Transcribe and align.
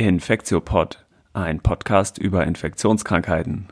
Infektiopod, 0.00 1.04
ein 1.34 1.60
Podcast 1.60 2.16
über 2.16 2.46
Infektionskrankheiten. 2.46 3.68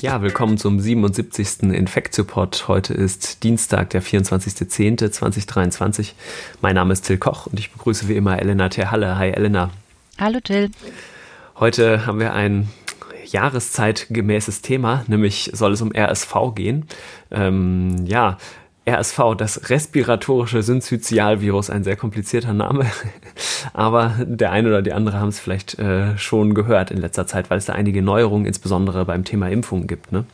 Ja, 0.00 0.22
willkommen 0.22 0.56
zum 0.56 0.78
77. 0.78 1.72
Infektiopod. 1.72 2.68
Heute 2.68 2.94
ist 2.94 3.42
Dienstag, 3.42 3.90
der 3.90 4.04
24.10.2023. 4.04 6.12
Mein 6.60 6.76
Name 6.76 6.92
ist 6.92 7.06
Till 7.06 7.18
Koch 7.18 7.48
und 7.48 7.58
ich 7.58 7.72
begrüße 7.72 8.06
wie 8.06 8.14
immer 8.14 8.38
Elena 8.38 8.68
Terhalle. 8.68 9.18
Hi 9.18 9.32
Elena. 9.32 9.70
Hallo 10.16 10.38
Till. 10.38 10.70
Heute 11.58 12.06
haben 12.06 12.20
wir 12.20 12.34
ein 12.34 12.68
jahreszeitgemäßes 13.24 14.62
Thema, 14.62 15.04
nämlich 15.06 15.50
soll 15.52 15.72
es 15.72 15.82
um 15.82 15.92
RSV 15.94 16.54
gehen. 16.54 16.86
Ähm, 17.30 18.04
ja, 18.06 18.38
RSV, 18.88 19.36
das 19.36 19.70
respiratorische 19.70 20.62
Synzytialvirus, 20.62 21.70
ein 21.70 21.84
sehr 21.84 21.96
komplizierter 21.96 22.52
Name, 22.52 22.86
aber 23.72 24.16
der 24.18 24.50
eine 24.50 24.68
oder 24.68 24.82
die 24.82 24.92
andere 24.92 25.20
haben 25.20 25.28
es 25.28 25.38
vielleicht 25.38 25.78
äh, 25.78 26.18
schon 26.18 26.54
gehört 26.54 26.90
in 26.90 26.98
letzter 26.98 27.26
Zeit, 27.26 27.48
weil 27.48 27.58
es 27.58 27.66
da 27.66 27.74
einige 27.74 28.02
Neuerungen 28.02 28.44
insbesondere 28.44 29.04
beim 29.04 29.24
Thema 29.24 29.48
Impfungen 29.48 29.86
gibt. 29.86 30.10
Ne? 30.10 30.24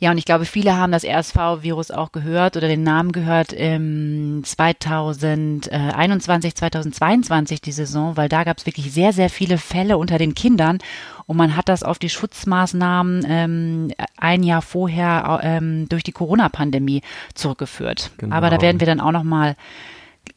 Ja, 0.00 0.10
und 0.10 0.18
ich 0.18 0.24
glaube, 0.24 0.44
viele 0.44 0.76
haben 0.76 0.92
das 0.92 1.04
RSV-Virus 1.04 1.92
auch 1.92 2.10
gehört 2.10 2.56
oder 2.56 2.66
den 2.66 2.82
Namen 2.82 3.12
gehört 3.12 3.52
im 3.52 4.42
2021, 4.44 6.56
2022 6.56 7.60
die 7.60 7.72
Saison, 7.72 8.16
weil 8.16 8.28
da 8.28 8.42
gab 8.44 8.58
es 8.58 8.66
wirklich 8.66 8.92
sehr, 8.92 9.12
sehr 9.12 9.30
viele 9.30 9.56
Fälle 9.56 9.96
unter 9.96 10.18
den 10.18 10.34
Kindern 10.34 10.78
und 11.26 11.36
man 11.36 11.56
hat 11.56 11.68
das 11.68 11.82
auf 11.82 11.98
die 11.98 12.08
Schutzmaßnahmen 12.08 13.24
ähm, 13.28 13.92
ein 14.16 14.42
Jahr 14.42 14.62
vorher 14.62 15.40
ähm, 15.42 15.88
durch 15.88 16.02
die 16.02 16.12
Corona-Pandemie 16.12 17.02
zurückgeführt. 17.34 18.10
Genau. 18.18 18.34
Aber 18.34 18.50
da 18.50 18.60
werden 18.60 18.80
wir 18.80 18.86
dann 18.86 19.00
auch 19.00 19.12
noch 19.12 19.24
mal 19.24 19.56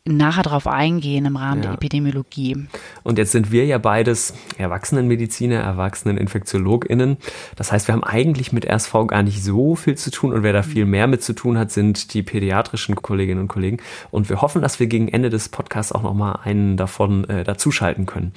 nachher 0.06 0.44
darauf 0.44 0.68
eingehen 0.68 1.26
im 1.26 1.36
Rahmen 1.36 1.62
ja. 1.62 1.70
der 1.70 1.74
Epidemiologie. 1.76 2.68
Und 3.04 3.18
jetzt 3.18 3.32
sind 3.32 3.52
wir 3.52 3.66
ja 3.66 3.78
beides 3.78 4.34
Erwachsenenmediziner, 4.58 5.56
Erwachseneninfektiologinnen. 5.58 7.18
Das 7.56 7.72
heißt, 7.72 7.88
wir 7.88 7.94
haben 7.94 8.04
eigentlich 8.04 8.54
mit 8.54 8.66
RSV 8.66 8.94
gar 9.08 9.24
nicht 9.24 9.44
so 9.44 9.76
viel 9.76 9.96
zu 9.96 10.12
tun 10.12 10.34
und 10.34 10.44
wer 10.44 10.54
da 10.54 10.64
viel 10.64 10.86
mehr 10.86 11.08
mit 11.08 11.24
zu 11.24 11.34
tun 11.34 11.58
hat, 11.58 11.72
sind 11.72 12.14
die 12.14 12.24
pädiatrischen 12.24 12.96
Kolleginnen 12.96 13.42
und 13.42 13.48
Kollegen. 13.48 13.80
Und 14.12 14.30
wir 14.30 14.42
hoffen, 14.42 14.62
dass 14.62 14.80
wir 14.80 14.88
gegen 14.88 15.10
Ende 15.10 15.30
des 15.30 15.50
Podcasts 15.50 15.92
auch 15.92 16.04
noch 16.04 16.14
mal 16.14 16.40
einen 16.44 16.78
davon 16.78 17.28
äh, 17.30 17.44
dazuschalten 17.44 18.06
können. 18.06 18.32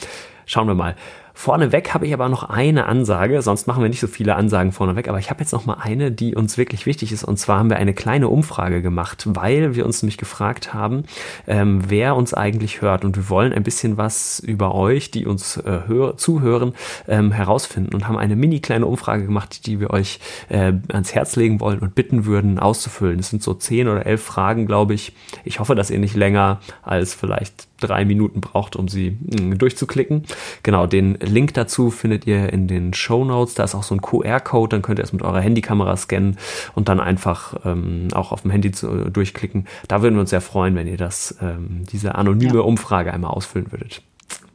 Schauen 0.46 0.66
wir 0.66 0.74
mal. 0.74 0.96
Vorneweg 1.40 1.94
habe 1.94 2.06
ich 2.06 2.12
aber 2.12 2.28
noch 2.28 2.50
eine 2.50 2.84
Ansage, 2.84 3.40
sonst 3.40 3.66
machen 3.66 3.82
wir 3.82 3.88
nicht 3.88 4.00
so 4.00 4.08
viele 4.08 4.36
Ansagen 4.36 4.72
vorneweg, 4.72 5.08
aber 5.08 5.18
ich 5.18 5.30
habe 5.30 5.40
jetzt 5.40 5.52
noch 5.52 5.64
mal 5.64 5.78
eine, 5.80 6.12
die 6.12 6.34
uns 6.34 6.58
wirklich 6.58 6.84
wichtig 6.84 7.12
ist. 7.12 7.24
Und 7.24 7.38
zwar 7.38 7.58
haben 7.58 7.70
wir 7.70 7.78
eine 7.78 7.94
kleine 7.94 8.28
Umfrage 8.28 8.82
gemacht, 8.82 9.24
weil 9.26 9.74
wir 9.74 9.86
uns 9.86 10.02
nämlich 10.02 10.18
gefragt 10.18 10.74
haben, 10.74 11.04
ähm, 11.46 11.84
wer 11.88 12.14
uns 12.14 12.34
eigentlich 12.34 12.82
hört. 12.82 13.06
Und 13.06 13.16
wir 13.16 13.30
wollen 13.30 13.54
ein 13.54 13.62
bisschen 13.62 13.96
was 13.96 14.40
über 14.40 14.74
euch, 14.74 15.10
die 15.10 15.24
uns 15.24 15.56
äh, 15.56 15.80
hör 15.86 16.18
zuhören, 16.18 16.74
ähm, 17.08 17.32
herausfinden 17.32 17.94
und 17.94 18.06
haben 18.06 18.18
eine 18.18 18.36
mini 18.36 18.60
kleine 18.60 18.84
Umfrage 18.84 19.24
gemacht, 19.24 19.64
die 19.64 19.80
wir 19.80 19.94
euch 19.94 20.20
äh, 20.50 20.74
ans 20.92 21.14
Herz 21.14 21.36
legen 21.36 21.58
wollen 21.58 21.78
und 21.78 21.94
bitten 21.94 22.26
würden, 22.26 22.58
auszufüllen. 22.58 23.18
Es 23.18 23.30
sind 23.30 23.42
so 23.42 23.54
zehn 23.54 23.88
oder 23.88 24.04
elf 24.04 24.22
Fragen, 24.22 24.66
glaube 24.66 24.92
ich. 24.92 25.14
Ich 25.44 25.58
hoffe, 25.58 25.74
dass 25.74 25.88
ihr 25.88 26.00
nicht 26.00 26.16
länger 26.16 26.60
als 26.82 27.14
vielleicht 27.14 27.69
drei 27.80 28.04
Minuten 28.04 28.40
braucht, 28.40 28.76
um 28.76 28.88
sie 28.88 29.10
mm, 29.10 29.58
durchzuklicken. 29.58 30.24
Genau, 30.62 30.86
den 30.86 31.14
Link 31.14 31.54
dazu 31.54 31.90
findet 31.90 32.26
ihr 32.26 32.52
in 32.52 32.68
den 32.68 32.94
Show 32.94 33.24
Notes. 33.24 33.54
Da 33.54 33.64
ist 33.64 33.74
auch 33.74 33.82
so 33.82 33.94
ein 33.94 34.00
QR-Code, 34.00 34.76
dann 34.76 34.82
könnt 34.82 34.98
ihr 34.98 35.04
es 35.04 35.12
mit 35.12 35.22
eurer 35.22 35.40
Handykamera 35.40 35.96
scannen 35.96 36.36
und 36.74 36.88
dann 36.88 37.00
einfach 37.00 37.54
ähm, 37.64 38.08
auch 38.12 38.32
auf 38.32 38.42
dem 38.42 38.50
Handy 38.50 38.70
zu, 38.70 38.88
äh, 38.88 39.10
durchklicken. 39.10 39.66
Da 39.88 40.02
würden 40.02 40.14
wir 40.14 40.20
uns 40.20 40.30
sehr 40.30 40.40
freuen, 40.40 40.74
wenn 40.74 40.86
ihr 40.86 40.96
das, 40.96 41.36
ähm, 41.40 41.84
diese 41.90 42.14
anonyme 42.14 42.56
ja. 42.56 42.60
Umfrage 42.60 43.12
einmal 43.12 43.32
ausfüllen 43.32 43.72
würdet. 43.72 44.02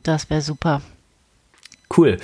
Das 0.04 0.30
wäre 0.30 0.42
super. 0.42 0.82
Cool. 1.96 2.18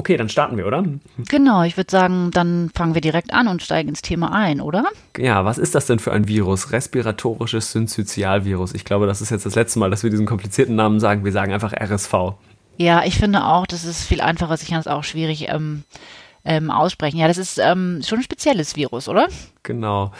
Okay, 0.00 0.16
dann 0.16 0.30
starten 0.30 0.56
wir, 0.56 0.66
oder? 0.66 0.82
Genau, 1.28 1.62
ich 1.62 1.76
würde 1.76 1.90
sagen, 1.90 2.30
dann 2.30 2.70
fangen 2.74 2.94
wir 2.94 3.02
direkt 3.02 3.34
an 3.34 3.48
und 3.48 3.62
steigen 3.62 3.90
ins 3.90 4.00
Thema 4.00 4.32
ein, 4.32 4.62
oder? 4.62 4.86
Ja, 5.18 5.44
was 5.44 5.58
ist 5.58 5.74
das 5.74 5.84
denn 5.84 5.98
für 5.98 6.10
ein 6.10 6.26
Virus? 6.26 6.72
Respiratorisches 6.72 7.72
Synzytialvirus. 7.72 8.72
Ich 8.72 8.86
glaube, 8.86 9.06
das 9.06 9.20
ist 9.20 9.28
jetzt 9.28 9.44
das 9.44 9.56
letzte 9.56 9.78
Mal, 9.78 9.90
dass 9.90 10.02
wir 10.02 10.08
diesen 10.08 10.24
komplizierten 10.24 10.74
Namen 10.74 11.00
sagen. 11.00 11.22
Wir 11.22 11.32
sagen 11.32 11.52
einfach 11.52 11.74
RSV. 11.74 12.14
Ja, 12.78 13.04
ich 13.04 13.18
finde 13.18 13.44
auch, 13.44 13.66
das 13.66 13.84
ist 13.84 14.04
viel 14.04 14.22
einfacher. 14.22 14.54
Ich 14.54 14.70
kann 14.70 14.80
es 14.80 14.86
auch 14.86 15.04
schwierig 15.04 15.50
ähm, 15.50 15.84
ähm, 16.46 16.70
aussprechen. 16.70 17.18
Ja, 17.18 17.28
das 17.28 17.36
ist 17.36 17.58
ähm, 17.58 18.00
schon 18.02 18.20
ein 18.20 18.24
spezielles 18.24 18.76
Virus, 18.76 19.06
oder? 19.06 19.28
Genau. 19.64 20.12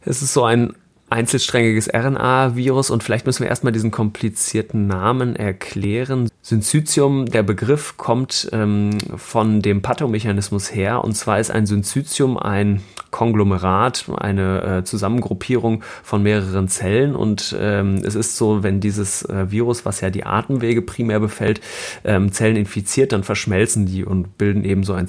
Es 0.00 0.20
ist 0.20 0.32
so 0.32 0.42
ein 0.42 0.74
einzelsträngiges 1.12 1.88
RNA-Virus 1.92 2.90
und 2.90 3.02
vielleicht 3.02 3.26
müssen 3.26 3.42
wir 3.42 3.48
erstmal 3.48 3.72
diesen 3.72 3.90
komplizierten 3.90 4.86
Namen 4.86 5.36
erklären. 5.36 6.28
Syncytium, 6.40 7.26
der 7.26 7.42
Begriff 7.42 7.96
kommt 7.96 8.48
ähm, 8.52 8.98
von 9.16 9.62
dem 9.62 9.82
Pathomechanismus 9.82 10.74
her 10.74 11.04
und 11.04 11.14
zwar 11.14 11.38
ist 11.38 11.50
ein 11.50 11.66
Syncytium 11.66 12.36
ein 12.36 12.82
Konglomerat, 13.10 14.06
eine 14.16 14.78
äh, 14.78 14.84
Zusammengruppierung 14.84 15.84
von 16.02 16.22
mehreren 16.22 16.68
Zellen 16.68 17.14
und 17.14 17.54
ähm, 17.60 18.00
es 18.04 18.14
ist 18.14 18.36
so, 18.36 18.62
wenn 18.62 18.80
dieses 18.80 19.22
äh, 19.28 19.50
Virus, 19.50 19.84
was 19.84 20.00
ja 20.00 20.08
die 20.08 20.24
Atemwege 20.24 20.80
primär 20.80 21.20
befällt, 21.20 21.60
ähm, 22.04 22.32
Zellen 22.32 22.56
infiziert, 22.56 23.12
dann 23.12 23.22
verschmelzen 23.22 23.84
die 23.84 24.04
und 24.04 24.38
bilden 24.38 24.64
eben 24.64 24.82
so 24.82 24.94
ein 24.94 25.08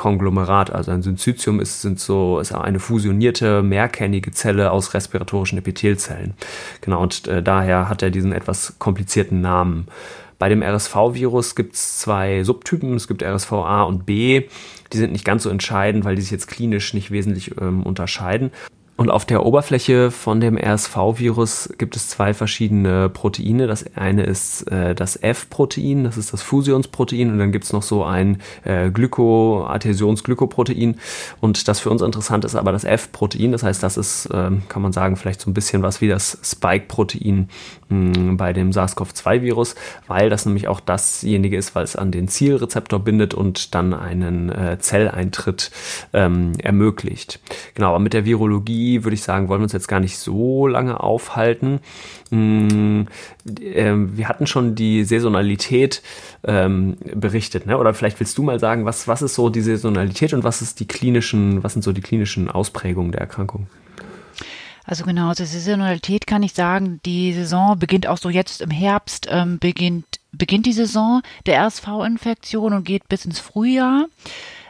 Zellkonglomerat. 0.00 0.72
Also 0.72 0.90
ein 0.90 1.02
Syncytium 1.02 1.60
ist, 1.60 1.82
sind 1.82 2.00
so, 2.00 2.40
ist 2.40 2.52
eine 2.52 2.80
fusionierte, 2.80 3.62
mehrkernige 3.62 4.32
Zelle 4.32 4.70
aus 4.70 4.94
respiratorischen 4.94 5.58
Epithelzellen. 5.58 6.34
Genau, 6.80 7.02
und 7.02 7.26
äh, 7.28 7.42
daher 7.42 7.88
hat 7.88 8.02
er 8.02 8.10
diesen 8.10 8.32
etwas 8.32 8.78
komplizierten 8.78 9.40
Namen. 9.40 9.86
Bei 10.38 10.48
dem 10.48 10.62
RSV-Virus 10.62 11.54
gibt 11.54 11.74
es 11.74 11.98
zwei 11.98 12.44
Subtypen. 12.44 12.94
Es 12.94 13.08
gibt 13.08 13.22
RSV-A 13.22 13.82
und 13.82 14.06
B. 14.06 14.48
Die 14.92 14.96
sind 14.96 15.12
nicht 15.12 15.26
ganz 15.26 15.42
so 15.42 15.50
entscheidend, 15.50 16.04
weil 16.04 16.16
die 16.16 16.22
sich 16.22 16.30
jetzt 16.30 16.48
klinisch 16.48 16.94
nicht 16.94 17.10
wesentlich 17.10 17.52
ähm, 17.60 17.82
unterscheiden. 17.82 18.50
Und 19.00 19.10
auf 19.10 19.24
der 19.24 19.46
Oberfläche 19.46 20.10
von 20.10 20.42
dem 20.42 20.58
RSV-Virus 20.58 21.70
gibt 21.78 21.96
es 21.96 22.10
zwei 22.10 22.34
verschiedene 22.34 23.08
Proteine. 23.08 23.66
Das 23.66 23.96
eine 23.96 24.24
ist 24.24 24.70
äh, 24.70 24.94
das 24.94 25.16
F-Protein, 25.16 26.04
das 26.04 26.18
ist 26.18 26.34
das 26.34 26.42
Fusionsprotein, 26.42 27.32
und 27.32 27.38
dann 27.38 27.50
gibt 27.50 27.64
es 27.64 27.72
noch 27.72 27.82
so 27.82 28.04
ein 28.04 28.42
äh, 28.62 28.90
Glyko-Adhäsions-Glykoprotein. 28.90 30.96
Und 31.40 31.66
das 31.66 31.80
für 31.80 31.88
uns 31.88 32.02
interessant 32.02 32.44
ist 32.44 32.56
aber 32.56 32.72
das 32.72 32.84
F-Protein. 32.84 33.52
Das 33.52 33.62
heißt, 33.62 33.82
das 33.82 33.96
ist, 33.96 34.26
äh, 34.26 34.50
kann 34.68 34.82
man 34.82 34.92
sagen, 34.92 35.16
vielleicht 35.16 35.40
so 35.40 35.50
ein 35.50 35.54
bisschen 35.54 35.82
was 35.82 36.02
wie 36.02 36.08
das 36.08 36.36
Spike-Protein 36.44 37.48
hm, 37.88 38.36
bei 38.36 38.52
dem 38.52 38.70
SARS-CoV-2-Virus, 38.70 39.76
weil 40.08 40.28
das 40.28 40.44
nämlich 40.44 40.68
auch 40.68 40.80
dasjenige 40.80 41.56
ist, 41.56 41.74
weil 41.74 41.84
es 41.84 41.96
an 41.96 42.12
den 42.12 42.28
Zielrezeptor 42.28 43.00
bindet 43.00 43.32
und 43.32 43.74
dann 43.74 43.94
einen 43.94 44.50
äh, 44.50 44.76
Zelleintritt 44.78 45.70
ähm, 46.12 46.52
ermöglicht. 46.62 47.40
Genau, 47.72 47.88
aber 47.88 47.98
mit 47.98 48.12
der 48.12 48.26
Virologie 48.26 48.89
würde 49.04 49.14
ich 49.14 49.22
sagen, 49.22 49.48
wollen 49.48 49.60
wir 49.60 49.64
uns 49.64 49.72
jetzt 49.72 49.88
gar 49.88 50.00
nicht 50.00 50.18
so 50.18 50.66
lange 50.66 51.00
aufhalten. 51.00 51.80
Mm, 52.30 53.02
ähm, 53.60 54.16
wir 54.16 54.28
hatten 54.28 54.46
schon 54.46 54.74
die 54.74 55.04
Saisonalität 55.04 56.02
ähm, 56.44 56.96
berichtet, 57.14 57.66
ne? 57.66 57.78
oder 57.78 57.94
vielleicht 57.94 58.20
willst 58.20 58.36
du 58.36 58.42
mal 58.42 58.58
sagen, 58.58 58.84
was, 58.84 59.08
was 59.08 59.22
ist 59.22 59.34
so 59.34 59.48
die 59.50 59.60
Saisonalität 59.60 60.34
und 60.34 60.44
was 60.44 60.62
ist 60.62 60.80
die 60.80 60.86
klinischen, 60.86 61.62
was 61.62 61.72
sind 61.72 61.82
so 61.82 61.92
die 61.92 62.00
klinischen 62.00 62.50
Ausprägungen 62.50 63.12
der 63.12 63.20
Erkrankung? 63.20 63.66
Also 64.84 65.04
genau, 65.04 65.32
zur 65.34 65.46
Saisonalität 65.46 66.26
kann 66.26 66.42
ich 66.42 66.52
sagen, 66.52 67.00
die 67.04 67.32
Saison 67.32 67.78
beginnt 67.78 68.08
auch 68.08 68.18
so 68.18 68.28
jetzt 68.28 68.60
im 68.60 68.70
Herbst, 68.70 69.28
ähm, 69.30 69.58
beginnt, 69.60 70.18
beginnt 70.32 70.66
die 70.66 70.72
Saison 70.72 71.22
der 71.46 71.60
RSV-Infektion 71.64 72.72
und 72.72 72.84
geht 72.84 73.08
bis 73.08 73.24
ins 73.24 73.38
Frühjahr 73.38 74.06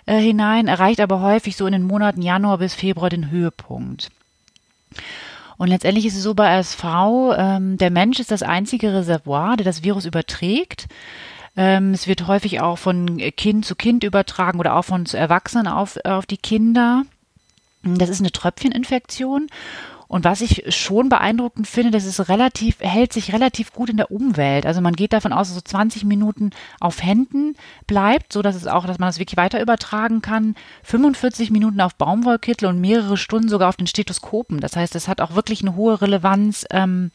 äh, 0.07 0.19
hinein, 0.19 0.69
erreicht 0.69 1.01
aber 1.01 1.21
häufig 1.21 1.57
so 1.57 1.67
in 1.67 1.73
den 1.73 1.83
Monaten 1.83 2.23
Januar 2.23 2.59
bis 2.59 2.75
Februar 2.75 3.11
den 3.11 3.31
Höhepunkt. 3.31 4.11
Und 5.57 5.69
letztendlich 5.69 6.07
ist 6.07 6.17
es 6.17 6.23
so 6.23 6.35
bei 6.35 6.59
RSV, 6.59 6.85
ähm, 7.37 7.77
der 7.77 7.91
Mensch 7.91 8.19
ist 8.19 8.31
das 8.31 8.43
einzige 8.43 8.95
Reservoir, 8.95 9.57
der 9.57 9.65
das 9.65 9.83
Virus 9.83 10.07
überträgt. 10.07 10.89
Ähm, 11.57 11.93
es 11.93 12.07
wird 12.07 12.27
häufig 12.27 12.61
auch 12.61 12.79
von 12.79 13.19
Kind 13.37 13.67
zu 13.67 13.75
Kind 13.75 14.05
übertragen 14.05 14.59
oder 14.59 14.77
auch 14.77 14.85
von 14.85 15.05
Erwachsenen 15.07 15.67
auf, 15.67 15.99
auf 16.05 16.25
die 16.25 16.39
Kinder. 16.39 17.05
Das 17.83 18.09
ist 18.09 18.21
eine 18.21 18.33
Tröpfcheninfektion 18.33 19.49
und 20.11 20.25
was 20.25 20.41
ich 20.41 20.65
schon 20.75 21.09
beeindruckend 21.09 21.69
finde, 21.69 21.93
das 21.93 22.05
ist 22.05 22.29
relativ, 22.29 22.81
hält 22.81 23.13
sich 23.13 23.33
relativ 23.33 23.73
gut 23.73 23.91
in 23.91 23.97
der 23.97 24.11
Umwelt. 24.11 24.67
Also 24.67 24.81
man 24.81 24.97
geht 24.97 25.13
davon 25.13 25.33
aus, 25.33 25.47
dass 25.47 25.55
so 25.55 25.61
20 25.61 26.03
Minuten 26.03 26.51
auf 26.81 27.01
Händen 27.01 27.55
bleibt, 27.87 28.33
so 28.33 28.43
dass 28.43 28.57
es 28.57 28.67
auch, 28.67 28.87
dass 28.87 28.99
man 28.99 29.09
das 29.09 29.21
wirklich 29.21 29.37
weiter 29.37 29.63
übertragen 29.63 30.21
kann. 30.21 30.57
45 30.83 31.53
Minuten 31.53 31.81
auf 31.81 31.95
Baumwollkittel 31.95 32.67
und 32.67 32.81
mehrere 32.81 33.17
Stunden 33.17 33.49
sogar 33.49 33.69
auf 33.69 33.77
den 33.77 33.87
Stethoskopen. 33.87 34.59
Das 34.59 34.75
heißt, 34.75 34.97
es 34.97 35.07
hat 35.07 35.21
auch 35.21 35.37
wirklich 35.37 35.63
eine 35.63 35.77
hohe 35.77 36.03
Relevanz 36.03 36.67
ähm, 36.73 37.13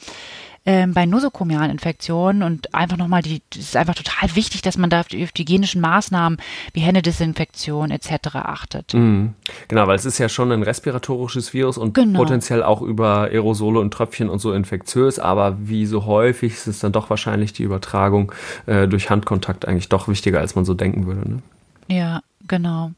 ähm, 0.66 0.94
bei 0.94 1.06
nosokomialen 1.06 1.72
Infektionen 1.72 2.42
und 2.42 2.74
einfach 2.74 2.98
nochmal 2.98 3.22
die, 3.22 3.42
es 3.52 3.60
ist 3.60 3.76
einfach 3.76 3.96
total 3.96 4.36
wichtig, 4.36 4.62
dass 4.62 4.78
man 4.78 4.90
da 4.90 5.02
auf 5.02 5.08
die, 5.08 5.24
auf 5.24 5.32
die 5.32 5.44
hygienischen 5.44 5.80
Maßnahmen 5.82 6.40
wie 6.74 6.80
Händedesinfektion 6.80 7.92
etc. 7.92 8.36
achtet. 8.36 8.94
Mhm. 8.94 9.34
Genau, 9.68 9.88
weil 9.88 9.96
es 9.96 10.06
ist 10.06 10.18
ja 10.18 10.28
schon 10.28 10.52
ein 10.52 10.64
respiratorisches 10.64 11.54
Virus 11.54 11.78
und 11.78 11.94
genau. 11.94 12.20
potenziell 12.20 12.64
auch 12.64 12.82
über 12.82 13.30
Aerosole 13.32 13.80
und 13.80 13.92
Tröpfchen 13.92 14.30
und 14.30 14.40
so 14.40 14.54
infektiös, 14.54 15.20
aber 15.20 15.58
wie 15.60 15.86
so 15.86 16.06
häufig 16.06 16.54
ist 16.54 16.68
es 16.68 16.80
dann 16.80 16.92
doch 16.92 17.10
wahrscheinlich 17.10 17.54
die 17.54 17.64
Übertragung 17.64 18.32
äh, 18.66 18.88
durch 18.88 19.10
Handkontakt 19.10 19.68
eigentlich 19.68 19.90
doch 19.90 20.08
wichtiger, 20.08 20.40
als 20.40 20.56
man 20.56 20.66
so 20.66 20.74
denken 20.74 21.06
würde. 21.06 21.30
Ne? 21.30 21.42
Ja, 21.88 22.22
genau. 22.48 22.92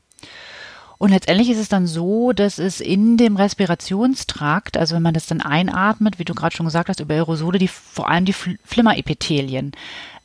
Und 0.97 1.11
letztendlich 1.11 1.49
ist 1.49 1.59
es 1.59 1.69
dann 1.69 1.87
so, 1.87 2.31
dass 2.33 2.57
es 2.57 2.81
in 2.81 3.17
dem 3.17 3.35
Respirationstrakt, 3.35 4.77
also 4.77 4.95
wenn 4.95 5.03
man 5.03 5.13
das 5.13 5.27
dann 5.27 5.41
einatmet, 5.41 6.19
wie 6.19 6.25
du 6.25 6.33
gerade 6.33 6.55
schon 6.55 6.65
gesagt 6.65 6.89
hast, 6.89 6.99
über 6.99 7.13
Aerosole, 7.13 7.59
die 7.59 7.67
vor 7.67 8.09
allem 8.09 8.25
die 8.25 8.33
Flimmerepithelien 8.33 9.73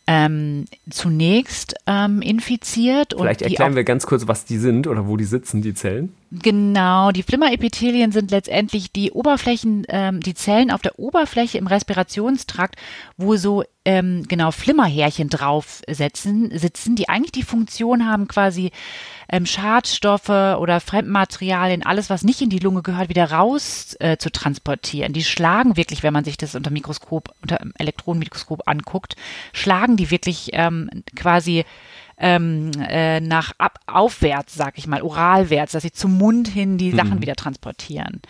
ähm, 0.06 0.64
zunächst 0.90 1.74
ähm, 1.86 2.22
infiziert. 2.22 3.14
Vielleicht 3.16 3.42
erklären 3.42 3.76
wir 3.76 3.84
ganz 3.84 4.04
kurz, 4.04 4.26
was 4.26 4.44
die 4.44 4.58
sind 4.58 4.86
oder 4.86 5.06
wo 5.06 5.16
die 5.16 5.24
sitzen, 5.24 5.62
die 5.62 5.74
Zellen. 5.74 6.12
Genau, 6.32 7.12
die 7.12 7.22
Flimmerepithelien 7.22 8.10
sind 8.10 8.30
letztendlich 8.30 8.90
die 8.90 9.12
Oberflächen, 9.12 9.84
ähm, 9.88 10.20
die 10.20 10.34
Zellen 10.34 10.70
auf 10.72 10.80
der 10.80 10.98
Oberfläche 10.98 11.58
im 11.58 11.68
Respirationstrakt, 11.68 12.76
wo 13.16 13.36
so 13.36 13.62
ähm, 13.84 14.24
genau 14.26 14.50
Flimmerhärchen 14.50 15.28
drauf 15.28 15.82
setzen, 15.88 16.50
sitzen, 16.58 16.96
die 16.96 17.08
eigentlich 17.08 17.32
die 17.32 17.44
Funktion 17.44 18.06
haben, 18.06 18.26
quasi 18.26 18.72
ähm, 19.32 19.46
Schadstoffe 19.46 20.28
oder 20.28 20.78
Fremdmaterialien, 20.78 21.84
alles, 21.84 22.10
was 22.10 22.22
nicht 22.22 22.42
in 22.42 22.50
die 22.50 22.58
Lunge 22.58 22.82
gehört, 22.82 23.08
wieder 23.08 23.32
raus 23.32 23.96
äh, 23.98 24.18
zu 24.18 24.30
transportieren. 24.30 25.14
Die 25.14 25.24
schlagen 25.24 25.76
wirklich, 25.76 26.02
wenn 26.02 26.12
man 26.12 26.24
sich 26.24 26.36
das 26.36 26.54
unter 26.54 26.70
Mikroskop, 26.70 27.30
unter 27.40 27.58
Elektronenmikroskop 27.78 28.68
anguckt, 28.68 29.16
schlagen 29.54 29.96
die 29.96 30.10
wirklich 30.10 30.50
ähm, 30.52 30.90
quasi 31.16 31.64
ähm, 32.18 32.70
äh, 32.86 33.20
nach 33.20 33.52
ab, 33.56 33.80
aufwärts, 33.86 34.54
sag 34.54 34.76
ich 34.76 34.86
mal, 34.86 35.02
oralwärts, 35.02 35.72
dass 35.72 35.82
sie 35.82 35.92
zum 35.92 36.18
Mund 36.18 36.46
hin 36.46 36.76
die 36.76 36.92
Sachen 36.92 37.16
mhm. 37.16 37.22
wieder 37.22 37.34
transportieren. 37.34 38.20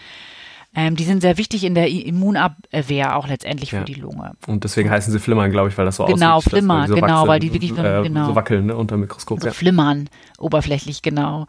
Ähm, 0.74 0.96
die 0.96 1.04
sind 1.04 1.20
sehr 1.20 1.36
wichtig 1.36 1.64
in 1.64 1.74
der 1.74 1.88
Immunabwehr 1.88 3.16
auch 3.16 3.28
letztendlich 3.28 3.70
für 3.70 3.76
ja. 3.76 3.84
die 3.84 3.94
Lunge. 3.94 4.32
Und 4.46 4.64
deswegen 4.64 4.88
heißen 4.88 5.12
sie 5.12 5.18
Flimmern, 5.18 5.50
glaube 5.50 5.68
ich, 5.68 5.76
weil 5.76 5.84
das 5.84 5.96
so 5.96 6.06
genau, 6.06 6.36
aussieht. 6.36 6.52
Flimmer, 6.52 6.88
so 6.88 6.94
genau, 6.94 7.28
weil 7.28 7.40
die 7.40 7.52
wirklich 7.52 7.76
äh, 7.76 8.02
genau, 8.02 8.28
so 8.28 8.34
wackeln 8.34 8.66
ne, 8.66 8.76
unter 8.76 8.96
dem 8.96 9.02
Mikroskop. 9.02 9.40
So 9.40 9.48
ja. 9.48 9.52
Flimmern, 9.52 10.08
oberflächlich, 10.38 11.02
genau. 11.02 11.46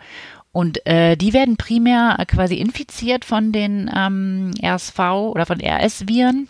Und 0.51 0.85
äh, 0.85 1.15
die 1.15 1.33
werden 1.33 1.55
primär 1.55 2.17
quasi 2.27 2.55
infiziert 2.55 3.23
von 3.23 3.51
den 3.53 3.89
ähm, 3.95 4.51
RSV 4.61 4.99
oder 4.99 5.45
von 5.45 5.59
RS-Viren. 5.59 6.49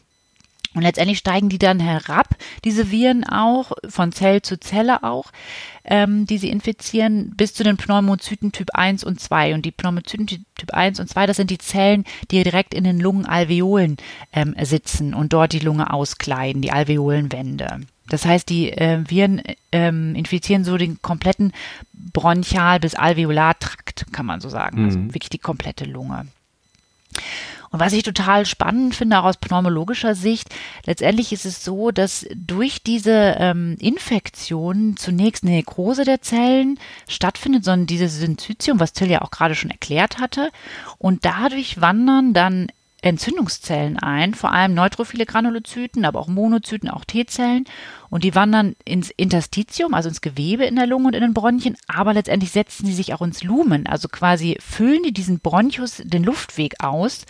Und 0.75 0.81
letztendlich 0.81 1.19
steigen 1.19 1.49
die 1.49 1.59
dann 1.59 1.79
herab, 1.79 2.35
diese 2.63 2.89
Viren 2.91 3.23
auch, 3.23 3.73
von 3.87 4.11
Zell 4.11 4.41
zu 4.41 4.59
Zelle 4.59 5.03
auch, 5.03 5.31
ähm, 5.83 6.25
die 6.25 6.37
sie 6.37 6.49
infizieren, 6.49 7.33
bis 7.35 7.53
zu 7.53 7.63
den 7.63 7.77
Pneumozyten 7.77 8.51
Typ 8.51 8.69
1 8.73 9.03
und 9.03 9.19
2. 9.19 9.53
Und 9.53 9.65
die 9.65 9.71
Pneumozyten 9.71 10.27
Typ 10.27 10.71
1 10.71 10.99
und 10.99 11.09
2, 11.09 11.27
das 11.27 11.37
sind 11.37 11.49
die 11.49 11.57
Zellen, 11.57 12.05
die 12.31 12.43
direkt 12.43 12.73
in 12.73 12.83
den 12.83 12.99
Lungenalveolen 12.99 13.97
ähm, 14.31 14.55
sitzen 14.61 15.13
und 15.13 15.33
dort 15.33 15.53
die 15.53 15.59
Lunge 15.59 15.93
auskleiden, 15.93 16.61
die 16.61 16.71
Alveolenwände. 16.71 17.81
Das 18.09 18.25
heißt, 18.25 18.49
die 18.49 18.71
äh, 18.71 19.03
Viren 19.07 19.41
ähm, 19.71 20.15
infizieren 20.15 20.63
so 20.63 20.77
den 20.77 21.01
kompletten 21.01 21.53
Bronchial- 21.93 22.79
bis 22.79 22.95
Alveolartrakt, 22.95 24.07
kann 24.11 24.25
man 24.25 24.41
so 24.41 24.49
sagen. 24.49 24.85
Also 24.85 24.97
mhm. 24.97 25.03
Also 25.05 25.15
wirklich 25.15 25.29
die 25.29 25.39
komplette 25.39 25.85
Lunge. 25.85 26.27
Und 27.73 27.79
was 27.79 27.93
ich 27.93 28.03
total 28.03 28.45
spannend 28.45 28.93
finde, 28.93 29.17
auch 29.17 29.23
aus 29.23 29.37
pneumologischer 29.37 30.13
Sicht, 30.13 30.47
letztendlich 30.85 31.33
ist 31.33 31.43
es 31.43 31.63
so, 31.63 31.89
dass 31.89 32.27
durch 32.35 32.83
diese 32.83 33.35
ähm, 33.39 33.77
Infektion 33.79 34.95
zunächst 34.95 35.43
eine 35.43 35.53
Nekrose 35.53 36.03
der 36.03 36.21
Zellen 36.21 36.79
stattfindet, 37.07 37.65
sondern 37.65 37.87
dieses 37.87 38.19
Syncytium, 38.19 38.79
was 38.79 38.93
Till 38.93 39.09
ja 39.09 39.23
auch 39.23 39.31
gerade 39.31 39.55
schon 39.55 39.71
erklärt 39.71 40.19
hatte. 40.19 40.51
Und 40.99 41.25
dadurch 41.25 41.81
wandern 41.81 42.35
dann 42.35 42.67
Entzündungszellen 43.01 43.97
ein, 43.97 44.35
vor 44.35 44.51
allem 44.51 44.75
neutrophile 44.75 45.25
Granulozyten, 45.25 46.05
aber 46.05 46.19
auch 46.19 46.27
Monozyten, 46.27 46.89
auch 46.89 47.05
T-Zellen. 47.05 47.65
Und 48.11 48.23
die 48.23 48.35
wandern 48.35 48.75
ins 48.85 49.09
Interstitium, 49.09 49.95
also 49.95 50.09
ins 50.09 50.21
Gewebe 50.21 50.65
in 50.65 50.75
der 50.75 50.85
Lunge 50.85 51.07
und 51.07 51.15
in 51.15 51.21
den 51.21 51.33
Bronchien, 51.33 51.75
aber 51.87 52.13
letztendlich 52.13 52.51
setzen 52.51 52.85
sie 52.85 52.93
sich 52.93 53.15
auch 53.15 53.23
ins 53.23 53.43
Lumen, 53.43 53.87
also 53.87 54.07
quasi 54.09 54.57
füllen 54.59 55.01
die 55.01 55.11
diesen 55.11 55.39
Bronchus 55.39 56.03
den 56.05 56.23
Luftweg 56.23 56.83
aus 56.83 57.25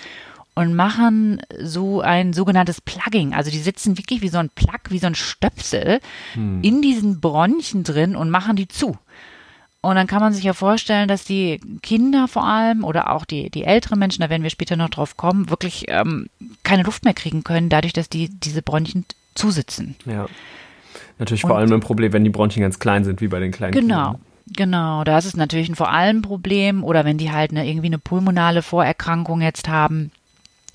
und 0.55 0.75
machen 0.75 1.41
so 1.59 2.01
ein 2.01 2.33
sogenanntes 2.33 2.81
Plugging. 2.81 3.33
Also 3.33 3.49
die 3.49 3.57
sitzen 3.57 3.97
wirklich 3.97 4.21
wie 4.21 4.29
so 4.29 4.37
ein 4.37 4.49
Plug, 4.49 4.89
wie 4.89 4.99
so 4.99 5.07
ein 5.07 5.15
Stöpsel 5.15 5.99
hm. 6.33 6.61
in 6.61 6.81
diesen 6.81 7.19
Bronchien 7.19 7.83
drin 7.83 8.15
und 8.15 8.29
machen 8.29 8.55
die 8.55 8.67
zu. 8.67 8.97
Und 9.81 9.95
dann 9.95 10.07
kann 10.07 10.21
man 10.21 10.31
sich 10.31 10.45
ja 10.45 10.53
vorstellen, 10.53 11.09
dass 11.09 11.25
die 11.25 11.59
Kinder 11.81 12.29
vor 12.29 12.45
allem 12.45 12.85
oder 12.85 13.11
auch 13.11 13.25
die, 13.25 13.49
die 13.49 13.65
älteren 13.65 13.99
Menschen, 13.99 14.21
da 14.21 14.29
werden 14.29 14.43
wir 14.43 14.49
später 14.49 14.77
noch 14.77 14.89
drauf 14.89 15.17
kommen, 15.17 15.49
wirklich 15.49 15.85
ähm, 15.89 16.29
keine 16.63 16.83
Luft 16.83 17.03
mehr 17.03 17.13
kriegen 17.13 17.43
können, 17.43 17.67
dadurch, 17.67 17.91
dass 17.91 18.07
die 18.07 18.29
diese 18.29 18.61
Bronchien 18.61 19.03
zusitzen. 19.35 19.95
Ja. 20.05 20.27
Natürlich 21.19 21.43
und, 21.43 21.49
vor 21.49 21.57
allem 21.57 21.73
ein 21.73 21.81
Problem, 21.81 22.13
wenn 22.13 22.23
die 22.23 22.29
Bronchien 22.29 22.61
ganz 22.61 22.79
klein 22.79 23.03
sind, 23.03 23.19
wie 23.19 23.27
bei 23.27 23.39
den 23.39 23.51
kleinen 23.51 23.73
genau. 23.73 24.11
Kindern. 24.11 24.21
Genau, 24.55 25.03
da 25.03 25.17
ist 25.17 25.25
es 25.25 25.35
natürlich 25.35 25.69
ein 25.69 25.75
vor 25.75 25.89
allem 25.89 26.21
Problem 26.21 26.83
oder 26.83 27.05
wenn 27.05 27.17
die 27.17 27.31
halt 27.31 27.51
eine, 27.51 27.67
irgendwie 27.67 27.87
eine 27.87 27.97
pulmonale 27.97 28.61
Vorerkrankung 28.61 29.41
jetzt 29.41 29.67
haben, 29.67 30.11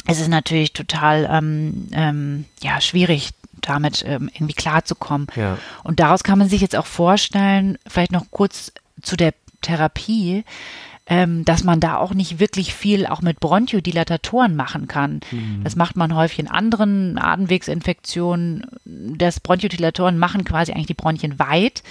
es 0.08 0.20
ist 0.20 0.28
natürlich 0.28 0.72
total 0.72 1.28
ähm, 1.31 1.88
ähm, 1.93 2.46
ja, 2.62 2.81
schwierig, 2.81 3.31
damit 3.60 4.05
ähm, 4.06 4.31
irgendwie 4.32 4.55
klarzukommen. 4.55 5.26
Ja. 5.37 5.58
Und 5.84 6.00
daraus 6.00 6.25
kann 6.25 6.38
man 6.38 6.49
sich 6.49 6.62
jetzt 6.62 6.75
auch 6.75 6.87
vorstellen, 6.87 7.76
vielleicht 7.87 8.12
noch 8.12 8.25
kurz 8.31 8.72
zu 9.02 9.16
der 9.16 9.34
Therapie, 9.60 10.44
ähm, 11.06 11.44
dass 11.44 11.62
man 11.62 11.78
da 11.78 11.99
auch 11.99 12.14
nicht 12.14 12.40
wirklich 12.40 12.72
viel 12.72 13.06
auch 13.06 13.20
mit 13.20 13.38
Bronchodilatatoren 13.38 14.56
machen 14.56 14.88
kann. 14.88 15.20
Mhm. 15.31 15.60
Das 15.62 15.76
macht 15.76 15.96
man 15.96 16.14
häufig 16.14 16.38
in 16.38 16.49
anderen 16.49 17.19
Atemwegsinfektionen. 17.19 18.66
Das 18.87 19.40
Bronchodilatatoren 19.40 20.19
machen 20.19 20.44
quasi 20.44 20.72
eigentlich 20.72 20.87
die 20.87 20.94
Bronchien 20.94 21.38
weit. 21.38 21.82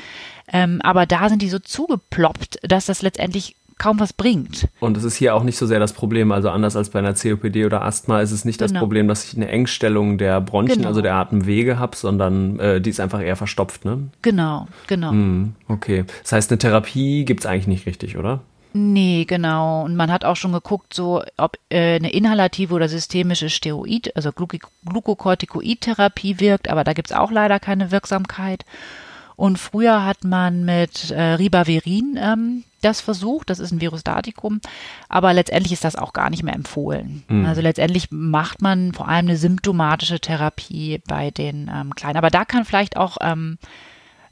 Ähm, 0.52 0.82
aber 0.82 1.06
da 1.06 1.30
sind 1.30 1.44
die 1.44 1.50
so 1.50 1.60
zugeploppt, 1.60 2.60
dass 2.64 2.88
das 2.88 3.04
letztendlich 3.04 3.56
kaum 3.78 4.00
was 4.00 4.14
bringt. 4.14 4.68
Und 4.80 4.98
es 4.98 5.04
ist 5.04 5.16
hier 5.16 5.36
auch 5.36 5.44
nicht 5.44 5.58
so 5.58 5.66
sehr 5.66 5.80
das 5.80 5.94
Problem, 5.94 6.32
also 6.32 6.50
anders 6.50 6.76
als 6.76 6.90
bei 6.90 7.00
einer 7.00 7.14
COPD 7.14 7.66
oder 7.66 7.84
Asthma 7.84 8.22
ist 8.22 8.32
es 8.32 8.46
nicht 8.46 8.60
genau. 8.60 8.72
das 8.72 8.80
Problem, 8.80 9.08
dass 9.08 9.26
ich 9.26 9.36
eine 9.36 9.50
Engstellung 9.50 10.18
der 10.18 10.42
Bronchien, 10.42 10.80
genau. 10.80 10.90
also 10.90 11.02
der 11.02 11.16
Atemwege 11.16 11.80
habe, 11.80 11.96
sondern 11.96 12.60
äh, 12.60 12.82
die 12.82 12.90
ist 12.90 13.00
einfach 13.00 13.22
eher 13.22 13.36
verstopft, 13.36 13.86
ne? 13.86 14.10
Genau, 14.22 14.68
genau. 14.88 15.12
Hm, 15.12 15.54
okay. 15.68 16.06
Das 16.24 16.32
heißt, 16.32 16.52
eine 16.52 16.58
Therapie 16.58 17.26
gibt 17.26 17.42
es 17.42 17.46
eigentlich 17.46 17.68
nicht 17.68 17.86
richtig, 17.86 18.18
oder? 18.18 18.42
Nee, 18.74 19.26
genau. 19.26 19.86
Und 19.86 19.96
man 19.96 20.12
hat 20.12 20.26
auch 20.26 20.36
schon 20.36 20.52
geguckt, 20.52 20.94
so 20.94 21.24
ob 21.38 21.58
äh, 21.70 21.96
eine 21.96 22.12
inhalative 22.12 22.76
oder 22.76 22.88
systemische 22.90 23.50
Steroid, 23.50 24.16
also 24.16 24.32
Glucocorticoid-Therapie 24.32 26.40
wirkt, 26.40 26.70
aber 26.70 26.84
da 26.84 26.94
gibt 26.94 27.10
es 27.10 27.18
auch 27.18 27.32
leider 27.32 27.60
keine 27.60 27.90
Wirksamkeit. 27.92 28.66
Und 29.36 29.58
früher 29.60 30.06
hat 30.06 30.24
man 30.24 30.66
mit 30.66 31.12
äh, 31.12 31.34
Ribavirin 31.34 32.18
ähm, 32.20 32.64
das 32.88 33.02
versucht, 33.02 33.50
das 33.50 33.60
ist 33.60 33.72
ein 33.72 33.82
Virusdatikum, 33.82 34.62
aber 35.10 35.34
letztendlich 35.34 35.74
ist 35.74 35.84
das 35.84 35.96
auch 35.96 36.14
gar 36.14 36.30
nicht 36.30 36.44
mehr 36.44 36.56
empfohlen. 36.56 37.24
Mhm. 37.28 37.46
Also 37.46 37.62
letztendlich 37.62 38.10
macht 38.12 38.62
man 38.62 38.94
vor 38.94 39.08
allem 39.08 39.28
eine 39.28 39.38
symptomatische 39.38 40.20
Therapie 40.20 41.02
bei 41.08 41.32
den 41.32 41.70
ähm, 41.74 41.94
Kleinen. 41.96 42.18
Aber 42.18 42.30
da 42.30 42.46
kann 42.46 42.66
vielleicht 42.66 42.98
auch 42.98 43.18
ähm, 43.22 43.58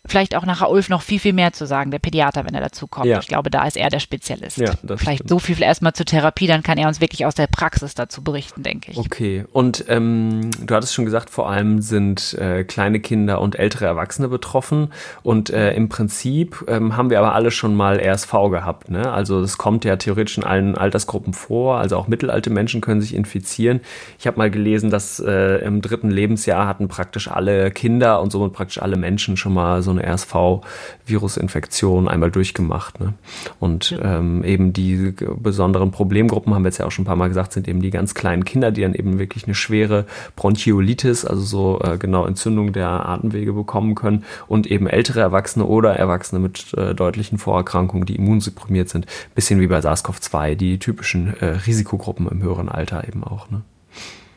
vielleicht 0.05 0.35
auch 0.35 0.45
nachher 0.45 0.69
Ulf 0.69 0.89
noch 0.89 1.01
viel, 1.01 1.19
viel 1.19 1.33
mehr 1.33 1.53
zu 1.53 1.65
sagen, 1.65 1.91
der 1.91 1.99
Pädiater, 1.99 2.45
wenn 2.45 2.53
er 2.53 2.61
dazu 2.61 2.87
kommt. 2.87 3.07
Ja. 3.07 3.19
Ich 3.19 3.27
glaube, 3.27 3.49
da 3.49 3.65
ist 3.65 3.77
er 3.77 3.89
der 3.89 3.99
Spezialist. 3.99 4.57
Ja, 4.57 4.71
vielleicht 4.95 5.19
stimmt. 5.19 5.29
so 5.29 5.39
viel 5.39 5.61
erstmal 5.61 5.93
zur 5.93 6.05
Therapie, 6.05 6.47
dann 6.47 6.63
kann 6.63 6.77
er 6.77 6.87
uns 6.87 7.01
wirklich 7.01 7.25
aus 7.25 7.35
der 7.35 7.47
Praxis 7.47 7.95
dazu 7.95 8.23
berichten, 8.23 8.63
denke 8.63 8.91
ich. 8.91 8.97
Okay, 8.97 9.45
und 9.51 9.85
ähm, 9.87 10.51
du 10.61 10.75
hattest 10.75 10.93
schon 10.93 11.05
gesagt, 11.05 11.29
vor 11.29 11.49
allem 11.49 11.81
sind 11.81 12.33
äh, 12.35 12.63
kleine 12.63 12.99
Kinder 12.99 13.41
und 13.41 13.57
ältere 13.57 13.85
Erwachsene 13.85 14.27
betroffen 14.27 14.91
und 15.23 15.49
äh, 15.49 15.73
im 15.73 15.89
Prinzip 15.89 16.63
ähm, 16.67 16.95
haben 16.97 17.09
wir 17.09 17.19
aber 17.19 17.33
alle 17.33 17.51
schon 17.51 17.75
mal 17.75 17.99
RSV 17.99 18.31
gehabt. 18.51 18.89
Ne? 18.89 19.11
Also 19.11 19.41
es 19.41 19.57
kommt 19.57 19.85
ja 19.85 19.95
theoretisch 19.95 20.37
in 20.37 20.43
allen 20.43 20.77
Altersgruppen 20.77 21.33
vor, 21.33 21.77
also 21.77 21.97
auch 21.97 22.07
mittelalte 22.07 22.49
Menschen 22.49 22.81
können 22.81 23.01
sich 23.01 23.15
infizieren. 23.15 23.81
Ich 24.19 24.27
habe 24.27 24.37
mal 24.37 24.51
gelesen, 24.51 24.89
dass 24.89 25.19
äh, 25.19 25.57
im 25.65 25.81
dritten 25.81 26.11
Lebensjahr 26.11 26.67
hatten 26.67 26.87
praktisch 26.87 27.29
alle 27.29 27.71
Kinder 27.71 28.21
und 28.21 28.31
somit 28.31 28.53
praktisch 28.53 28.81
alle 28.81 28.97
Menschen 28.97 29.37
schon 29.37 29.53
mal 29.53 29.81
so 29.81 29.94
eine 29.97 30.07
RSV-Virusinfektion 30.07 32.07
einmal 32.07 32.31
durchgemacht. 32.31 32.99
Ne? 32.99 33.13
Und 33.59 33.97
ähm, 34.01 34.43
eben 34.43 34.73
die 34.73 35.13
besonderen 35.37 35.91
Problemgruppen, 35.91 36.53
haben 36.53 36.63
wir 36.63 36.69
jetzt 36.69 36.77
ja 36.77 36.85
auch 36.85 36.91
schon 36.91 37.03
ein 37.03 37.07
paar 37.07 37.15
Mal 37.15 37.27
gesagt, 37.27 37.53
sind 37.53 37.67
eben 37.67 37.81
die 37.81 37.91
ganz 37.91 38.13
kleinen 38.13 38.45
Kinder, 38.45 38.71
die 38.71 38.81
dann 38.81 38.93
eben 38.93 39.19
wirklich 39.19 39.45
eine 39.45 39.55
schwere 39.55 40.05
Bronchiolitis, 40.35 41.25
also 41.25 41.41
so 41.41 41.79
äh, 41.81 41.97
genau 41.97 42.25
Entzündung 42.25 42.73
der 42.73 42.89
Atemwege 42.89 43.53
bekommen 43.53 43.95
können 43.95 44.23
und 44.47 44.67
eben 44.67 44.87
ältere 44.87 45.21
Erwachsene 45.21 45.65
oder 45.65 45.95
Erwachsene 45.95 46.39
mit 46.39 46.73
äh, 46.75 46.93
deutlichen 46.93 47.37
Vorerkrankungen, 47.37 48.05
die 48.05 48.15
immunsupprimiert 48.15 48.89
sind, 48.89 49.05
bisschen 49.33 49.59
wie 49.59 49.67
bei 49.67 49.79
SARS-CoV-2, 49.79 50.55
die 50.55 50.79
typischen 50.79 51.35
äh, 51.39 51.45
Risikogruppen 51.45 52.27
im 52.27 52.41
höheren 52.41 52.69
Alter 52.69 53.07
eben 53.07 53.23
auch. 53.23 53.49
Ne? 53.49 53.61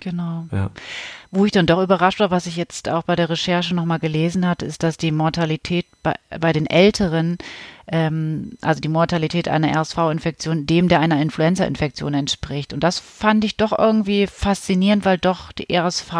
Genau. 0.01 0.47
Ja. 0.53 0.71
Wo 1.31 1.45
ich 1.45 1.53
dann 1.53 1.67
doch 1.67 1.83
überrascht 1.83 2.21
war, 2.21 2.31
was 2.31 2.47
ich 2.47 2.57
jetzt 2.57 2.89
auch 2.89 3.03
bei 3.03 3.15
der 3.15 3.29
Recherche 3.29 3.75
nochmal 3.75 3.99
gelesen 3.99 4.49
hatte, 4.49 4.65
ist, 4.65 4.83
dass 4.83 4.97
die 4.97 5.13
Mortalität 5.13 5.85
bei, 6.03 6.15
bei 6.41 6.55
den 6.55 6.67
Älteren, 6.67 7.37
ähm, 7.87 8.57
also 8.63 8.81
die 8.81 8.89
Mortalität 8.89 9.47
einer 9.47 9.77
RSV-Infektion, 9.79 10.65
dem 10.65 10.89
der 10.89 11.01
einer 11.01 11.21
Influenza-Infektion 11.21 12.15
entspricht. 12.15 12.73
Und 12.73 12.83
das 12.83 12.99
fand 12.99 13.45
ich 13.45 13.59
doch 13.59 13.79
irgendwie 13.79 14.27
faszinierend, 14.27 15.05
weil 15.05 15.19
doch 15.19 15.53
die 15.53 15.71
RSV 15.71 16.13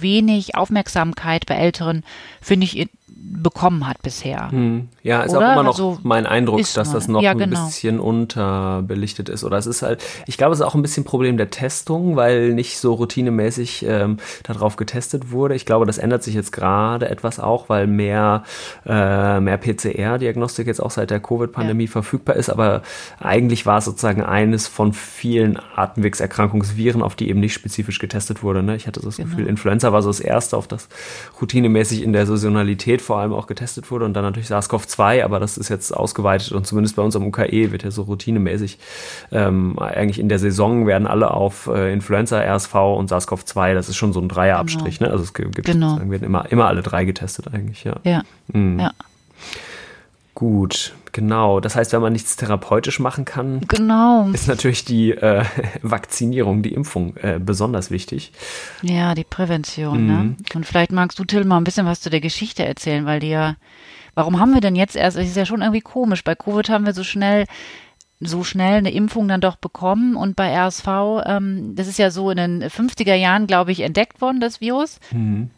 wenig 0.00 0.56
Aufmerksamkeit 0.56 1.46
bei 1.46 1.54
Älteren, 1.54 2.02
finde 2.40 2.64
ich, 2.64 2.88
bekommen 3.30 3.86
hat 3.86 4.02
bisher. 4.02 4.50
Hm. 4.50 4.88
Ja, 5.02 5.22
ist 5.22 5.34
Oder? 5.34 5.48
auch 5.48 5.52
immer 5.52 5.62
noch 5.62 5.72
also, 5.72 5.98
mein 6.02 6.26
Eindruck, 6.26 6.60
dass 6.74 6.92
das 6.92 7.06
noch 7.06 7.22
ja, 7.22 7.32
genau. 7.32 7.44
ein 7.44 7.66
bisschen 7.66 8.00
unterbelichtet 8.00 9.28
ist. 9.28 9.44
Oder 9.44 9.56
es 9.56 9.66
ist 9.66 9.82
halt, 9.82 10.02
ich 10.26 10.36
glaube, 10.36 10.52
es 10.52 10.60
ist 10.60 10.66
auch 10.66 10.74
ein 10.74 10.82
bisschen 10.82 11.04
Problem 11.04 11.36
der 11.36 11.50
Testung, 11.50 12.16
weil 12.16 12.52
nicht 12.52 12.78
so 12.78 12.94
routinemäßig 12.94 13.86
ähm, 13.86 14.16
darauf 14.42 14.76
getestet 14.76 15.30
wurde. 15.30 15.54
Ich 15.54 15.64
glaube, 15.64 15.86
das 15.86 15.98
ändert 15.98 16.24
sich 16.24 16.34
jetzt 16.34 16.52
gerade 16.52 17.08
etwas 17.08 17.38
auch, 17.38 17.68
weil 17.68 17.86
mehr, 17.86 18.42
äh, 18.84 19.38
mehr 19.38 19.58
PCR-Diagnostik 19.58 20.66
jetzt 20.66 20.80
auch 20.80 20.90
seit 20.90 21.10
der 21.10 21.20
Covid-Pandemie 21.20 21.84
ja. 21.84 21.90
verfügbar 21.90 22.34
ist. 22.34 22.50
Aber 22.50 22.82
eigentlich 23.20 23.64
war 23.64 23.78
es 23.78 23.84
sozusagen 23.84 24.22
eines 24.22 24.66
von 24.66 24.92
vielen 24.92 25.58
Atemwegserkrankungsviren, 25.76 27.00
auf 27.00 27.14
die 27.14 27.28
eben 27.28 27.38
nicht 27.38 27.54
spezifisch 27.54 28.00
getestet 28.00 28.42
wurde. 28.42 28.64
Ne? 28.64 28.74
Ich 28.74 28.88
hatte 28.88 29.00
so 29.00 29.06
das 29.06 29.18
genau. 29.18 29.30
Gefühl, 29.30 29.46
Influenza 29.46 29.92
war 29.92 30.02
so 30.02 30.08
das 30.08 30.20
erste, 30.20 30.56
auf 30.56 30.66
das 30.66 30.88
routinemäßig 31.40 32.02
in 32.02 32.12
der 32.12 32.26
Saisonalität 32.26 33.00
vor 33.00 33.19
allem 33.20 33.32
auch 33.32 33.46
getestet 33.46 33.90
wurde 33.90 34.04
und 34.04 34.14
dann 34.14 34.24
natürlich 34.24 34.48
SARS-CoV-2, 34.48 35.24
aber 35.24 35.40
das 35.40 35.58
ist 35.58 35.68
jetzt 35.68 35.96
ausgeweitet 35.96 36.52
und 36.52 36.66
zumindest 36.66 36.96
bei 36.96 37.02
uns 37.02 37.16
am 37.16 37.26
UKE 37.26 37.72
wird 37.72 37.82
ja 37.82 37.90
so 37.90 38.02
routinemäßig 38.02 38.78
ähm, 39.32 39.78
eigentlich 39.78 40.18
in 40.18 40.28
der 40.28 40.38
Saison 40.38 40.86
werden 40.86 41.06
alle 41.06 41.30
auf 41.30 41.66
äh, 41.66 41.92
Influenza, 41.92 42.40
RSV 42.40 42.74
und 42.74 43.10
SARS-CoV-2, 43.10 43.74
das 43.74 43.88
ist 43.88 43.96
schon 43.96 44.12
so 44.12 44.20
ein 44.20 44.28
Dreierabstrich, 44.28 44.98
genau. 44.98 45.10
ne? 45.10 45.12
Also 45.12 45.24
es 45.24 45.34
gibt 45.34 45.64
genau. 45.64 45.98
werden 45.98 46.24
immer, 46.24 46.50
immer 46.50 46.66
alle 46.66 46.82
drei 46.82 47.04
getestet 47.04 47.52
eigentlich, 47.52 47.84
ja. 47.84 47.96
Ja. 48.04 48.22
Mhm. 48.52 48.80
ja. 48.80 48.92
Gut, 50.40 50.94
genau. 51.12 51.60
Das 51.60 51.76
heißt, 51.76 51.92
wenn 51.92 52.00
man 52.00 52.14
nichts 52.14 52.34
therapeutisch 52.34 52.98
machen 52.98 53.26
kann, 53.26 53.60
genau. 53.68 54.26
ist 54.32 54.48
natürlich 54.48 54.86
die 54.86 55.10
äh, 55.10 55.44
Vakzinierung, 55.82 56.62
die 56.62 56.72
Impfung 56.72 57.14
äh, 57.18 57.38
besonders 57.38 57.90
wichtig. 57.90 58.32
Ja, 58.80 59.14
die 59.14 59.24
Prävention. 59.24 60.06
Ne? 60.06 60.12
Mhm. 60.14 60.28
Ne? 60.28 60.36
Und 60.54 60.64
vielleicht 60.64 60.92
magst 60.92 61.18
du, 61.18 61.24
Till, 61.26 61.44
mal 61.44 61.58
ein 61.58 61.64
bisschen 61.64 61.84
was 61.84 62.00
zu 62.00 62.08
der 62.08 62.22
Geschichte 62.22 62.64
erzählen, 62.64 63.04
weil 63.04 63.20
die 63.20 63.28
ja, 63.28 63.56
warum 64.14 64.40
haben 64.40 64.54
wir 64.54 64.62
denn 64.62 64.76
jetzt 64.76 64.96
erst, 64.96 65.18
es 65.18 65.28
ist 65.28 65.36
ja 65.36 65.44
schon 65.44 65.60
irgendwie 65.60 65.82
komisch, 65.82 66.24
bei 66.24 66.34
Covid 66.34 66.70
haben 66.70 66.86
wir 66.86 66.94
so 66.94 67.04
schnell 67.04 67.44
so 68.18 68.42
schnell 68.42 68.78
eine 68.78 68.92
Impfung 68.92 69.28
dann 69.28 69.42
doch 69.42 69.56
bekommen 69.56 70.16
und 70.16 70.36
bei 70.36 70.54
RSV, 70.54 70.88
ähm, 71.26 71.74
das 71.74 71.86
ist 71.86 71.98
ja 71.98 72.10
so 72.10 72.30
in 72.30 72.38
den 72.38 72.62
50er 72.62 73.14
Jahren, 73.14 73.46
glaube 73.46 73.72
ich, 73.72 73.80
entdeckt 73.80 74.22
worden, 74.22 74.40
das 74.40 74.62
Virus. 74.62 75.00
Mhm. 75.10 75.50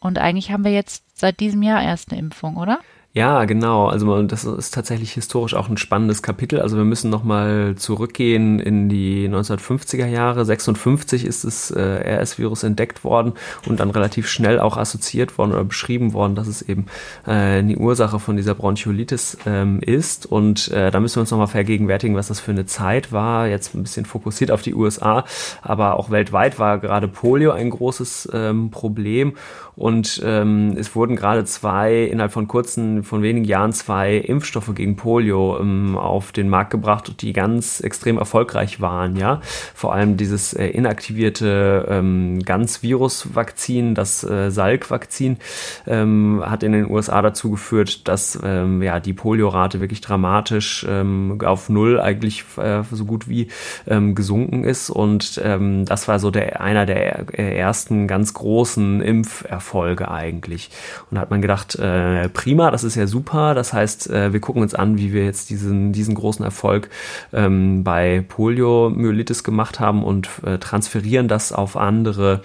Und 0.00 0.18
eigentlich 0.18 0.50
haben 0.50 0.64
wir 0.64 0.72
jetzt 0.72 1.04
seit 1.14 1.38
diesem 1.38 1.62
Jahr 1.62 1.82
erst 1.82 2.12
eine 2.12 2.20
Impfung, 2.20 2.56
oder? 2.56 2.80
Ja, 3.14 3.44
genau. 3.44 3.88
Also 3.88 4.22
das 4.22 4.44
ist 4.44 4.72
tatsächlich 4.72 5.12
historisch 5.12 5.52
auch 5.52 5.68
ein 5.68 5.76
spannendes 5.76 6.22
Kapitel. 6.22 6.60
Also 6.60 6.78
wir 6.78 6.84
müssen 6.84 7.10
nochmal 7.10 7.74
zurückgehen 7.76 8.58
in 8.58 8.88
die 8.88 9.28
1950er 9.28 10.06
Jahre. 10.06 10.46
56 10.46 11.26
ist 11.26 11.44
das 11.44 11.70
äh, 11.70 11.80
RS-Virus 11.82 12.62
entdeckt 12.62 13.04
worden 13.04 13.34
und 13.68 13.80
dann 13.80 13.90
relativ 13.90 14.28
schnell 14.28 14.58
auch 14.58 14.78
assoziiert 14.78 15.36
worden 15.36 15.52
oder 15.52 15.64
beschrieben 15.64 16.14
worden, 16.14 16.34
dass 16.34 16.46
es 16.46 16.62
eben 16.62 16.86
äh, 17.26 17.62
die 17.62 17.76
Ursache 17.76 18.18
von 18.18 18.38
dieser 18.38 18.54
Bronchiolitis 18.54 19.36
ähm, 19.44 19.80
ist. 19.80 20.24
Und 20.24 20.68
äh, 20.68 20.90
da 20.90 20.98
müssen 20.98 21.16
wir 21.16 21.20
uns 21.20 21.30
nochmal 21.30 21.48
vergegenwärtigen, 21.48 22.16
was 22.16 22.28
das 22.28 22.40
für 22.40 22.52
eine 22.52 22.64
Zeit 22.64 23.12
war. 23.12 23.46
Jetzt 23.46 23.74
ein 23.74 23.82
bisschen 23.82 24.06
fokussiert 24.06 24.50
auf 24.50 24.62
die 24.62 24.74
USA, 24.74 25.26
aber 25.60 25.98
auch 25.98 26.08
weltweit 26.08 26.58
war 26.58 26.78
gerade 26.78 27.08
Polio 27.08 27.50
ein 27.50 27.68
großes 27.68 28.30
ähm, 28.32 28.70
Problem. 28.70 29.34
Und 29.74 30.20
ähm, 30.24 30.74
es 30.76 30.94
wurden 30.94 31.16
gerade 31.16 31.44
zwei 31.44 32.02
innerhalb 32.04 32.32
von 32.32 32.46
kurzen, 32.46 33.04
von 33.04 33.22
wenigen 33.22 33.46
Jahren 33.46 33.72
zwei 33.72 34.16
Impfstoffe 34.16 34.74
gegen 34.74 34.96
Polio 34.96 35.58
ähm, 35.58 35.96
auf 35.96 36.32
den 36.32 36.48
Markt 36.48 36.70
gebracht, 36.70 37.22
die 37.22 37.32
ganz 37.32 37.80
extrem 37.80 38.18
erfolgreich 38.18 38.80
waren. 38.80 39.16
Ja, 39.16 39.40
vor 39.74 39.94
allem 39.94 40.16
dieses 40.16 40.52
äh, 40.52 40.66
inaktivierte 40.66 41.86
ähm, 41.88 42.40
Ganz-Virus-Vakzin, 42.44 43.94
das 43.94 44.24
äh, 44.24 44.50
Salk-Vakzin, 44.50 45.38
ähm, 45.86 46.42
hat 46.44 46.62
in 46.62 46.72
den 46.72 46.90
USA 46.90 47.22
dazu 47.22 47.50
geführt, 47.50 48.08
dass 48.08 48.38
ähm, 48.42 48.82
ja 48.82 49.00
die 49.00 49.14
Poliorate 49.14 49.80
wirklich 49.80 50.02
dramatisch 50.02 50.86
ähm, 50.88 51.38
auf 51.42 51.70
null 51.70 51.98
eigentlich 51.98 52.44
äh, 52.58 52.82
so 52.90 53.06
gut 53.06 53.26
wie 53.28 53.48
ähm, 53.86 54.14
gesunken 54.14 54.64
ist. 54.64 54.90
Und 54.90 55.40
ähm, 55.42 55.86
das 55.86 56.08
war 56.08 56.18
so 56.18 56.30
der 56.30 56.60
einer 56.60 56.84
der 56.84 57.38
äh, 57.38 57.56
ersten 57.56 58.06
ganz 58.06 58.34
großen 58.34 59.00
Impferfolge 59.00 59.61
Erfolge 59.62 60.10
eigentlich. 60.10 60.70
Und 61.08 61.14
da 61.14 61.20
hat 61.20 61.30
man 61.30 61.40
gedacht, 61.40 61.76
äh, 61.76 62.28
prima, 62.28 62.72
das 62.72 62.82
ist 62.82 62.96
ja 62.96 63.06
super. 63.06 63.54
Das 63.54 63.72
heißt, 63.72 64.10
äh, 64.10 64.32
wir 64.32 64.40
gucken 64.40 64.60
uns 64.60 64.74
an, 64.74 64.98
wie 64.98 65.12
wir 65.12 65.24
jetzt 65.24 65.50
diesen, 65.50 65.92
diesen 65.92 66.16
großen 66.16 66.44
Erfolg 66.44 66.90
ähm, 67.32 67.84
bei 67.84 68.24
Poliomyelitis 68.26 69.44
gemacht 69.44 69.78
haben 69.78 70.02
und 70.02 70.28
äh, 70.44 70.58
transferieren 70.58 71.28
das 71.28 71.52
auf 71.52 71.76
andere 71.76 72.42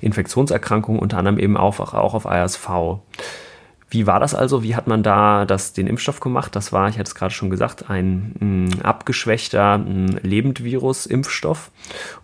Infektionserkrankungen, 0.00 1.00
unter 1.00 1.18
anderem 1.18 1.38
eben 1.38 1.58
auch, 1.58 1.78
auch 1.78 2.14
auf 2.14 2.26
ASV. 2.26 2.68
Wie 3.88 4.06
war 4.06 4.18
das 4.18 4.34
also? 4.34 4.64
Wie 4.64 4.74
hat 4.74 4.88
man 4.88 5.04
da 5.04 5.44
das, 5.44 5.72
den 5.72 5.86
Impfstoff 5.86 6.18
gemacht? 6.18 6.56
Das 6.56 6.72
war, 6.72 6.88
ich 6.88 6.98
hatte 6.98 7.08
es 7.08 7.14
gerade 7.14 7.32
schon 7.32 7.50
gesagt, 7.50 7.88
ein 7.88 8.34
mh, 8.40 8.46
mm, 8.46 8.82
abgeschwächter 8.82 9.80
Lebendvirus-Impfstoff. 10.22 11.70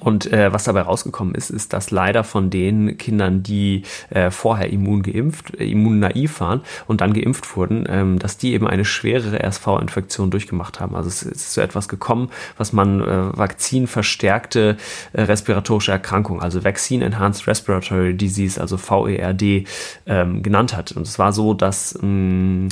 Und 0.00 0.32
äh, 0.32 0.52
was 0.52 0.64
dabei 0.64 0.82
rausgekommen 0.82 1.34
ist, 1.34 1.50
ist, 1.50 1.72
dass 1.72 1.90
leider 1.90 2.24
von 2.24 2.50
den 2.50 2.98
Kindern, 2.98 3.42
die 3.42 3.82
äh, 4.10 4.30
vorher 4.30 4.70
immun 4.70 5.02
geimpft, 5.02 5.54
äh, 5.58 5.66
immunnaiv 5.66 6.40
waren 6.40 6.60
und 6.86 7.00
dann 7.00 7.12
geimpft 7.12 7.56
wurden, 7.56 7.84
ähm, 7.88 8.18
dass 8.18 8.36
die 8.36 8.52
eben 8.52 8.66
eine 8.66 8.84
schwerere 8.84 9.42
RSV-Infektion 9.42 10.30
durchgemacht 10.30 10.80
haben. 10.80 10.94
Also 10.96 11.08
es 11.08 11.22
ist 11.22 11.52
so 11.52 11.60
etwas 11.60 11.88
gekommen, 11.88 12.30
was 12.56 12.72
man 12.72 13.00
äh, 13.00 13.36
vakzinverstärkte 13.36 14.76
äh, 15.12 15.22
respiratorische 15.22 15.92
Erkrankung, 15.92 16.40
also 16.40 16.64
Vaccine 16.64 17.04
Enhanced 17.04 17.46
Respiratory 17.46 18.14
Disease, 18.14 18.60
also 18.60 18.76
VERD, 18.76 19.66
ähm, 20.06 20.42
genannt 20.42 20.76
hat. 20.76 20.92
Und 20.92 21.02
es 21.02 21.18
war 21.18 21.32
so, 21.32 21.54
dass 21.54 21.98
mh, 22.00 22.06
mm, 22.06 22.68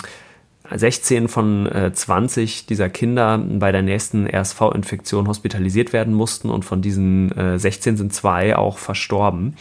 16 0.71 1.29
von 1.29 1.67
äh, 1.67 1.93
20 1.93 2.67
dieser 2.67 2.89
Kinder 2.89 3.39
bei 3.39 3.71
der 3.71 3.83
nächsten 3.83 4.27
RSV-Infektion 4.27 5.29
hospitalisiert 5.29 5.93
werden 5.93 6.15
mussten 6.15 6.49
und 6.49 6.65
von 6.65 6.81
diesen 6.81 7.33
äh, 7.37 7.59
16 7.59 7.99
sind 7.99 8.15
zwei 8.15 8.57
auch 8.57 8.79
verstorben. 8.79 9.57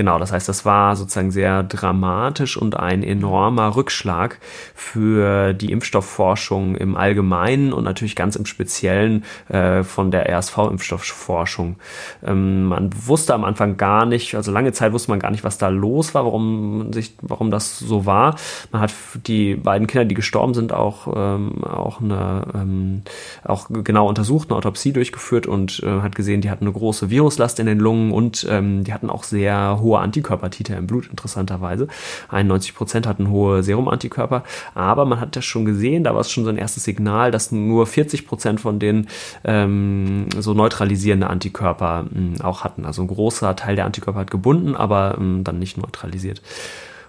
Genau, 0.00 0.18
das 0.18 0.32
heißt, 0.32 0.48
das 0.48 0.64
war 0.64 0.96
sozusagen 0.96 1.30
sehr 1.30 1.62
dramatisch 1.62 2.56
und 2.56 2.74
ein 2.74 3.02
enormer 3.02 3.76
Rückschlag 3.76 4.38
für 4.74 5.52
die 5.52 5.72
Impfstoffforschung 5.72 6.74
im 6.74 6.96
Allgemeinen 6.96 7.74
und 7.74 7.84
natürlich 7.84 8.16
ganz 8.16 8.34
im 8.34 8.46
Speziellen 8.46 9.24
äh, 9.50 9.82
von 9.82 10.10
der 10.10 10.26
RSV-Impfstoffforschung. 10.26 11.76
Ähm, 12.24 12.64
man 12.64 12.88
wusste 13.06 13.34
am 13.34 13.44
Anfang 13.44 13.76
gar 13.76 14.06
nicht, 14.06 14.36
also 14.36 14.50
lange 14.50 14.72
Zeit 14.72 14.94
wusste 14.94 15.10
man 15.10 15.20
gar 15.20 15.32
nicht, 15.32 15.44
was 15.44 15.58
da 15.58 15.68
los 15.68 16.14
war, 16.14 16.24
warum 16.24 16.94
sich, 16.94 17.14
warum 17.20 17.50
das 17.50 17.78
so 17.78 18.06
war. 18.06 18.36
Man 18.72 18.80
hat 18.80 18.94
die 19.26 19.54
beiden 19.54 19.86
Kinder, 19.86 20.06
die 20.06 20.14
gestorben 20.14 20.54
sind, 20.54 20.72
auch 20.72 21.12
ähm, 21.14 21.62
auch 21.62 22.00
eine 22.00 22.46
ähm, 22.54 23.02
auch 23.44 23.66
genau 23.68 24.08
untersucht, 24.08 24.48
eine 24.48 24.56
Autopsie 24.56 24.94
durchgeführt 24.94 25.46
und 25.46 25.82
äh, 25.84 26.00
hat 26.00 26.16
gesehen, 26.16 26.40
die 26.40 26.48
hatten 26.48 26.64
eine 26.64 26.72
große 26.72 27.10
Viruslast 27.10 27.60
in 27.60 27.66
den 27.66 27.78
Lungen 27.78 28.12
und 28.12 28.46
ähm, 28.48 28.82
die 28.84 28.94
hatten 28.94 29.10
auch 29.10 29.24
sehr 29.24 29.78
hohe 29.82 29.89
Antikörpertiter 29.96 30.76
im 30.76 30.86
Blut, 30.86 31.08
interessanterweise. 31.08 31.88
91 32.28 32.74
Prozent 32.74 33.06
hatten 33.06 33.30
hohe 33.30 33.62
Serumantikörper, 33.62 34.44
aber 34.74 35.04
man 35.04 35.20
hat 35.20 35.36
das 35.36 35.44
schon 35.44 35.64
gesehen, 35.64 36.04
da 36.04 36.14
war 36.14 36.20
es 36.20 36.30
schon 36.30 36.44
so 36.44 36.50
ein 36.50 36.58
erstes 36.58 36.84
Signal, 36.84 37.30
dass 37.30 37.52
nur 37.52 37.86
40 37.86 38.26
Prozent 38.26 38.60
von 38.60 38.78
denen 38.78 39.08
ähm, 39.44 40.26
so 40.38 40.54
neutralisierende 40.54 41.28
Antikörper 41.28 42.04
mh, 42.10 42.44
auch 42.44 42.64
hatten. 42.64 42.84
Also 42.84 43.02
ein 43.02 43.08
großer 43.08 43.56
Teil 43.56 43.76
der 43.76 43.86
Antikörper 43.86 44.20
hat 44.20 44.30
gebunden, 44.30 44.74
aber 44.74 45.16
mh, 45.18 45.42
dann 45.42 45.58
nicht 45.58 45.76
neutralisiert. 45.76 46.42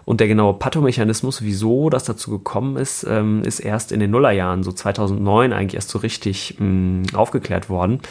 Und 0.04 0.20
der 0.20 0.28
genaue 0.28 0.56
Pathomechanismus, 0.56 1.42
wieso 1.44 1.90
das 1.90 2.04
dazu 2.04 2.32
gekommen 2.32 2.76
ist, 2.76 3.06
ähm, 3.08 3.44
ist 3.44 3.60
erst 3.60 3.92
in 3.92 4.00
den 4.00 4.12
Nullerjahren, 4.12 4.64
so 4.64 4.72
2009 4.72 5.54
eigentlich 5.54 5.76
erst 5.76 5.90
so 5.90 6.00
richtig 6.00 6.56
mh, 6.60 7.16
aufgeklärt 7.18 7.70
worden 7.70 8.02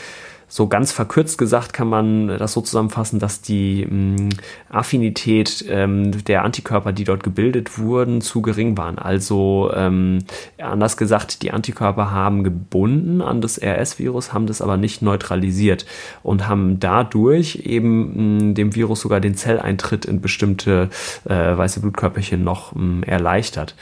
so 0.50 0.66
ganz 0.66 0.90
verkürzt 0.90 1.38
gesagt 1.38 1.73
kann 1.73 1.88
man 1.88 2.26
das 2.26 2.52
so 2.52 2.61
zusammenfassen, 2.61 3.21
dass 3.21 3.40
die 3.40 3.87
mh, 3.88 4.23
mm, 4.23 4.28
Affinität 4.69 5.64
ähm, 5.69 6.25
der 6.25 6.42
Antikörper, 6.45 6.92
die 6.92 7.04
dort 7.04 7.23
gebildet 7.23 7.78
wurden, 7.78 8.21
zu 8.21 8.42
gering 8.42 8.76
waren. 8.76 8.99
Also 8.99 9.71
ähm, 9.75 10.19
anders 10.59 10.97
gesagt, 10.97 11.42
die 11.42 11.52
Antikörper 11.52 12.11
haben 12.11 12.42
gebunden 12.42 13.23
an 13.23 13.40
das 13.40 13.62
RS-Virus, 13.62 14.33
haben 14.33 14.47
das 14.47 14.61
aber 14.61 14.76
nicht 14.76 15.02
neutralisiert 15.02 15.87
und 16.25 16.49
haben 16.49 16.80
dadurch 16.80 17.62
eben 17.64 18.00
mh, 18.00 18.45
mm, 18.50 18.54
dem 18.54 18.75
Virus 18.75 19.02
sogar 19.02 19.21
den 19.21 19.37
Zelleintritt 19.37 20.04
in 20.04 20.21
bestimmte 20.21 20.90
äh, 21.26 21.57
weiße 21.57 21.78
Blutkörperchen 21.78 22.42
noch 22.42 22.75
mh, 22.75 22.83
mm, 22.83 23.02
erleichtert. 23.04 23.76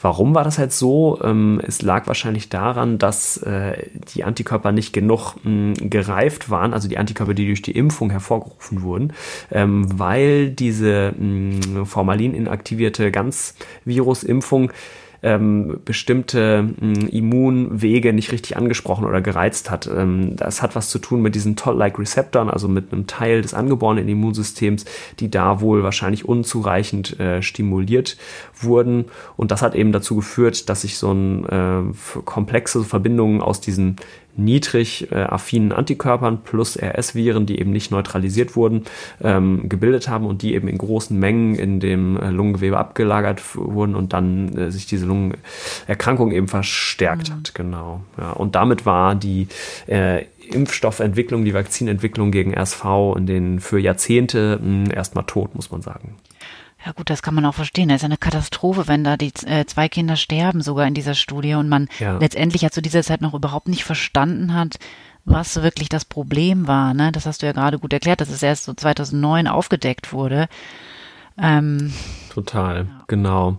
Warum 0.00 0.34
war 0.34 0.44
das 0.44 0.58
halt 0.58 0.72
so? 0.72 1.18
Ähm, 1.22 1.60
es 1.66 1.82
lag 1.82 2.06
wahrscheinlich 2.06 2.48
daran, 2.48 2.98
dass 2.98 3.36
äh, 3.38 3.86
die 4.14 4.24
Antikörper 4.24 4.72
nicht 4.72 4.92
genug 4.92 5.34
mh, 5.44 5.74
gereift 5.80 6.48
waren, 6.50 6.72
also 6.72 6.88
die 6.88 6.98
Antikörper, 6.98 7.34
die 7.34 7.46
durch 7.46 7.62
die 7.62 7.76
Impfung 7.76 8.10
hervorgerufen 8.10 8.82
wurden, 8.82 9.12
ähm, 9.50 9.98
weil 9.98 10.50
diese 10.50 11.12
mh, 11.18 11.84
formalin 11.84 12.34
inaktivierte 12.34 13.10
Ganzvirusimpfung 13.10 14.72
ähm, 15.22 15.80
bestimmte 15.84 16.70
ähm, 16.80 17.08
Immunwege 17.08 18.12
nicht 18.12 18.32
richtig 18.32 18.56
angesprochen 18.56 19.04
oder 19.04 19.20
gereizt 19.20 19.70
hat. 19.70 19.86
Ähm, 19.86 20.36
das 20.36 20.62
hat 20.62 20.74
was 20.74 20.88
zu 20.88 20.98
tun 20.98 21.20
mit 21.22 21.34
diesen 21.34 21.56
Toll-like 21.56 21.98
Rezeptoren, 21.98 22.48
also 22.48 22.68
mit 22.68 22.92
einem 22.92 23.06
Teil 23.06 23.42
des 23.42 23.54
angeborenen 23.54 24.08
Immunsystems, 24.08 24.84
die 25.18 25.30
da 25.30 25.60
wohl 25.60 25.82
wahrscheinlich 25.82 26.24
unzureichend 26.24 27.20
äh, 27.20 27.42
stimuliert 27.42 28.16
wurden. 28.62 29.06
Und 29.36 29.50
das 29.50 29.62
hat 29.62 29.74
eben 29.74 29.92
dazu 29.92 30.16
geführt, 30.16 30.68
dass 30.68 30.82
sich 30.82 30.98
so 30.98 31.12
ein 31.12 31.44
äh, 31.46 32.20
komplexe 32.24 32.84
Verbindungen 32.84 33.40
aus 33.40 33.60
diesen 33.60 33.96
niedrig 34.36 35.10
äh, 35.12 35.16
affinen 35.16 35.72
Antikörpern 35.72 36.42
plus 36.42 36.76
RS-Viren, 36.76 37.46
die 37.46 37.58
eben 37.58 37.70
nicht 37.70 37.90
neutralisiert 37.90 38.56
wurden, 38.56 38.84
ähm, 39.22 39.68
gebildet 39.68 40.08
haben 40.08 40.26
und 40.26 40.42
die 40.42 40.54
eben 40.54 40.68
in 40.68 40.78
großen 40.78 41.18
Mengen 41.18 41.56
in 41.56 41.80
dem 41.80 42.16
äh, 42.16 42.30
Lungengewebe 42.30 42.78
abgelagert 42.78 43.42
wurden 43.54 43.94
und 43.94 44.12
dann 44.12 44.56
äh, 44.56 44.70
sich 44.70 44.86
diese 44.86 45.06
Lungenerkrankung 45.06 46.32
eben 46.32 46.48
verstärkt 46.48 47.30
mhm. 47.30 47.34
hat. 47.34 47.54
Genau. 47.54 48.02
Ja, 48.18 48.30
und 48.32 48.54
damit 48.54 48.86
war 48.86 49.14
die 49.14 49.48
äh, 49.86 50.24
Impfstoffentwicklung, 50.50 51.44
die 51.44 51.54
Vakzinentwicklung 51.54 52.30
gegen 52.30 52.54
RSV 52.54 52.84
in 53.16 53.26
den 53.26 53.60
für 53.60 53.78
Jahrzehnte 53.78 54.58
mh, 54.60 54.86
hm, 54.86 54.92
erstmal 54.92 55.24
tot, 55.24 55.54
muss 55.54 55.70
man 55.70 55.82
sagen. 55.82 56.16
Ja 56.84 56.92
gut, 56.92 57.10
das 57.10 57.22
kann 57.22 57.34
man 57.34 57.44
auch 57.44 57.54
verstehen. 57.54 57.88
Das 57.88 57.98
ist 57.98 58.04
eine 58.04 58.16
Katastrophe, 58.16 58.88
wenn 58.88 59.04
da 59.04 59.16
die 59.16 59.32
äh, 59.46 59.66
zwei 59.66 59.88
Kinder 59.88 60.16
sterben 60.16 60.62
sogar 60.62 60.86
in 60.86 60.94
dieser 60.94 61.14
Studie 61.14 61.54
und 61.54 61.68
man 61.68 61.88
ja. 61.98 62.18
letztendlich 62.18 62.62
ja 62.62 62.70
zu 62.70 62.80
dieser 62.80 63.02
Zeit 63.02 63.20
noch 63.20 63.34
überhaupt 63.34 63.68
nicht 63.68 63.84
verstanden 63.84 64.54
hat, 64.54 64.78
was 65.24 65.62
wirklich 65.62 65.90
das 65.90 66.06
Problem 66.06 66.66
war. 66.66 66.94
Ne? 66.94 67.12
Das 67.12 67.26
hast 67.26 67.42
du 67.42 67.46
ja 67.46 67.52
gerade 67.52 67.78
gut 67.78 67.92
erklärt, 67.92 68.20
dass 68.20 68.30
es 68.30 68.42
erst 68.42 68.64
so 68.64 68.72
2009 68.72 69.46
aufgedeckt 69.46 70.12
wurde. 70.12 70.48
Ähm, 71.38 71.92
Total, 72.30 72.86
ja. 72.86 73.04
genau 73.06 73.58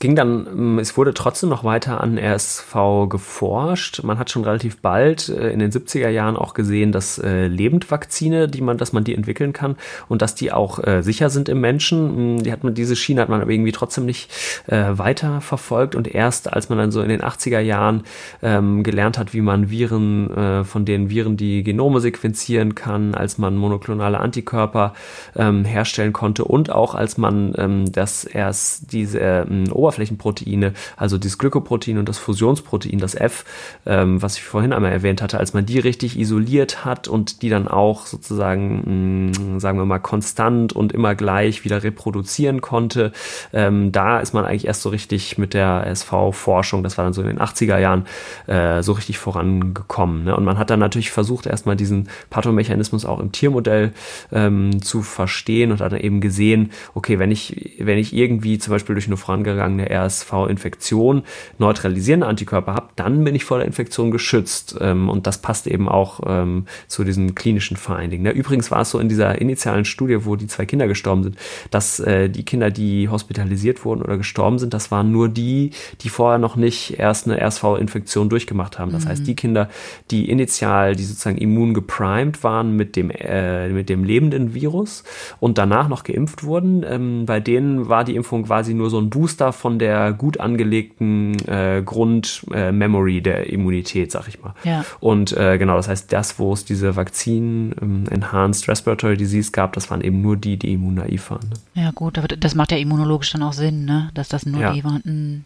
ging 0.00 0.16
dann, 0.16 0.46
ähm, 0.46 0.78
es 0.78 0.96
wurde 0.96 1.14
trotzdem 1.14 1.50
noch 1.50 1.62
weiter 1.62 2.00
an 2.00 2.18
RSV 2.18 2.74
geforscht. 3.08 4.02
Man 4.02 4.18
hat 4.18 4.30
schon 4.30 4.44
relativ 4.44 4.78
bald 4.78 5.28
äh, 5.28 5.50
in 5.50 5.58
den 5.58 5.70
70er 5.70 6.08
Jahren 6.08 6.36
auch 6.36 6.54
gesehen, 6.54 6.90
dass 6.90 7.18
äh, 7.18 7.46
Lebendvakzine, 7.46 8.48
die 8.48 8.62
man, 8.62 8.78
dass 8.78 8.94
man 8.94 9.04
die 9.04 9.14
entwickeln 9.14 9.52
kann 9.52 9.76
und 10.08 10.22
dass 10.22 10.34
die 10.34 10.52
auch 10.52 10.82
äh, 10.82 11.02
sicher 11.02 11.28
sind 11.28 11.50
im 11.50 11.60
Menschen. 11.60 12.36
Mm, 12.36 12.42
die 12.42 12.50
hat 12.50 12.64
man, 12.64 12.74
diese 12.74 12.96
Schiene 12.96 13.20
hat 13.20 13.28
man 13.28 13.42
aber 13.42 13.50
irgendwie 13.50 13.72
trotzdem 13.72 14.06
nicht 14.06 14.30
weiter 14.66 15.40
verfolgt 15.40 15.94
und 15.94 16.12
erst 16.12 16.52
als 16.52 16.68
man 16.68 16.78
dann 16.78 16.90
so 16.90 17.02
in 17.02 17.08
den 17.08 17.20
80er 17.20 17.60
Jahren 17.60 18.04
ähm, 18.42 18.82
gelernt 18.82 19.18
hat, 19.18 19.34
wie 19.34 19.40
man 19.40 19.68
Viren, 19.68 20.64
von 20.64 20.84
den 20.84 21.10
Viren 21.10 21.36
die 21.36 21.62
Genome 21.62 22.00
sequenzieren 22.00 22.74
kann, 22.74 23.14
als 23.14 23.36
man 23.36 23.56
monoklonale 23.56 24.18
Antikörper 24.18 24.94
ähm, 25.36 25.64
herstellen 25.64 26.12
konnte 26.12 26.44
und 26.44 26.70
auch 26.70 26.94
als 26.94 27.18
man 27.18 27.52
ähm, 27.58 27.92
das 27.92 28.24
erst 28.24 28.92
diese 28.92 29.20
äh, 29.20 29.44
Oberflächenproteine, 29.90 30.72
also 30.96 31.18
dieses 31.18 31.38
Glykoprotein 31.38 31.98
und 31.98 32.08
das 32.08 32.18
Fusionsprotein, 32.18 32.98
das 32.98 33.14
F, 33.14 33.44
ähm, 33.86 34.22
was 34.22 34.36
ich 34.36 34.44
vorhin 34.44 34.72
einmal 34.72 34.92
erwähnt 34.92 35.22
hatte, 35.22 35.38
als 35.38 35.52
man 35.52 35.66
die 35.66 35.78
richtig 35.78 36.18
isoliert 36.18 36.84
hat 36.84 37.08
und 37.08 37.42
die 37.42 37.48
dann 37.48 37.66
auch 37.68 38.06
sozusagen, 38.06 39.32
mh, 39.32 39.56
mm, 39.56 39.60
sagen 39.60 39.78
wir 39.78 39.84
mal, 39.84 39.98
konstant 39.98 40.72
und 40.72 40.92
immer 40.92 41.14
gleich 41.14 41.64
wieder 41.64 41.82
reproduzieren 41.82 42.60
konnte, 42.60 43.12
ähm, 43.52 43.92
da 43.92 44.20
ist 44.20 44.32
man 44.32 44.44
eigentlich 44.44 44.66
erst 44.66 44.82
so 44.82 44.90
richtig 44.90 45.38
mit 45.38 45.54
der 45.54 45.86
SV-Forschung, 45.86 46.82
das 46.82 46.96
war 46.96 47.04
dann 47.04 47.12
so 47.12 47.22
in 47.22 47.28
den 47.28 47.40
80er 47.40 47.78
Jahren, 47.78 48.06
äh, 48.46 48.82
so 48.82 48.92
richtig 48.92 49.18
vorangekommen. 49.18 50.24
Ne? 50.24 50.36
Und 50.36 50.44
man 50.44 50.58
hat 50.58 50.70
dann 50.70 50.80
natürlich 50.80 51.10
versucht, 51.10 51.46
erstmal 51.46 51.76
diesen 51.76 52.08
Pathomechanismus 52.30 53.04
auch 53.04 53.18
im 53.18 53.32
Tiermodell 53.32 53.92
ähm, 54.32 54.82
zu 54.82 55.02
verstehen 55.02 55.72
und 55.72 55.80
hat 55.80 55.92
dann 55.92 56.00
eben 56.00 56.20
gesehen, 56.20 56.70
okay, 56.94 57.18
wenn 57.18 57.30
ich, 57.30 57.74
wenn 57.78 57.98
ich 57.98 58.14
irgendwie 58.14 58.58
zum 58.58 58.72
Beispiel 58.72 58.94
durch 58.94 59.06
eine 59.06 59.16
vorangegangene 59.16 59.79
eine 59.80 60.06
RSV-Infektion 60.06 61.22
neutralisierende 61.58 62.26
Antikörper 62.26 62.74
habe, 62.74 62.88
dann 62.96 63.24
bin 63.24 63.34
ich 63.34 63.44
vor 63.44 63.58
der 63.58 63.66
Infektion 63.66 64.10
geschützt. 64.10 64.76
Ähm, 64.80 65.08
und 65.08 65.26
das 65.26 65.38
passt 65.38 65.66
eben 65.66 65.88
auch 65.88 66.20
ähm, 66.26 66.66
zu 66.86 67.04
diesem 67.04 67.34
klinischen 67.34 67.76
Finding. 67.76 68.22
Ne? 68.22 68.30
Übrigens 68.30 68.70
war 68.70 68.82
es 68.82 68.90
so 68.90 68.98
in 68.98 69.08
dieser 69.08 69.40
initialen 69.40 69.84
Studie, 69.84 70.24
wo 70.24 70.36
die 70.36 70.46
zwei 70.46 70.66
Kinder 70.66 70.88
gestorben 70.88 71.22
sind, 71.22 71.36
dass 71.70 72.00
äh, 72.00 72.28
die 72.28 72.44
Kinder, 72.44 72.70
die 72.70 73.08
hospitalisiert 73.08 73.84
wurden 73.84 74.02
oder 74.02 74.16
gestorben 74.16 74.58
sind, 74.58 74.74
das 74.74 74.90
waren 74.90 75.10
nur 75.10 75.28
die, 75.28 75.70
die 76.00 76.08
vorher 76.08 76.38
noch 76.38 76.56
nicht 76.56 76.98
erst 76.98 77.26
eine 77.26 77.40
RSV-Infektion 77.40 78.28
durchgemacht 78.28 78.78
haben. 78.78 78.92
Das 78.92 79.04
mhm. 79.04 79.08
heißt, 79.08 79.26
die 79.26 79.36
Kinder, 79.36 79.68
die 80.10 80.30
initial, 80.30 80.96
die 80.96 81.04
sozusagen 81.04 81.38
immun 81.38 81.74
geprimed 81.74 82.42
waren 82.42 82.76
mit 82.76 82.96
dem, 82.96 83.10
äh, 83.10 83.68
mit 83.68 83.88
dem 83.88 84.04
lebenden 84.04 84.54
Virus 84.54 85.04
und 85.38 85.58
danach 85.58 85.88
noch 85.88 86.04
geimpft 86.04 86.44
wurden, 86.44 86.84
ähm, 86.86 87.26
bei 87.26 87.40
denen 87.40 87.88
war 87.88 88.04
die 88.04 88.16
Impfung 88.16 88.44
quasi 88.44 88.74
nur 88.74 88.90
so 88.90 88.98
ein 88.98 89.10
Booster 89.10 89.52
von 89.52 89.69
von 89.70 89.78
der 89.78 90.12
gut 90.12 90.40
angelegten 90.40 91.34
äh, 91.46 91.80
Grundmemory 91.84 93.18
äh, 93.18 93.20
der 93.20 93.50
Immunität, 93.50 94.10
sag 94.10 94.26
ich 94.26 94.42
mal. 94.42 94.52
Ja. 94.64 94.84
Und 94.98 95.30
äh, 95.36 95.58
genau, 95.58 95.76
das 95.76 95.86
heißt, 95.86 96.12
das, 96.12 96.40
wo 96.40 96.52
es 96.52 96.64
diese 96.64 96.96
Vakzin 96.96 97.72
ähm, 97.80 98.04
Enhanced 98.10 98.68
Respiratory 98.68 99.16
Disease 99.16 99.52
gab, 99.52 99.74
das 99.74 99.88
waren 99.88 100.00
eben 100.00 100.22
nur 100.22 100.36
die, 100.36 100.56
die 100.56 100.72
immunnaiv 100.72 101.30
waren. 101.30 101.50
Ne? 101.50 101.82
Ja, 101.82 101.92
gut, 101.92 102.18
aber 102.18 102.26
das 102.26 102.56
macht 102.56 102.72
ja 102.72 102.78
immunologisch 102.78 103.30
dann 103.30 103.44
auch 103.44 103.52
Sinn, 103.52 103.84
ne? 103.84 104.10
Dass 104.14 104.28
das 104.28 104.44
nur 104.44 104.60
ja. 104.60 104.72
die 104.72 104.82
waren. 104.82 105.44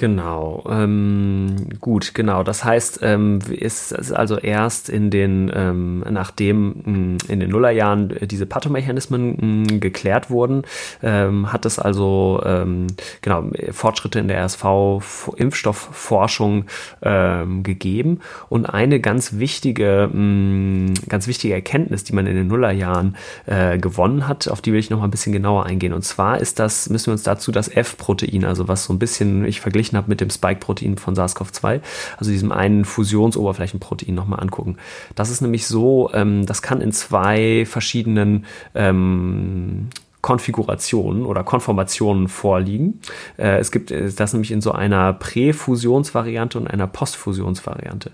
Genau, 0.00 0.64
ähm, 0.66 1.56
gut, 1.78 2.14
genau. 2.14 2.42
Das 2.42 2.64
heißt, 2.64 3.00
ähm, 3.02 3.40
ist, 3.50 3.92
ist 3.92 4.12
also 4.12 4.38
erst 4.38 4.88
in 4.88 5.10
den, 5.10 5.52
ähm, 5.54 6.02
nachdem 6.08 6.68
mh, 6.68 6.84
hm, 6.84 7.18
in 7.28 7.40
den 7.40 7.50
Nullerjahren 7.50 8.16
diese 8.22 8.46
Pathomechanismen 8.46 9.32
mh, 9.32 9.68
hm, 9.68 9.80
geklärt 9.80 10.30
wurden, 10.30 10.62
ähm, 11.02 11.52
hat 11.52 11.66
es 11.66 11.78
also 11.78 12.40
ähm, 12.46 12.86
genau 13.20 13.50
Fortschritte 13.72 14.20
in 14.20 14.28
der 14.28 14.42
RSV-Impfstoffforschung 14.42 16.64
ähm, 17.02 17.62
gegeben 17.62 18.20
und 18.48 18.64
eine 18.64 19.00
ganz 19.00 19.38
wichtige, 19.38 20.08
mh, 20.10 20.14
hm, 20.14 20.94
ganz 21.10 21.26
wichtige 21.26 21.52
Erkenntnis, 21.52 22.04
die 22.04 22.14
man 22.14 22.26
in 22.26 22.36
den 22.36 22.46
Nullerjahren 22.46 23.16
äh, 23.44 23.76
gewonnen 23.76 24.26
hat, 24.26 24.48
auf 24.48 24.62
die 24.62 24.72
will 24.72 24.80
ich 24.80 24.88
noch 24.88 25.00
mal 25.00 25.04
ein 25.04 25.10
bisschen 25.10 25.34
genauer 25.34 25.66
eingehen. 25.66 25.92
Und 25.92 26.06
zwar 26.06 26.38
ist 26.38 26.58
das, 26.58 26.88
müssen 26.88 27.08
wir 27.08 27.12
uns 27.12 27.22
dazu 27.22 27.52
das 27.52 27.68
F-Protein, 27.68 28.46
also 28.46 28.66
was 28.66 28.84
so 28.84 28.94
ein 28.94 28.98
bisschen, 28.98 29.44
ich 29.44 29.60
vergleiche 29.60 29.89
verglichen 29.90 29.96
habe 29.96 30.08
mit 30.08 30.20
dem 30.20 30.30
Spike-Protein 30.30 30.96
von 30.96 31.14
SARS-CoV-2, 31.14 31.80
also 32.16 32.30
diesem 32.30 32.52
einen 32.52 32.84
Fusionsoberflächenprotein 32.84 34.14
nochmal 34.14 34.40
angucken. 34.40 34.76
Das 35.14 35.30
ist 35.30 35.40
nämlich 35.40 35.66
so, 35.66 36.10
ähm, 36.14 36.46
das 36.46 36.62
kann 36.62 36.80
in 36.80 36.92
zwei 36.92 37.64
verschiedenen 37.66 38.46
ähm, 38.74 39.88
Konfigurationen 40.22 41.24
oder 41.24 41.42
Konformationen 41.44 42.28
vorliegen. 42.28 43.00
Äh, 43.38 43.58
es 43.58 43.70
gibt 43.70 43.90
äh, 43.90 44.10
das 44.10 44.32
nämlich 44.32 44.52
in 44.52 44.60
so 44.60 44.72
einer 44.72 45.12
Präfusionsvariante 45.14 46.58
und 46.58 46.66
einer 46.68 46.86
Postfusionsvariante. 46.86 48.12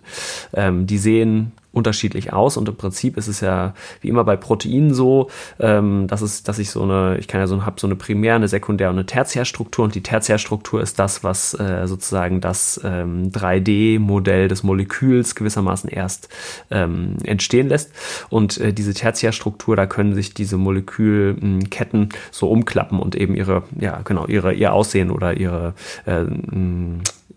Ähm, 0.54 0.86
die 0.86 0.98
sehen 0.98 1.52
unterschiedlich 1.76 2.32
aus. 2.32 2.56
Und 2.56 2.68
im 2.68 2.76
Prinzip 2.76 3.16
ist 3.16 3.28
es 3.28 3.40
ja 3.40 3.74
wie 4.00 4.08
immer 4.08 4.24
bei 4.24 4.36
Proteinen 4.36 4.94
so, 4.94 5.28
ähm, 5.60 6.06
dass 6.08 6.22
es, 6.22 6.42
dass 6.42 6.58
ich 6.58 6.70
so 6.70 6.82
eine, 6.82 7.18
ich 7.18 7.28
kann 7.28 7.40
ja 7.40 7.46
so 7.46 7.64
habe 7.64 7.78
so 7.78 7.86
eine 7.86 7.96
Primär, 7.96 8.34
eine 8.34 8.48
Sekundär- 8.48 8.88
und 8.88 8.96
eine 8.96 9.06
Tertiärstruktur. 9.06 9.84
Und 9.84 9.94
die 9.94 10.02
Tertiärstruktur 10.02 10.80
ist 10.80 10.98
das, 10.98 11.22
was 11.22 11.54
äh, 11.54 11.86
sozusagen 11.86 12.40
das 12.40 12.80
ähm, 12.82 13.30
3D-Modell 13.30 14.48
des 14.48 14.62
Moleküls 14.62 15.34
gewissermaßen 15.34 15.90
erst 15.90 16.28
ähm, 16.70 17.16
entstehen 17.24 17.68
lässt. 17.68 17.92
Und 18.30 18.58
äh, 18.58 18.72
diese 18.72 18.94
Tertiärstruktur, 18.94 19.76
da 19.76 19.86
können 19.86 20.14
sich 20.14 20.32
diese 20.32 20.56
Molekülketten 20.56 22.08
so 22.30 22.48
umklappen 22.48 22.98
und 22.98 23.14
eben 23.14 23.34
ihre, 23.34 23.64
ja 23.78 24.00
genau, 24.02 24.26
ihre 24.26 24.54
ihr 24.54 24.72
Aussehen 24.72 25.10
oder 25.10 25.36
ihre 25.36 25.74
äh, 26.06 26.24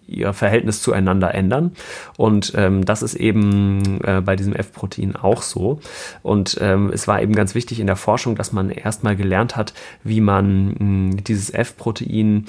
ihr 0.10 0.34
Verhältnis 0.34 0.82
zueinander 0.82 1.34
ändern. 1.34 1.74
Und 2.18 2.54
ähm, 2.56 2.86
das 2.86 3.02
ist 3.02 3.16
eben 3.16 4.02
äh, 4.04 4.22
bei 4.22 4.36
diesem 4.36 4.54
F-Protein 4.54 5.16
auch 5.16 5.42
so. 5.42 5.80
Und 6.24 6.58
ähm, 6.62 6.92
es 6.94 7.08
war 7.08 7.22
eben 7.22 7.34
ganz 7.34 7.56
wichtig 7.56 7.80
in 7.80 7.88
der 7.88 7.96
Forschung, 7.96 8.36
dass 8.36 8.52
man 8.52 8.70
erstmal 8.70 9.16
gelernt 9.16 9.56
hat, 9.56 9.74
wie 10.04 10.22
man 10.22 10.68
mh, 10.68 10.76
hm, 10.80 11.24
dieses 11.24 11.54
F-Protein 11.54 12.46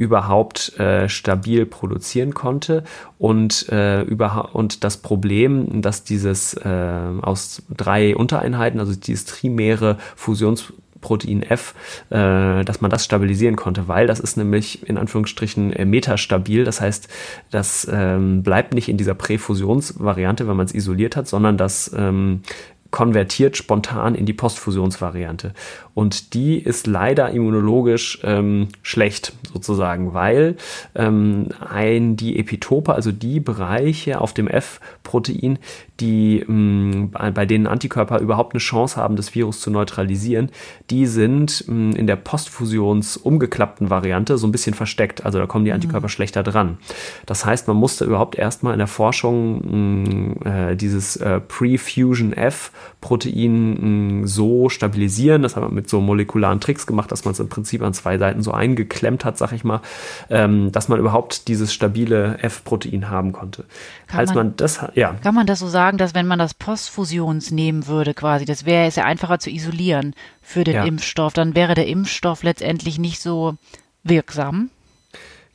überhaupt 0.00 0.78
äh, 0.78 1.10
stabil 1.10 1.66
produzieren 1.66 2.32
konnte 2.32 2.84
und 3.18 3.68
äh, 3.68 4.00
über 4.00 4.54
und 4.54 4.82
das 4.82 4.96
Problem, 4.96 5.82
dass 5.82 6.04
dieses 6.04 6.54
äh, 6.54 7.02
aus 7.20 7.62
drei 7.68 8.16
Untereinheiten, 8.16 8.80
also 8.80 8.94
dieses 8.94 9.26
trimäre 9.26 9.98
Fusions 10.16 10.72
Protein 11.00 11.42
F, 11.42 11.74
äh, 12.10 12.64
dass 12.64 12.80
man 12.80 12.90
das 12.90 13.04
stabilisieren 13.04 13.56
konnte, 13.56 13.88
weil 13.88 14.06
das 14.06 14.20
ist 14.20 14.36
nämlich 14.36 14.88
in 14.88 14.98
Anführungsstrichen 14.98 15.72
äh, 15.72 15.84
metastabil. 15.84 16.64
Das 16.64 16.80
heißt, 16.80 17.08
das 17.50 17.88
ähm, 17.90 18.42
bleibt 18.42 18.74
nicht 18.74 18.88
in 18.88 18.96
dieser 18.96 19.14
Präfusionsvariante, 19.14 20.48
wenn 20.48 20.56
man 20.56 20.66
es 20.66 20.74
isoliert 20.74 21.16
hat, 21.16 21.28
sondern 21.28 21.56
das 21.56 21.90
ähm, 21.96 22.42
konvertiert 22.90 23.56
spontan 23.56 24.14
in 24.14 24.26
die 24.26 24.32
Postfusionsvariante. 24.32 25.54
Und 25.94 26.34
die 26.34 26.58
ist 26.58 26.86
leider 26.86 27.30
immunologisch 27.30 28.20
ähm, 28.24 28.68
schlecht 28.82 29.32
sozusagen, 29.52 30.12
weil 30.14 30.56
ähm, 30.94 31.48
ein, 31.60 32.16
die 32.16 32.38
Epitope, 32.38 32.94
also 32.94 33.12
die 33.12 33.40
Bereiche 33.40 34.20
auf 34.20 34.34
dem 34.34 34.48
F-Protein, 34.48 35.58
die 36.00 36.44
ähm, 36.48 37.10
bei 37.10 37.46
denen 37.46 37.66
Antikörper 37.66 38.20
überhaupt 38.20 38.54
eine 38.54 38.60
Chance 38.60 38.96
haben, 38.96 39.16
das 39.16 39.34
Virus 39.34 39.60
zu 39.60 39.70
neutralisieren, 39.70 40.50
die 40.90 41.06
sind 41.06 41.64
ähm, 41.68 41.92
in 41.92 42.06
der 42.06 42.16
Postfusions 42.16 43.16
umgeklappten 43.16 43.90
Variante 43.90 44.38
so 44.38 44.46
ein 44.46 44.52
bisschen 44.52 44.74
versteckt. 44.74 45.24
Also 45.24 45.38
da 45.38 45.46
kommen 45.46 45.64
die. 45.64 45.70
Antikörper 45.80 46.06
mhm. 46.06 46.10
schlechter 46.10 46.42
dran. 46.42 46.78
Das 47.26 47.44
heißt, 47.44 47.66
man 47.68 47.76
musste 47.76 48.04
überhaupt 48.04 48.36
erstmal 48.36 48.72
in 48.74 48.78
der 48.78 48.86
Forschung 48.86 50.36
äh, 50.44 50.76
dieses 50.76 51.16
äh, 51.16 51.40
Pre-Fusion 51.40 52.32
F-Protein 52.32 54.22
so 54.26 54.68
stabilisieren. 54.68 55.42
Das 55.42 55.56
hat 55.56 55.62
man 55.62 55.74
mit 55.74 55.88
so 55.88 56.00
molekularen 56.00 56.60
Tricks 56.60 56.86
gemacht, 56.86 57.10
dass 57.10 57.24
man 57.24 57.32
es 57.32 57.40
im 57.40 57.48
Prinzip 57.48 57.82
an 57.82 57.94
zwei 57.94 58.18
Seiten 58.18 58.42
so 58.42 58.52
eingeklemmt 58.52 59.24
hat, 59.24 59.38
sag 59.38 59.52
ich 59.52 59.64
mal, 59.64 59.80
ähm, 60.28 60.70
dass 60.72 60.88
man 60.88 60.98
überhaupt 60.98 61.48
dieses 61.48 61.72
stabile 61.72 62.38
F-Protein 62.42 63.10
haben 63.10 63.32
konnte. 63.32 63.64
Kann 64.06 64.20
Als 64.20 64.34
man, 64.34 64.48
man, 64.48 64.56
das, 64.56 64.80
ja. 64.94 65.14
Kann 65.22 65.34
man 65.34 65.46
das 65.46 65.60
so 65.60 65.68
sagen, 65.68 65.89
dass 65.98 66.14
wenn 66.14 66.26
man 66.26 66.38
das 66.38 66.54
Postfusions 66.54 67.50
nehmen 67.50 67.86
würde, 67.86 68.14
quasi, 68.14 68.44
das 68.44 68.64
wäre 68.64 68.86
es 68.86 68.96
ja 68.96 69.04
einfacher 69.04 69.38
zu 69.38 69.50
isolieren 69.50 70.14
für 70.42 70.64
den 70.64 70.74
ja. 70.74 70.84
Impfstoff, 70.84 71.32
dann 71.32 71.54
wäre 71.54 71.74
der 71.74 71.86
Impfstoff 71.86 72.42
letztendlich 72.42 72.98
nicht 72.98 73.20
so 73.20 73.56
wirksam. 74.02 74.70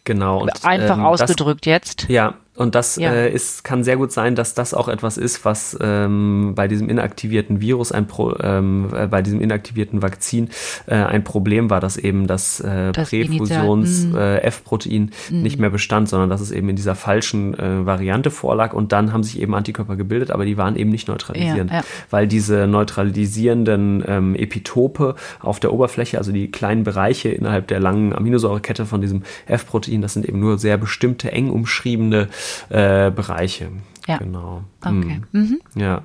Genau. 0.03 0.41
Und, 0.41 0.65
Einfach 0.65 0.97
ähm, 0.97 1.05
ausgedrückt 1.05 1.65
das, 1.65 1.71
jetzt. 1.71 2.09
Ja, 2.09 2.35
und 2.55 2.73
das 2.73 2.95
ja. 2.95 3.11
äh, 3.11 3.31
ist, 3.31 3.65
kann 3.65 3.83
sehr 3.83 3.97
gut 3.97 4.13
sein, 4.13 4.35
dass 4.35 4.53
das 4.53 4.73
auch 4.73 4.87
etwas 4.87 5.17
ist, 5.17 5.43
was 5.43 5.77
ähm, 5.81 6.53
bei 6.55 6.69
diesem 6.69 6.87
inaktivierten 6.89 7.59
Virus, 7.59 7.91
ein 7.91 8.07
Pro, 8.07 8.33
ähm, 8.41 8.89
äh, 8.95 9.07
bei 9.07 9.21
diesem 9.21 9.41
inaktivierten 9.41 10.01
Vakzin 10.01 10.49
äh, 10.85 10.95
ein 10.95 11.25
Problem 11.25 11.69
war, 11.69 11.81
dass 11.81 11.97
eben 11.97 12.27
das, 12.27 12.61
äh, 12.61 12.93
das 12.93 13.09
Präfusions-F-Protein 13.09 15.01
mhm. 15.01 15.37
äh, 15.37 15.41
nicht 15.41 15.59
mehr 15.59 15.69
bestand, 15.69 16.07
sondern 16.07 16.29
dass 16.29 16.39
es 16.39 16.51
eben 16.51 16.69
in 16.69 16.77
dieser 16.77 16.95
falschen 16.95 17.59
äh, 17.59 17.85
Variante 17.85 18.31
vorlag 18.31 18.73
und 18.73 18.93
dann 18.93 19.11
haben 19.11 19.23
sich 19.23 19.41
eben 19.41 19.53
Antikörper 19.53 19.97
gebildet, 19.97 20.31
aber 20.31 20.45
die 20.45 20.55
waren 20.55 20.77
eben 20.77 20.91
nicht 20.91 21.09
neutralisierend, 21.09 21.71
ja, 21.71 21.79
ja. 21.79 21.83
weil 22.09 22.25
diese 22.25 22.67
neutralisierenden 22.67 24.01
ähm, 24.07 24.33
Epitope 24.33 25.15
auf 25.41 25.59
der 25.59 25.73
Oberfläche, 25.73 26.17
also 26.17 26.31
die 26.31 26.49
kleinen 26.51 26.85
Bereiche 26.85 27.27
innerhalb 27.29 27.67
der 27.67 27.81
langen 27.81 28.13
Aminosäurekette 28.15 28.85
von 28.85 29.01
diesem 29.01 29.23
F-Protein, 29.45 30.01
das 30.01 30.13
sind 30.13 30.25
eben 30.25 30.39
nur 30.39 30.57
sehr 30.57 30.77
bestimmte, 30.77 31.33
eng 31.33 31.49
umschriebene 31.49 32.29
äh, 32.69 33.11
Bereiche. 33.11 33.69
Ja. 34.07 34.17
Genau. 34.17 34.63
Okay. 34.81 35.21
Mhm. 35.31 35.41
mhm. 35.41 35.61
Ja. 35.75 36.03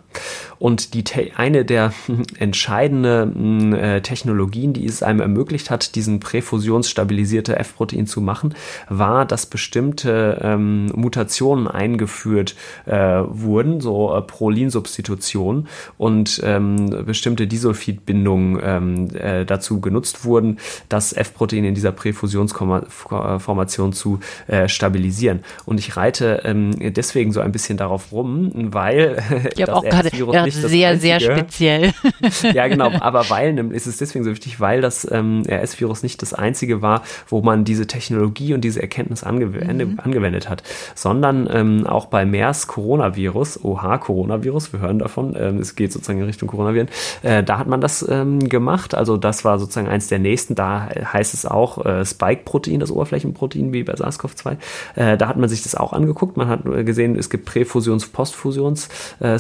Und 0.59 0.95
die 0.95 1.05
eine 1.37 1.65
der 1.65 1.93
entscheidenden 2.39 3.73
äh, 3.73 4.03
Technologien, 4.03 4.73
die 4.73 4.87
es 4.87 5.03
einem 5.03 5.21
ermöglicht 5.21 5.71
hat, 5.71 5.95
diesen 5.95 6.21
präfusionsstabilisierte 6.21 7.59
F-Protein 7.59 8.07
zu 8.07 8.21
machen, 8.21 8.55
war, 8.89 9.25
dass 9.25 9.47
bestimmte 9.47 10.41
ähm, 10.43 10.87
Mutationen 10.95 11.67
eingeführt 11.67 12.55
äh, 12.87 12.97
wurden, 12.97 13.81
so 13.81 14.15
äh, 14.15 14.23
Prolinsubstitutionen 14.23 15.69
und 15.99 16.41
ähm, 16.45 17.05
bestimmte 17.05 17.47
Disulfidbindungen 17.47 18.61
ähm, 18.63 19.09
äh, 19.15 19.45
dazu 19.45 19.81
genutzt 19.81 20.25
wurden, 20.25 20.59
das 20.89 21.13
F-Protein 21.13 21.65
in 21.65 21.75
dieser 21.75 21.93
Präfusionsformation 21.93 23.93
zu 23.93 24.21
äh, 24.47 24.69
stabilisieren. 24.69 25.41
Und 25.65 25.79
ich 25.79 25.97
reite 25.97 26.43
ähm, 26.45 26.93
deswegen 26.93 27.33
so 27.33 27.41
ein 27.41 27.53
bisschen 27.53 27.77
darauf 27.77 27.90
rum, 28.13 28.51
weil 28.55 29.23
ich 29.51 29.55
das 29.67 29.69
auch 29.69 29.83
gerade 29.83 30.11
sehr, 30.51 30.99
sehr 30.99 31.21
speziell. 31.21 31.93
ja, 32.55 32.69
genau, 32.69 32.91
aber 33.01 33.29
weil 33.31 33.59
ist 33.73 33.87
es 33.87 33.99
deswegen 33.99 34.25
so 34.25 34.31
wichtig, 34.31 34.61
weil 34.61 34.81
das 34.81 35.11
ähm, 35.11 35.43
RS-Virus 35.49 36.03
nicht 36.03 36.23
das 36.23 36.35
einzige 36.35 36.83
war, 36.83 37.03
wo 37.29 37.43
man 37.43 37.65
diese 37.65 37.87
Technologie 37.87 38.55
und 38.55 38.63
diese 38.63 38.81
Erkenntnis 38.81 39.25
angewendet, 39.25 39.91
mhm. 39.91 40.01
angewendet 40.01 40.49
hat, 40.49 40.63
sondern 40.95 41.49
ähm, 41.53 41.87
auch 41.87 42.07
bei 42.07 42.25
MERS 42.25 42.67
Coronavirus, 42.67 43.65
OH 43.65 43.99
Coronavirus, 44.01 44.73
wir 44.73 44.81
hören 44.81 44.99
davon, 44.99 45.35
ähm, 45.39 45.59
es 45.59 45.77
geht 45.77 45.93
sozusagen 45.93 46.21
in 46.21 46.27
Richtung 46.27 46.49
Coronaviren, 46.49 46.89
äh, 47.23 47.43
da 47.43 47.59
hat 47.59 47.67
man 47.67 47.81
das 47.81 48.07
ähm, 48.09 48.49
gemacht, 48.49 48.95
also 48.95 49.17
das 49.17 49.45
war 49.45 49.59
sozusagen 49.59 49.89
eins 49.89 50.09
der 50.09 50.19
nächsten, 50.19 50.55
da 50.55 50.89
heißt 51.13 51.35
es 51.35 51.47
auch 51.47 51.85
äh, 51.85 52.05
Spike-Protein, 52.05 52.81
das 52.81 52.91
Oberflächenprotein 52.91 53.73
wie 53.73 53.83
bei 53.83 53.95
SARS-CoV-2, 53.95 54.57
äh, 54.97 55.17
da 55.17 55.29
hat 55.29 55.37
man 55.37 55.49
sich 55.49 55.63
das 55.63 55.75
auch 55.75 55.93
angeguckt, 55.93 56.37
man 56.37 56.49
hat 56.49 56.65
gesehen, 56.65 57.17
es 57.17 57.31
gibt 57.31 57.49
Präfusions-, 57.49 57.80
Postfusions- 57.81 58.89
äh, 59.21 59.39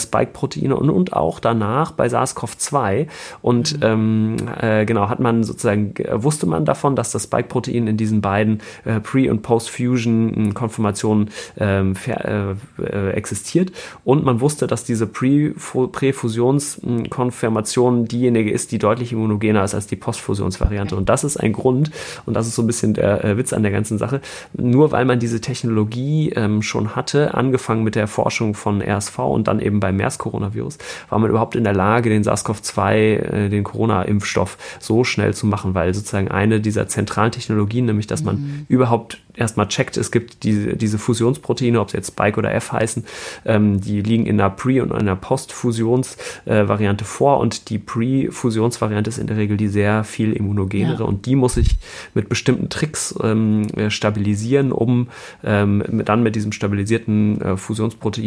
und, 0.70 0.90
und 0.90 1.12
auch 1.12 1.40
danach 1.40 1.90
bei 1.92 2.06
SARS-CoV-2. 2.06 3.06
Und 3.42 3.76
mhm. 3.76 3.82
ähm, 3.82 4.36
äh, 4.60 4.84
genau, 4.84 5.08
hat 5.08 5.20
man 5.20 5.44
sozusagen, 5.44 5.94
wusste 6.12 6.46
man 6.46 6.64
davon, 6.64 6.96
dass 6.96 7.12
das 7.12 7.22
Spike-Protein 7.24 7.86
in 7.86 7.96
diesen 7.96 8.20
beiden 8.20 8.60
äh, 8.84 9.00
Pre- 9.00 9.30
und 9.30 9.42
Post-Fusion-Konformationen 9.42 11.30
ähm, 11.58 11.94
äh, 12.06 12.54
äh, 12.82 13.10
existiert. 13.12 13.72
Und 14.04 14.24
man 14.24 14.40
wusste, 14.40 14.66
dass 14.66 14.84
diese 14.84 15.06
Pre-Fusions-Konformation 15.06 18.06
diejenige 18.06 18.50
ist, 18.50 18.72
die 18.72 18.78
deutlich 18.78 19.12
immunogener 19.12 19.62
ist 19.64 19.74
als 19.74 19.86
die 19.86 19.96
Postfusionsvariante. 19.96 20.96
Und 20.96 21.08
das 21.08 21.24
ist 21.24 21.36
ein 21.36 21.52
Grund, 21.52 21.90
und 22.26 22.34
das 22.34 22.46
ist 22.46 22.54
so 22.54 22.62
ein 22.62 22.66
bisschen 22.66 22.94
der 22.94 23.24
äh, 23.24 23.36
Witz 23.36 23.52
an 23.52 23.62
der 23.62 23.72
ganzen 23.72 23.98
Sache, 23.98 24.20
nur 24.52 24.92
weil 24.92 25.04
man 25.04 25.18
diese 25.18 25.40
Technologie 25.40 26.32
ähm, 26.34 26.62
schon 26.62 26.94
hatte, 26.96 27.34
angefangen 27.34 27.84
mit 27.84 27.94
der 27.94 28.06
Forschung 28.06 28.29
von 28.54 28.82
RSV 28.82 29.18
und 29.18 29.48
dann 29.48 29.60
eben 29.60 29.80
beim 29.80 29.96
MERS-Coronavirus, 29.96 30.78
war 31.08 31.18
man 31.18 31.30
überhaupt 31.30 31.56
in 31.56 31.64
der 31.64 31.74
Lage, 31.74 32.10
den 32.10 32.22
SARS-CoV-2, 32.22 32.92
äh, 32.92 33.48
den 33.48 33.64
Corona-Impfstoff 33.64 34.58
so 34.78 35.04
schnell 35.04 35.34
zu 35.34 35.46
machen, 35.46 35.74
weil 35.74 35.94
sozusagen 35.94 36.28
eine 36.28 36.60
dieser 36.60 36.88
zentralen 36.88 37.32
Technologien, 37.32 37.86
nämlich 37.86 38.06
dass 38.06 38.22
man 38.22 38.36
mhm. 38.36 38.66
überhaupt 38.68 39.18
erstmal 39.34 39.68
checkt, 39.68 39.96
es 39.96 40.10
gibt 40.10 40.42
diese, 40.42 40.76
diese 40.76 40.98
Fusionsproteine, 40.98 41.80
ob 41.80 41.90
sie 41.90 41.96
jetzt 41.96 42.08
Spike 42.08 42.38
oder 42.38 42.52
F 42.54 42.72
heißen, 42.72 43.04
ähm, 43.44 43.80
die 43.80 44.02
liegen 44.02 44.26
in 44.26 44.40
einer 44.40 44.50
Pre- 44.50 44.82
und 44.82 44.92
einer 44.92 45.16
Post-Fusions-Variante 45.16 47.04
äh, 47.04 47.06
vor 47.06 47.38
und 47.38 47.70
die 47.70 47.78
Pre-Fusionsvariante 47.78 49.08
ist 49.08 49.18
in 49.18 49.26
der 49.26 49.36
Regel 49.36 49.56
die 49.56 49.68
sehr 49.68 50.04
viel 50.04 50.32
immunogenere 50.32 51.00
ja. 51.00 51.04
und 51.04 51.26
die 51.26 51.36
muss 51.36 51.56
ich 51.56 51.76
mit 52.14 52.28
bestimmten 52.28 52.68
Tricks 52.68 53.14
ähm, 53.22 53.62
äh, 53.76 53.90
stabilisieren, 53.90 54.72
um 54.72 55.08
ähm, 55.42 55.82
dann 56.04 56.22
mit 56.22 56.36
diesem 56.36 56.52
stabilisierten 56.52 57.40
äh, 57.40 57.56
Fusionsprotein 57.56 58.19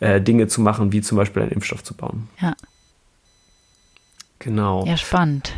äh, 0.00 0.20
Dinge 0.20 0.46
zu 0.48 0.60
machen, 0.60 0.92
wie 0.92 1.00
zum 1.00 1.16
Beispiel 1.16 1.42
einen 1.42 1.52
Impfstoff 1.52 1.84
zu 1.84 1.94
bauen. 1.94 2.28
Ja. 2.40 2.54
Genau. 4.38 4.84
Ja, 4.86 4.96
spannend. 4.96 5.52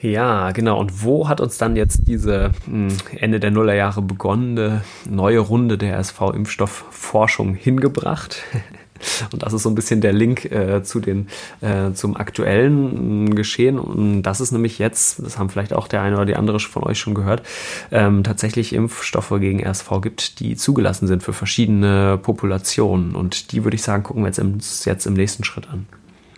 Ja, 0.00 0.52
genau. 0.52 0.78
Und 0.78 1.02
wo 1.02 1.28
hat 1.28 1.40
uns 1.40 1.58
dann 1.58 1.76
jetzt 1.76 2.06
diese 2.06 2.52
hm, 2.66 2.88
Ende 3.18 3.40
der 3.40 3.50
Nullerjahre 3.50 4.02
begonnene 4.02 4.82
neue 5.08 5.38
Runde 5.38 5.78
der 5.78 5.98
SV-Impfstoffforschung 5.98 7.54
hingebracht? 7.54 8.42
Und 9.32 9.42
das 9.42 9.52
ist 9.52 9.62
so 9.62 9.68
ein 9.68 9.74
bisschen 9.74 10.00
der 10.00 10.12
Link 10.12 10.44
äh, 10.46 10.82
zu 10.82 11.00
den, 11.00 11.28
äh, 11.60 11.92
zum 11.92 12.16
aktuellen 12.16 13.28
äh, 13.28 13.34
Geschehen. 13.34 13.78
Und 13.78 14.22
das 14.22 14.40
ist 14.40 14.52
nämlich 14.52 14.78
jetzt, 14.78 15.24
das 15.24 15.38
haben 15.38 15.50
vielleicht 15.50 15.72
auch 15.72 15.88
der 15.88 16.02
eine 16.02 16.16
oder 16.16 16.26
die 16.26 16.36
andere 16.36 16.60
von 16.60 16.84
euch 16.84 16.98
schon 16.98 17.14
gehört, 17.14 17.42
ähm, 17.90 18.24
tatsächlich 18.24 18.72
Impfstoffe 18.72 19.34
gegen 19.40 19.64
RSV 19.64 20.00
gibt, 20.02 20.40
die 20.40 20.56
zugelassen 20.56 21.06
sind 21.06 21.22
für 21.22 21.32
verschiedene 21.32 22.18
Populationen. 22.18 23.14
Und 23.14 23.52
die 23.52 23.64
würde 23.64 23.74
ich 23.74 23.82
sagen, 23.82 24.02
gucken 24.02 24.22
wir 24.22 24.28
jetzt 24.28 24.38
im, 24.38 24.58
jetzt 24.84 25.06
im 25.06 25.14
nächsten 25.14 25.44
Schritt 25.44 25.68
an. 25.68 25.86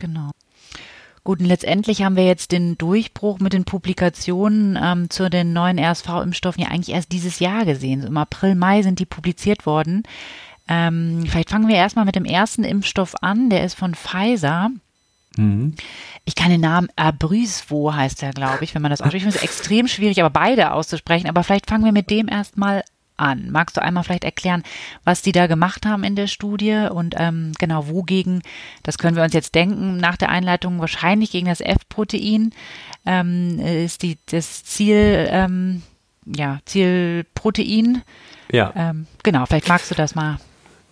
Genau. 0.00 0.30
Gut, 1.28 1.40
und 1.40 1.46
letztendlich 1.46 2.02
haben 2.02 2.16
wir 2.16 2.24
jetzt 2.24 2.52
den 2.52 2.78
Durchbruch 2.78 3.38
mit 3.38 3.52
den 3.52 3.64
Publikationen 3.64 4.78
ähm, 4.82 5.10
zu 5.10 5.28
den 5.28 5.52
neuen 5.52 5.78
RSV-Impfstoffen 5.78 6.62
ja 6.62 6.70
eigentlich 6.70 6.94
erst 6.94 7.12
dieses 7.12 7.38
Jahr 7.38 7.66
gesehen. 7.66 8.00
So 8.00 8.08
Im 8.08 8.16
April, 8.16 8.54
Mai 8.54 8.80
sind 8.80 8.98
die 8.98 9.04
publiziert 9.04 9.66
worden. 9.66 10.04
Ähm, 10.68 11.24
vielleicht 11.26 11.50
fangen 11.50 11.68
wir 11.68 11.76
erstmal 11.76 12.04
mit 12.04 12.14
dem 12.14 12.24
ersten 12.24 12.64
Impfstoff 12.64 13.14
an. 13.22 13.50
Der 13.50 13.64
ist 13.64 13.74
von 13.74 13.94
Pfizer. 13.94 14.70
Mhm. 15.36 15.74
Ich 16.24 16.34
kann 16.34 16.50
den 16.50 16.60
Namen 16.60 16.88
Abrysvo 16.96 17.94
heißt 17.94 18.22
er, 18.22 18.32
glaube 18.32 18.64
ich, 18.64 18.74
wenn 18.74 18.82
man 18.82 18.90
das 18.90 19.00
ausspricht. 19.00 19.26
Ich 19.26 19.32
finde 19.32 19.38
es 19.38 19.42
extrem 19.42 19.88
schwierig, 19.88 20.20
aber 20.20 20.30
beide 20.30 20.72
auszusprechen. 20.72 21.28
Aber 21.28 21.42
vielleicht 21.44 21.68
fangen 21.68 21.84
wir 21.84 21.92
mit 21.92 22.10
dem 22.10 22.28
erstmal 22.28 22.82
an. 23.16 23.50
Magst 23.50 23.76
du 23.76 23.82
einmal 23.82 24.04
vielleicht 24.04 24.24
erklären, 24.24 24.62
was 25.04 25.22
die 25.22 25.32
da 25.32 25.46
gemacht 25.46 25.86
haben 25.86 26.04
in 26.04 26.16
der 26.16 26.28
Studie 26.28 26.86
und 26.90 27.14
ähm, 27.18 27.52
genau 27.58 27.88
wogegen, 27.88 28.42
das 28.84 28.98
können 28.98 29.16
wir 29.16 29.24
uns 29.24 29.34
jetzt 29.34 29.54
denken, 29.54 29.96
nach 29.96 30.16
der 30.16 30.28
Einleitung 30.28 30.78
wahrscheinlich 30.78 31.32
gegen 31.32 31.46
das 31.46 31.60
F-Protein 31.60 32.52
ähm, 33.06 33.58
ist 33.58 34.02
die, 34.02 34.18
das 34.26 34.64
Ziel, 34.64 35.28
ähm, 35.30 35.82
ja, 36.26 36.60
Zielprotein. 36.64 38.02
Ja. 38.52 38.72
Ähm, 38.76 39.06
genau, 39.22 39.46
vielleicht 39.46 39.68
magst 39.68 39.90
du 39.90 39.94
das 39.94 40.14
mal 40.14 40.38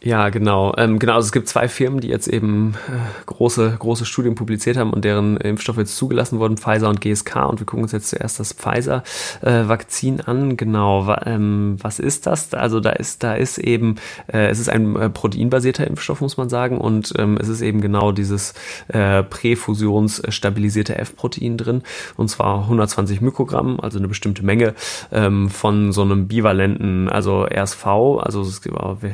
ja, 0.02 0.28
genau. 0.28 0.74
Ähm, 0.76 0.98
genau, 0.98 1.14
also 1.14 1.26
es 1.26 1.32
gibt 1.32 1.48
zwei 1.48 1.68
Firmen, 1.68 2.00
die 2.00 2.08
jetzt 2.08 2.28
eben 2.28 2.74
äh, 2.86 3.24
große, 3.24 3.76
große 3.78 4.04
Studien 4.04 4.34
publiziert 4.34 4.76
haben 4.76 4.92
und 4.92 5.04
deren 5.04 5.38
Impfstoffe 5.38 5.78
jetzt 5.78 5.96
zugelassen 5.96 6.38
wurden, 6.38 6.58
Pfizer 6.58 6.90
und 6.90 7.00
GSK. 7.00 7.48
Und 7.48 7.60
wir 7.60 7.66
gucken 7.66 7.82
uns 7.82 7.92
jetzt 7.92 8.10
zuerst 8.10 8.38
das 8.38 8.52
Pfizer-Vakzin 8.52 10.18
äh, 10.20 10.22
an. 10.26 10.56
Genau, 10.58 11.06
wa 11.06 11.22
ähm, 11.24 11.78
was 11.80 11.98
ist 11.98 12.26
das? 12.26 12.52
Also 12.52 12.78
da 12.78 12.90
ist, 12.90 13.24
da 13.24 13.34
ist 13.34 13.56
eben, 13.56 13.96
äh, 14.30 14.48
es 14.48 14.60
ist 14.60 14.68
ein 14.68 14.96
äh, 14.96 15.08
proteinbasierter 15.08 15.86
Impfstoff, 15.86 16.20
muss 16.20 16.36
man 16.36 16.50
sagen. 16.50 16.78
Und 16.78 17.14
ähm, 17.18 17.38
es 17.40 17.48
ist 17.48 17.62
eben 17.62 17.80
genau 17.80 18.12
dieses 18.12 18.52
äh, 18.88 19.22
präfusionsstabilisierte 19.22 20.98
F-Protein 20.98 21.56
drin. 21.56 21.82
Und 22.16 22.28
zwar 22.28 22.60
120 22.60 23.22
Mikrogramm, 23.22 23.80
also 23.80 23.98
eine 23.98 24.08
bestimmte 24.08 24.44
Menge 24.44 24.74
ähm, 25.10 25.48
von 25.48 25.92
so 25.92 26.02
einem 26.02 26.28
bivalenten, 26.28 27.08
also 27.08 27.44
RSV. 27.44 27.86
Also 28.20 28.42
es 28.42 28.60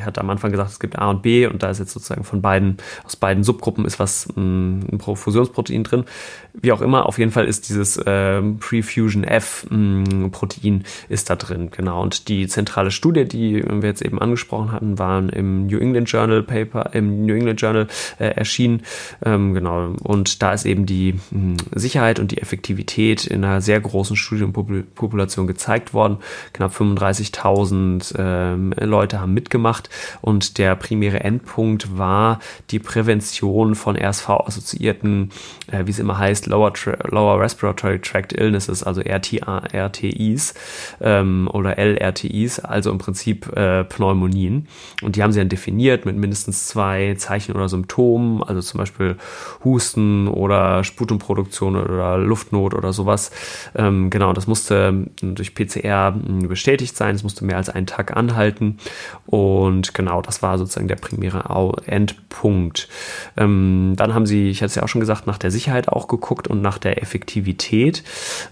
hat 0.05 0.18
am 0.18 0.29
Anfang 0.29 0.51
gesagt, 0.51 0.73
es 0.73 0.82
gibt 0.83 0.99
A 0.99 1.09
und 1.09 1.23
B 1.23 1.47
und 1.47 1.62
da 1.62 1.71
ist 1.71 1.79
jetzt 1.79 1.92
sozusagen 1.92 2.25
von 2.25 2.42
beiden, 2.42 2.77
aus 3.05 3.16
beiden 3.16 3.42
Subgruppen 3.42 3.87
ist 3.87 3.99
was 3.99 4.29
mm, 4.35 4.81
ein 4.92 4.99
Profusionsprotein 4.99 5.85
drin. 5.85 6.05
Wie 6.53 6.73
auch 6.73 6.83
immer, 6.83 7.07
auf 7.07 7.18
jeden 7.18 7.31
Fall 7.31 7.47
ist 7.47 7.71
dieses 7.71 7.97
äh, 7.97 8.42
Prefusion 8.42 9.25
F 9.25 9.66
mh, 9.71 10.29
mm, 10.29 10.83
ist 11.09 11.31
da 11.31 11.37
drin, 11.37 11.71
genau. 11.71 12.03
Und 12.03 12.29
die 12.29 12.47
zentrale 12.47 12.90
Studie, 12.90 13.25
die 13.25 13.64
wir 13.66 13.88
jetzt 13.88 14.03
eben 14.03 14.18
angesprochen 14.21 14.73
hatten, 14.73 14.99
waren 14.99 15.31
im 15.31 15.66
New 15.66 15.79
England 15.79 16.11
Journal 16.11 16.42
Paper, 16.42 16.90
im 16.92 17.25
New 17.25 17.35
England 17.35 17.61
Journal 17.61 17.87
äh, 18.18 18.27
erschienen, 18.27 18.83
ähm, 19.25 19.55
genau. 19.55 19.95
Und 20.03 20.42
da 20.42 20.53
ist 20.53 20.66
eben 20.66 20.85
die 20.85 21.14
mh, 21.31 21.38
mm, 21.38 21.57
Sicherheit 21.75 22.18
und 22.18 22.33
die 22.33 22.38
Effektivität 22.38 23.27
in 23.27 23.45
einer 23.45 23.61
sehr 23.61 23.81
großen 23.81 24.16
Studienpopulation 24.16 25.47
gezeigt 25.47 25.95
worden. 25.95 26.18
Knapp 26.53 26.75
35.000 26.75 28.18
äh, 28.18 28.85
Leute 28.85 29.21
haben 29.21 29.33
mitgemacht 29.33 29.88
und 30.21 30.59
der 30.59 30.62
primäre 30.77 31.20
Endpunkt 31.20 31.96
war 31.98 32.40
die 32.70 32.79
Prävention 32.79 33.75
von 33.75 33.96
RSV-assoziierten, 33.96 35.31
äh, 35.70 35.87
wie 35.87 35.90
es 35.90 35.98
immer 35.98 36.18
heißt, 36.18 36.46
Lower, 36.46 36.72
Lower 37.05 37.40
Respiratory 37.40 38.01
Tract 38.01 38.33
Illnesses, 38.33 38.83
also 38.83 39.01
RTA, 39.01 39.62
RTIs 39.72 40.55
ähm, 41.01 41.48
oder 41.53 41.79
LRTIs, 41.79 42.61
also 42.61 42.90
im 42.90 42.98
Prinzip 42.98 43.55
äh, 43.57 43.85
Pneumonien. 43.85 44.68
Und 45.03 45.16
die 45.16 45.22
haben 45.22 45.33
sie 45.33 45.40
dann 45.40 45.48
definiert 45.48 46.07
mit 46.07 46.16
mindestens 46.16 46.68
zwei 46.68 47.14
Zeichen 47.18 47.53
oder 47.53 47.68
Symptomen, 47.68 48.42
also 48.42 48.61
zum 48.61 48.79
Beispiel 48.79 49.16
Husten 49.64 50.29
oder 50.29 50.85
Sputumproduktion 50.85 51.77
oder 51.77 52.18
Luftnot 52.18 52.75
oder 52.75 52.92
sowas. 52.92 53.31
Ähm, 53.75 54.11
genau, 54.11 54.33
das 54.33 54.46
musste 54.46 55.07
durch 55.20 55.55
PCR 55.55 56.12
bestätigt 56.12 56.96
sein, 56.96 57.14
es 57.14 57.22
musste 57.22 57.44
mehr 57.44 57.57
als 57.57 57.68
einen 57.68 57.87
Tag 57.87 58.16
anhalten. 58.16 58.79
Und 59.27 59.94
genau, 59.94 60.22
das 60.22 60.42
war 60.42 60.52
sozusagen 60.59 60.88
der 60.88 60.97
primäre 60.97 61.43
Endpunkt. 61.87 62.88
Ähm, 63.37 63.95
dann 63.97 64.15
haben 64.15 64.27
sie, 64.27 64.51
ich 64.51 64.59
hatte 64.59 64.67
es 64.67 64.75
ja 64.75 64.83
auch 64.83 64.88
schon 64.88 65.01
gesagt, 65.01 65.27
nach 65.27 65.38
der 65.38 65.51
Sicherheit 65.51 65.88
auch 65.88 66.09
geguckt 66.09 66.49
und 66.49 66.62
nach 66.62 66.79
der 66.79 67.03
Effektivität. 67.03 68.03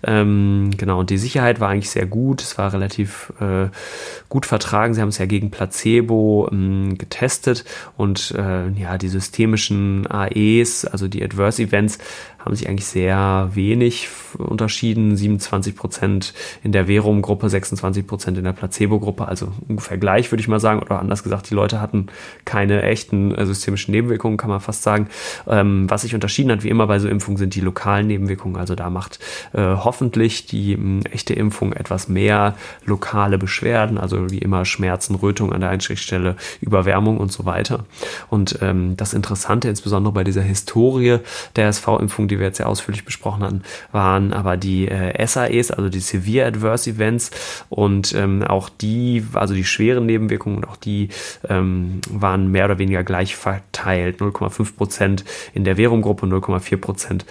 Ähm, 0.02 0.70
genau, 0.76 1.00
und 1.00 1.10
die 1.10 1.18
Sicherheit 1.18 1.60
war 1.60 1.68
eigentlich 1.68 1.90
sehr 1.90 2.06
gut. 2.06 2.42
Es 2.42 2.58
war 2.58 2.72
relativ 2.72 3.32
äh, 3.40 3.68
gut 4.28 4.46
vertragen. 4.46 4.94
Sie 4.94 5.00
haben 5.00 5.08
es 5.08 5.18
ja 5.18 5.26
gegen 5.26 5.50
Placebo 5.50 6.48
ähm, 6.50 6.96
getestet 6.98 7.64
und 7.96 8.32
äh, 8.36 8.68
ja, 8.70 8.98
die 8.98 9.08
systemischen 9.08 10.06
AEs, 10.06 10.84
also 10.84 11.08
die 11.08 11.22
Adverse 11.22 11.62
Events, 11.62 11.98
haben 12.44 12.54
sich 12.54 12.68
eigentlich 12.68 12.86
sehr 12.86 13.50
wenig 13.54 14.08
unterschieden. 14.38 15.16
27 15.16 15.76
Prozent 15.76 16.34
in 16.62 16.72
der 16.72 16.86
Verum-Gruppe, 16.86 17.48
26 17.48 18.06
Prozent 18.06 18.38
in 18.38 18.44
der 18.44 18.52
Placebo-Gruppe, 18.52 19.28
also 19.28 19.52
ungefähr 19.68 19.98
gleich, 19.98 20.30
würde 20.32 20.40
ich 20.40 20.48
mal 20.48 20.60
sagen. 20.60 20.80
Oder 20.80 21.00
anders 21.00 21.22
gesagt, 21.22 21.50
die 21.50 21.54
Leute 21.54 21.80
hatten 21.80 22.06
keine 22.44 22.82
echten 22.82 23.34
äh, 23.34 23.44
systemischen 23.44 23.92
Nebenwirkungen, 23.92 24.36
kann 24.36 24.50
man 24.50 24.60
fast 24.60 24.82
sagen. 24.82 25.08
Ähm, 25.46 25.88
was 25.90 26.02
sich 26.02 26.14
unterschieden 26.14 26.50
hat, 26.50 26.64
wie 26.64 26.68
immer 26.68 26.86
bei 26.86 26.98
so 26.98 27.08
Impfungen, 27.08 27.38
sind 27.38 27.54
die 27.54 27.60
lokalen 27.60 28.06
Nebenwirkungen. 28.06 28.56
Also 28.56 28.74
da 28.74 28.88
macht 28.90 29.18
äh, 29.52 29.60
hoffentlich 29.60 30.46
die 30.46 30.76
mh, 30.76 31.10
echte 31.10 31.34
Impfung 31.34 31.72
etwas 31.72 32.08
mehr 32.08 32.56
lokale 32.84 33.38
Beschwerden, 33.38 33.98
also 33.98 34.30
wie 34.30 34.38
immer 34.38 34.64
Schmerzen, 34.64 35.14
Rötung 35.14 35.52
an 35.52 35.60
der 35.60 35.70
Einstichstelle, 35.70 36.36
Überwärmung 36.60 37.18
und 37.18 37.32
so 37.32 37.44
weiter. 37.44 37.84
Und 38.28 38.58
ähm, 38.62 38.96
das 38.96 39.12
Interessante, 39.12 39.68
insbesondere 39.68 40.12
bei 40.12 40.24
dieser 40.24 40.42
Historie 40.42 41.18
der 41.56 41.68
SV-Impfung, 41.68 42.28
die 42.30 42.38
wir 42.38 42.46
jetzt 42.46 42.58
ja 42.58 42.66
ausführlich 42.66 43.04
besprochen 43.04 43.42
hatten, 43.42 43.62
waren 43.92 44.32
aber 44.32 44.56
die 44.56 44.88
äh, 44.88 45.26
SAEs, 45.26 45.70
also 45.70 45.88
die 45.88 46.00
Severe 46.00 46.46
Adverse 46.46 46.90
Events 46.90 47.30
und 47.68 48.14
ähm, 48.14 48.42
auch 48.42 48.68
die, 48.68 49.24
also 49.34 49.54
die 49.54 49.64
schweren 49.64 50.06
Nebenwirkungen 50.06 50.58
und 50.58 50.68
auch 50.68 50.76
die 50.76 51.08
ähm, 51.48 52.00
waren 52.10 52.50
mehr 52.50 52.64
oder 52.66 52.78
weniger 52.78 53.02
gleich 53.04 53.36
verteilt. 53.36 54.20
0,5 54.20 54.76
Prozent 54.76 55.24
in 55.54 55.64
der 55.64 55.76
Verum-Gruppe, 55.76 56.26
0,4 56.26 56.76
Prozent 56.76 57.26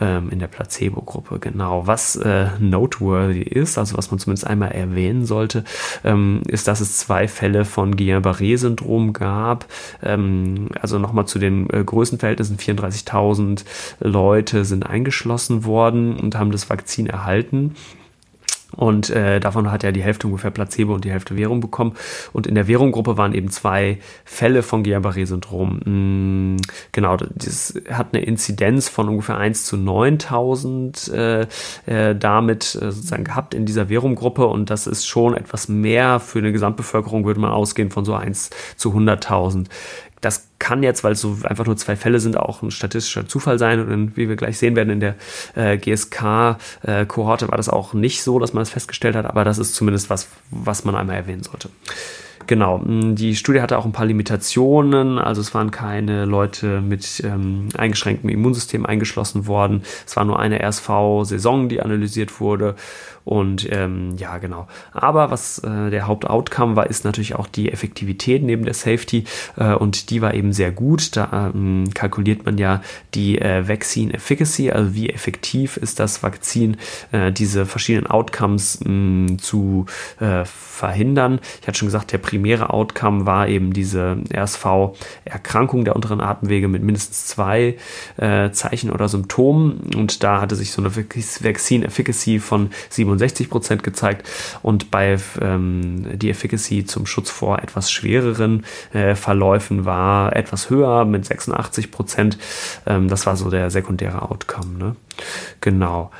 ähm, 0.00 0.30
in 0.30 0.38
der 0.38 0.46
Placebo-Gruppe. 0.46 1.38
Genau. 1.38 1.86
Was 1.86 2.16
äh, 2.16 2.46
noteworthy 2.58 3.42
ist, 3.42 3.78
also 3.78 3.96
was 3.96 4.10
man 4.10 4.18
zumindest 4.20 4.46
einmal 4.46 4.72
erwähnen 4.72 5.24
sollte, 5.24 5.64
ähm, 6.04 6.42
ist, 6.46 6.68
dass 6.68 6.80
es 6.80 6.98
zwei 6.98 7.28
Fälle 7.28 7.64
von 7.64 7.96
Guillain-Barré-Syndrom 7.96 9.12
gab. 9.12 9.66
Ähm, 10.02 10.68
also 10.80 10.98
nochmal 10.98 11.26
zu 11.26 11.38
den 11.38 11.68
äh, 11.70 11.82
Größenverhältnissen, 11.84 12.58
34.000 12.58 13.64
Leute 14.00 14.43
Leute 14.44 14.66
sind 14.66 14.84
eingeschlossen 14.84 15.64
worden 15.64 16.20
und 16.20 16.36
haben 16.36 16.52
das 16.52 16.68
Vakzin 16.68 17.06
erhalten. 17.06 17.76
Und 18.76 19.08
äh, 19.08 19.40
davon 19.40 19.70
hat 19.70 19.84
ja 19.84 19.92
die 19.92 20.02
Hälfte 20.02 20.26
ungefähr 20.26 20.50
Placebo 20.50 20.94
und 20.94 21.04
die 21.04 21.10
Hälfte 21.10 21.36
Währung 21.36 21.60
bekommen. 21.60 21.94
Und 22.32 22.46
in 22.46 22.56
der 22.56 22.66
Währunggruppe 22.66 23.16
waren 23.16 23.32
eben 23.32 23.48
zwei 23.48 24.00
Fälle 24.24 24.62
von 24.62 24.82
Guillain-Barré-Syndrom. 24.82 26.56
Mm, 26.56 26.56
genau, 26.92 27.16
das 27.16 27.74
hat 27.88 28.08
eine 28.12 28.24
Inzidenz 28.24 28.88
von 28.88 29.08
ungefähr 29.08 29.38
1 29.38 29.64
zu 29.64 29.76
9000 29.76 31.08
äh, 31.08 31.46
äh, 31.86 32.16
damit 32.16 32.74
äh, 32.74 32.90
sozusagen 32.90 33.24
gehabt 33.24 33.54
in 33.54 33.64
dieser 33.64 33.88
Währunggruppe. 33.88 34.44
Und 34.44 34.68
das 34.70 34.86
ist 34.88 35.06
schon 35.06 35.34
etwas 35.36 35.68
mehr 35.68 36.18
für 36.18 36.40
eine 36.40 36.52
Gesamtbevölkerung, 36.52 37.24
würde 37.24 37.40
man 37.40 37.52
ausgehen 37.52 37.90
von 37.90 38.04
so 38.04 38.14
1 38.14 38.50
zu 38.76 38.90
100.000. 38.90 39.68
Das 40.24 40.48
kann 40.58 40.82
jetzt, 40.82 41.04
weil 41.04 41.12
es 41.12 41.20
so 41.20 41.36
einfach 41.42 41.66
nur 41.66 41.76
zwei 41.76 41.96
Fälle 41.96 42.20
sind, 42.20 42.38
auch 42.38 42.62
ein 42.62 42.70
statistischer 42.70 43.28
Zufall 43.28 43.58
sein. 43.58 43.86
Und 43.86 44.16
wie 44.16 44.28
wir 44.28 44.36
gleich 44.36 44.58
sehen 44.58 44.76
werden, 44.76 44.90
in 44.90 45.00
der 45.00 45.16
äh, 45.54 45.76
GSK-Kohorte 45.76 47.44
äh, 47.44 47.48
war 47.48 47.56
das 47.56 47.68
auch 47.68 47.92
nicht 47.92 48.22
so, 48.22 48.38
dass 48.38 48.54
man 48.54 48.62
das 48.62 48.70
festgestellt 48.70 49.16
hat, 49.16 49.26
aber 49.26 49.44
das 49.44 49.58
ist 49.58 49.74
zumindest 49.74 50.08
was, 50.08 50.28
was 50.50 50.84
man 50.84 50.94
einmal 50.94 51.16
erwähnen 51.16 51.42
sollte. 51.42 51.68
Genau, 52.46 52.82
die 52.84 53.36
Studie 53.36 53.62
hatte 53.62 53.78
auch 53.78 53.86
ein 53.86 53.92
paar 53.92 54.04
Limitationen, 54.04 55.18
also 55.18 55.40
es 55.40 55.54
waren 55.54 55.70
keine 55.70 56.26
Leute 56.26 56.82
mit 56.82 57.22
ähm, 57.24 57.68
eingeschränktem 57.76 58.28
Immunsystem 58.28 58.84
eingeschlossen 58.84 59.46
worden. 59.46 59.82
Es 60.06 60.16
war 60.16 60.24
nur 60.26 60.38
eine 60.38 60.60
RSV-Saison, 60.62 61.70
die 61.70 61.80
analysiert 61.80 62.40
wurde 62.40 62.74
und 63.24 63.66
ähm, 63.72 64.16
ja, 64.18 64.38
genau. 64.38 64.66
Aber 64.92 65.30
was 65.30 65.58
äh, 65.58 65.90
der 65.90 66.06
Hauptoutcome 66.06 66.76
war, 66.76 66.88
ist 66.88 67.04
natürlich 67.04 67.34
auch 67.34 67.46
die 67.46 67.72
Effektivität 67.72 68.42
neben 68.42 68.64
der 68.64 68.74
Safety. 68.74 69.24
Äh, 69.56 69.74
und 69.74 70.10
die 70.10 70.20
war 70.20 70.34
eben 70.34 70.52
sehr 70.52 70.70
gut. 70.70 71.16
Da 71.16 71.50
ähm, 71.54 71.84
kalkuliert 71.94 72.44
man 72.44 72.58
ja 72.58 72.82
die 73.14 73.38
äh, 73.38 73.66
Vaccine 73.66 74.12
Efficacy, 74.12 74.70
also 74.70 74.94
wie 74.94 75.08
effektiv 75.08 75.78
ist 75.78 76.00
das 76.00 76.22
Vakzin, 76.22 76.76
äh, 77.12 77.32
diese 77.32 77.64
verschiedenen 77.64 78.06
Outcomes 78.06 78.80
mh, 78.84 79.38
zu 79.38 79.86
äh, 80.20 80.44
verhindern. 80.44 81.40
Ich 81.62 81.66
hatte 81.66 81.78
schon 81.78 81.88
gesagt, 81.88 82.12
der 82.12 82.18
primäre 82.18 82.70
Outcome 82.70 83.24
war 83.24 83.48
eben 83.48 83.72
diese 83.72 84.18
RSV-Erkrankung 84.34 85.84
der 85.84 85.96
unteren 85.96 86.20
Atemwege 86.20 86.68
mit 86.68 86.82
mindestens 86.82 87.26
zwei 87.26 87.76
äh, 88.18 88.50
Zeichen 88.50 88.90
oder 88.90 89.08
Symptomen. 89.08 89.94
Und 89.96 90.22
da 90.22 90.42
hatte 90.42 90.56
sich 90.56 90.72
so 90.72 90.82
eine 90.82 90.94
Vaccine 90.94 91.86
Efficacy 91.86 92.38
von 92.38 92.70
67 92.90 93.13
67 93.18 93.50
Prozent 93.50 93.82
gezeigt 93.82 94.28
und 94.62 94.90
bei 94.90 95.18
ähm, 95.40 96.18
die 96.18 96.30
Efficacy 96.30 96.84
zum 96.84 97.06
Schutz 97.06 97.30
vor 97.30 97.58
etwas 97.58 97.90
schwereren 97.90 98.64
äh, 98.92 99.14
Verläufen 99.14 99.84
war 99.84 100.34
etwas 100.34 100.70
höher 100.70 101.04
mit 101.04 101.24
86 101.24 101.90
Prozent. 101.90 102.38
Ähm, 102.86 103.08
das 103.08 103.26
war 103.26 103.36
so 103.36 103.50
der 103.50 103.70
sekundäre 103.70 104.22
Outcome. 104.22 104.78
Ne? 104.78 104.96
Genau. 105.60 106.10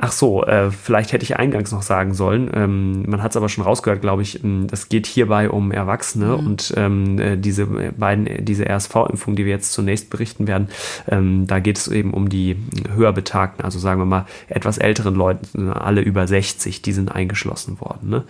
Ach 0.00 0.12
so, 0.12 0.44
äh, 0.44 0.70
vielleicht 0.70 1.12
hätte 1.12 1.24
ich 1.24 1.36
eingangs 1.36 1.72
noch 1.72 1.82
sagen 1.82 2.14
sollen. 2.14 2.48
Ähm, 2.54 3.02
man 3.10 3.20
hat 3.20 3.32
es 3.32 3.36
aber 3.36 3.48
schon 3.48 3.64
rausgehört, 3.64 4.00
glaube 4.00 4.22
ich. 4.22 4.44
Ähm, 4.44 4.68
das 4.68 4.88
geht 4.88 5.08
hierbei 5.08 5.50
um 5.50 5.72
Erwachsene 5.72 6.26
mhm. 6.26 6.46
und 6.46 6.74
ähm, 6.76 7.18
äh, 7.18 7.36
diese 7.36 7.66
beiden, 7.66 8.44
diese 8.44 8.64
RSV-Impfung, 8.68 9.34
die 9.34 9.44
wir 9.44 9.50
jetzt 9.50 9.72
zunächst 9.72 10.08
berichten 10.08 10.46
werden, 10.46 10.68
ähm, 11.08 11.48
da 11.48 11.58
geht 11.58 11.78
es 11.78 11.88
eben 11.88 12.14
um 12.14 12.28
die 12.28 12.56
höher 12.94 13.12
betagten, 13.12 13.64
also 13.64 13.80
sagen 13.80 14.00
wir 14.00 14.06
mal 14.06 14.26
etwas 14.46 14.78
älteren 14.78 15.16
Leute, 15.16 15.40
alle 15.74 16.00
über 16.00 16.28
60, 16.28 16.80
die 16.80 16.92
sind 16.92 17.10
eingeschlossen 17.10 17.80
worden. 17.80 18.08
Ne? 18.08 18.24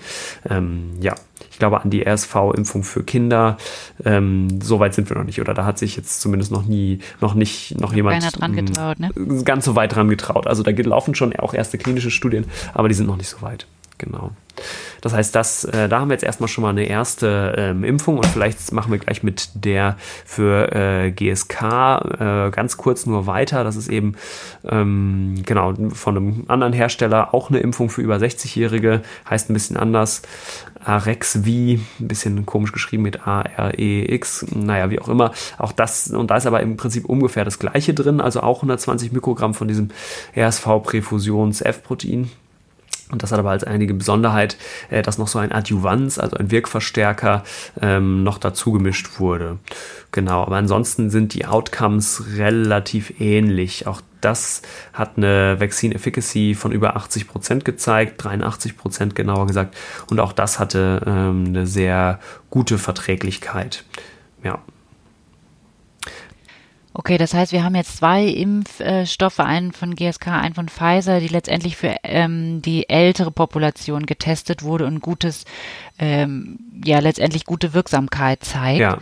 Ähm, 0.49 0.93
ja, 1.01 1.15
ich 1.51 1.59
glaube 1.59 1.81
an 1.81 1.90
die 1.90 2.07
RSV-Impfung 2.07 2.85
für 2.85 3.03
Kinder. 3.03 3.57
Ähm, 4.05 4.61
so 4.61 4.81
weit 4.81 4.94
sind 4.94 5.09
wir 5.09 5.16
noch 5.16 5.24
nicht, 5.24 5.40
oder 5.40 5.55
da 5.55 5.64
hat 5.64 5.79
sich 5.79 5.96
jetzt 5.96 6.20
zumindest 6.20 6.53
noch 6.53 6.66
nie, 6.66 7.01
noch 7.20 7.35
nicht, 7.35 7.81
noch 7.81 7.92
jemand 7.92 8.40
dran 8.40 8.55
getraut, 8.55 9.01
ne? 9.01 9.11
ganz 9.44 9.64
so 9.64 9.74
weit 9.77 9.94
dran 9.94 10.09
getraut. 10.09 10.46
Also 10.46 10.62
da 10.62 10.70
laufen 10.70 11.14
schon 11.14 11.35
auch 11.37 11.55
erste 11.55 11.79
klinische 11.79 12.11
Studien, 12.11 12.46
aber 12.74 12.88
die 12.88 12.94
sind 12.94 13.07
noch 13.07 13.16
nicht 13.16 13.29
so 13.29 13.42
weit. 13.42 13.66
Genau. 13.98 14.31
Das 15.01 15.12
heißt, 15.12 15.35
das, 15.35 15.64
äh, 15.64 15.88
da 15.88 16.01
haben 16.01 16.09
wir 16.09 16.14
jetzt 16.14 16.24
erstmal 16.24 16.48
schon 16.48 16.62
mal 16.62 16.70
eine 16.70 16.85
erste 16.85 17.55
ähm, 17.57 17.85
Impfung 17.85 18.16
und 18.16 18.27
vielleicht 18.27 18.72
machen 18.72 18.90
wir 18.90 18.98
gleich 18.98 19.22
mit 19.22 19.51
der 19.55 19.96
für 20.24 20.72
äh, 20.72 21.11
GSK 21.12 21.62
äh, 22.18 22.51
ganz 22.51 22.77
kurz 22.77 23.07
nur 23.07 23.27
weiter. 23.27 23.64
Das 23.64 23.77
ist 23.77 23.88
eben 23.88 24.14
ähm, 24.64 25.42
genau 25.44 25.74
von 25.90 26.16
einem 26.16 26.44
anderen 26.48 26.72
Hersteller 26.72 27.35
auch 27.35 27.51
eine 27.51 27.61
Impfung 27.61 27.90
für 27.90 28.03
über 28.03 28.16
60-Jährige, 28.16 29.03
heißt 29.29 29.51
ein 29.51 29.55
bisschen 29.55 29.77
anders. 29.77 30.22
Arex 30.85 31.33
V, 31.33 31.47
ein 31.47 31.87
bisschen 31.99 32.47
komisch 32.47 32.73
geschrieben 32.73 33.03
mit 33.03 33.27
A-R-E-X, 33.27 34.47
naja, 34.55 34.91
wie 34.91 35.01
auch 35.01 35.09
immer. 35.09 35.33
Auch 35.59 35.73
das, 35.73 36.09
und 36.11 36.31
da 36.31 36.37
ist 36.37 36.47
aber 36.47 36.61
im 36.61 36.77
Prinzip 36.77 37.05
ungefähr 37.05 37.45
das 37.45 37.59
gleiche 37.59 37.95
drin, 37.95 38.21
also 38.21 38.41
auch 38.41 38.59
120 38.59 39.12
Mikrogramm 39.12 39.55
von 39.55 39.69
diesem 39.69 39.88
RSV-Präfusions-F-Protein. 40.37 42.31
Und 43.11 43.23
das 43.23 43.33
hat 43.33 43.38
aber 43.38 43.51
als 43.51 43.64
einige 43.64 43.95
Besonderheit, 43.95 44.59
äh, 44.91 45.03
dass 45.03 45.19
noch 45.19 45.29
so 45.29 45.38
ein 45.38 45.53
Adjuvanz, 45.53 46.19
also 46.19 46.37
ein 46.37 46.51
Wirkverstärker, 46.51 47.43
ähm, 47.81 48.23
noch 48.23 48.38
dazu 48.38 48.73
gemischt 48.73 49.19
wurde. 49.19 49.59
Genau, 50.12 50.43
aber 50.43 50.57
ansonsten 50.57 51.11
sind 51.11 51.35
die 51.35 51.47
Outcomes 51.47 52.25
relativ 52.37 53.21
ähnlich. 53.21 53.87
Auch 53.87 54.03
das 54.21 54.63
hat 54.93 55.17
eine 55.17 55.61
Vaccine 55.61 55.95
Efficacy 55.95 56.55
von 56.55 56.73
über 56.73 56.97
80 56.97 57.29
Prozent 57.29 57.65
gezeigt, 57.65 58.23
83 58.23 58.77
Prozent 58.77 59.15
genauer 59.15 59.47
gesagt. 59.47 59.77
Und 60.11 60.21
auch 60.21 60.33
das 60.33 60.59
hatte 60.59 61.03
ähm, 61.07 61.47
eine 61.49 61.67
sehr 61.67 62.19
gute 62.51 62.79
Verträglichkeit. 62.79 63.85
Ja, 64.43 64.61
Okay, 66.99 67.17
das 67.17 67.33
heißt, 67.33 67.53
wir 67.53 67.63
haben 67.63 67.77
jetzt 67.77 67.99
zwei 67.99 68.25
Impfstoffe, 68.25 69.39
einen 69.39 69.71
von 69.71 69.95
GSK, 69.95 70.27
einen 70.27 70.55
von 70.57 70.69
Pfizer, 70.69 71.21
die 71.21 71.29
letztendlich 71.29 71.77
für 71.77 71.95
ähm, 72.03 72.61
die 72.61 72.89
ältere 72.89 73.31
Population 73.31 74.05
getestet 74.05 74.65
wurde 74.65 74.85
und 74.85 75.01
gutes, 75.01 75.45
ähm, 76.01 76.59
ja, 76.85 76.99
letztendlich 76.99 77.45
gute 77.45 77.73
Wirksamkeit 77.73 78.43
zeigt. 78.43 78.81
Ja. 78.81 78.99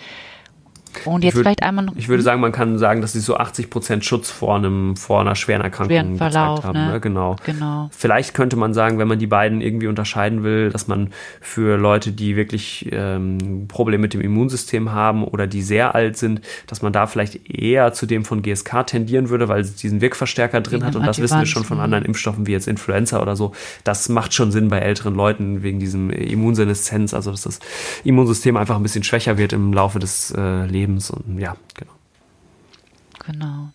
Und 1.04 1.24
jetzt 1.24 1.34
würd, 1.34 1.44
vielleicht 1.44 1.62
einmal 1.62 1.84
noch. 1.84 1.96
Ich 1.96 2.08
würde 2.08 2.22
sagen, 2.22 2.40
man 2.40 2.52
kann 2.52 2.78
sagen, 2.78 3.00
dass 3.00 3.12
sie 3.12 3.20
so 3.20 3.36
80 3.36 3.70
Prozent 3.70 4.04
Schutz 4.04 4.30
vor 4.30 4.56
einem, 4.56 4.96
vor 4.96 5.20
einer 5.20 5.34
schweren 5.34 5.62
Erkrankung 5.62 5.96
schweren 5.96 6.16
Verlauf, 6.16 6.56
gezeigt 6.56 6.76
haben. 6.76 6.86
Ne? 6.86 6.92
Ne? 6.92 7.00
Genau. 7.00 7.36
genau. 7.44 7.88
Vielleicht 7.92 8.34
könnte 8.34 8.56
man 8.56 8.74
sagen, 8.74 8.98
wenn 8.98 9.08
man 9.08 9.18
die 9.18 9.26
beiden 9.26 9.60
irgendwie 9.60 9.86
unterscheiden 9.86 10.42
will, 10.42 10.70
dass 10.70 10.88
man 10.88 11.10
für 11.40 11.76
Leute, 11.76 12.12
die 12.12 12.36
wirklich 12.36 12.88
ähm, 12.92 13.66
Probleme 13.68 14.02
mit 14.02 14.14
dem 14.14 14.20
Immunsystem 14.20 14.92
haben 14.92 15.24
oder 15.24 15.46
die 15.46 15.62
sehr 15.62 15.94
alt 15.94 16.16
sind, 16.16 16.40
dass 16.66 16.82
man 16.82 16.92
da 16.92 17.06
vielleicht 17.06 17.48
eher 17.50 17.92
zu 17.92 18.06
dem 18.06 18.24
von 18.24 18.42
GSK 18.42 18.86
tendieren 18.86 19.28
würde, 19.28 19.48
weil 19.48 19.60
es 19.60 19.74
diesen 19.76 20.00
Wirkverstärker 20.00 20.60
drin 20.60 20.84
hat. 20.84 20.96
Und 20.96 21.06
das 21.06 21.20
wissen 21.20 21.38
wir 21.38 21.46
schon 21.46 21.64
von 21.64 21.80
anderen 21.80 22.04
Impfstoffen 22.04 22.46
wie 22.46 22.52
jetzt 22.52 22.68
Influenza 22.68 23.20
oder 23.20 23.36
so. 23.36 23.52
Das 23.84 24.08
macht 24.08 24.34
schon 24.34 24.52
Sinn 24.52 24.68
bei 24.68 24.78
älteren 24.78 25.14
Leuten 25.14 25.62
wegen 25.62 25.78
diesem 25.78 26.10
Immunseneszenz, 26.10 27.14
also 27.14 27.30
dass 27.30 27.42
das 27.42 27.60
Immunsystem 28.04 28.56
einfach 28.56 28.76
ein 28.76 28.82
bisschen 28.82 29.02
schwächer 29.02 29.38
wird 29.38 29.52
im 29.52 29.72
Laufe 29.72 29.98
des 29.98 30.32
äh, 30.36 30.66
Lebens 30.66 30.85
Lebens 30.86 31.10
und 31.10 31.38
ja, 31.38 31.56
genau. 31.74 31.92
Genau. 33.26 33.68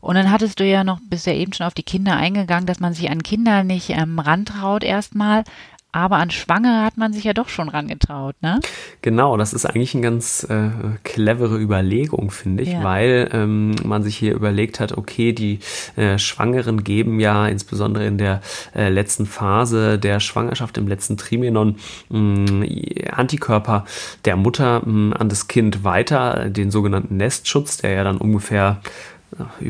Und 0.00 0.14
dann 0.14 0.30
hattest 0.30 0.58
du 0.58 0.64
ja 0.64 0.82
noch, 0.82 0.98
bist 1.08 1.26
ja 1.26 1.34
eben 1.34 1.52
schon 1.52 1.66
auf 1.66 1.74
die 1.74 1.82
Kinder 1.82 2.16
eingegangen, 2.16 2.66
dass 2.66 2.80
man 2.80 2.94
sich 2.94 3.10
an 3.10 3.22
Kinder 3.22 3.64
nicht 3.64 3.90
ähm, 3.90 4.18
rantraut 4.18 4.82
erstmal, 4.82 5.44
aber 5.92 6.16
an 6.16 6.30
Schwangere 6.30 6.84
hat 6.84 6.96
man 6.96 7.12
sich 7.12 7.24
ja 7.24 7.32
doch 7.32 7.48
schon 7.48 7.68
rangetraut, 7.68 8.36
ne? 8.42 8.60
Genau, 9.02 9.36
das 9.36 9.52
ist 9.52 9.66
eigentlich 9.66 9.94
eine 9.94 10.02
ganz 10.02 10.44
äh, 10.48 10.70
clevere 11.04 11.58
Überlegung, 11.58 12.30
finde 12.30 12.62
ich, 12.62 12.72
ja. 12.72 12.84
weil 12.84 13.28
ähm, 13.32 13.74
man 13.84 14.02
sich 14.02 14.16
hier 14.16 14.34
überlegt 14.34 14.78
hat, 14.80 14.96
okay, 14.96 15.32
die 15.32 15.58
äh, 15.96 16.18
Schwangeren 16.18 16.84
geben 16.84 17.18
ja 17.20 17.46
insbesondere 17.48 18.06
in 18.06 18.18
der 18.18 18.40
äh, 18.74 18.88
letzten 18.88 19.26
Phase 19.26 19.98
der 19.98 20.20
Schwangerschaft, 20.20 20.78
im 20.78 20.86
letzten 20.86 21.16
Trimenon, 21.16 21.76
mh, 22.08 22.66
Antikörper 23.12 23.84
der 24.24 24.36
Mutter 24.36 24.86
mh, 24.86 25.16
an 25.16 25.28
das 25.28 25.48
Kind 25.48 25.84
weiter, 25.84 26.48
den 26.50 26.70
sogenannten 26.70 27.16
Nestschutz, 27.16 27.78
der 27.78 27.90
ja 27.92 28.04
dann 28.04 28.18
ungefähr 28.18 28.80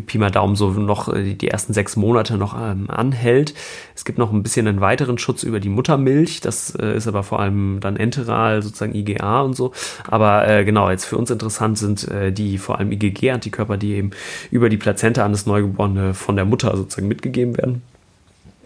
Pi 0.07 0.19
mal 0.19 0.31
Daumen 0.31 0.57
so 0.57 0.71
noch 0.71 1.13
äh, 1.13 1.35
die 1.35 1.49
ersten 1.49 1.73
sechs 1.73 1.97
Monate 1.97 2.37
noch 2.37 2.55
ähm, 2.59 2.89
anhält. 2.89 3.55
Es 3.95 4.05
gibt 4.05 4.19
noch 4.19 4.33
ein 4.33 4.43
bisschen 4.43 4.67
einen 4.67 4.81
weiteren 4.81 5.19
Schutz 5.19 5.43
über 5.43 5.61
die 5.61 5.69
Muttermilch. 5.69 6.41
Das 6.41 6.75
äh, 6.75 6.97
ist 6.97 7.07
aber 7.07 7.23
vor 7.23 7.41
allem 7.41 7.79
dann 7.81 7.97
enteral, 7.97 8.63
sozusagen 8.63 8.95
IgA 8.95 9.43
und 9.43 9.55
so. 9.55 9.73
Aber 10.07 10.49
äh, 10.49 10.65
genau, 10.65 10.91
jetzt 10.91 11.05
für 11.05 11.17
uns 11.17 11.31
interessant 11.31 11.79
sind 11.79 12.09
äh, 12.09 12.33
die 12.33 12.59
vor 12.59 12.79
allem 12.79 12.91
IgG-Antikörper, 12.91 13.77
die 13.77 13.95
eben 13.95 14.11
über 14.51 14.69
die 14.69 14.79
Plazenta 14.79 15.25
an 15.25 15.33
das 15.33 15.47
Neugeborene 15.47 16.15
von 16.15 16.37
der 16.37 16.45
Mutter 16.45 16.77
sozusagen 16.77 17.09
mitgegeben 17.09 17.57
werden. 17.57 17.83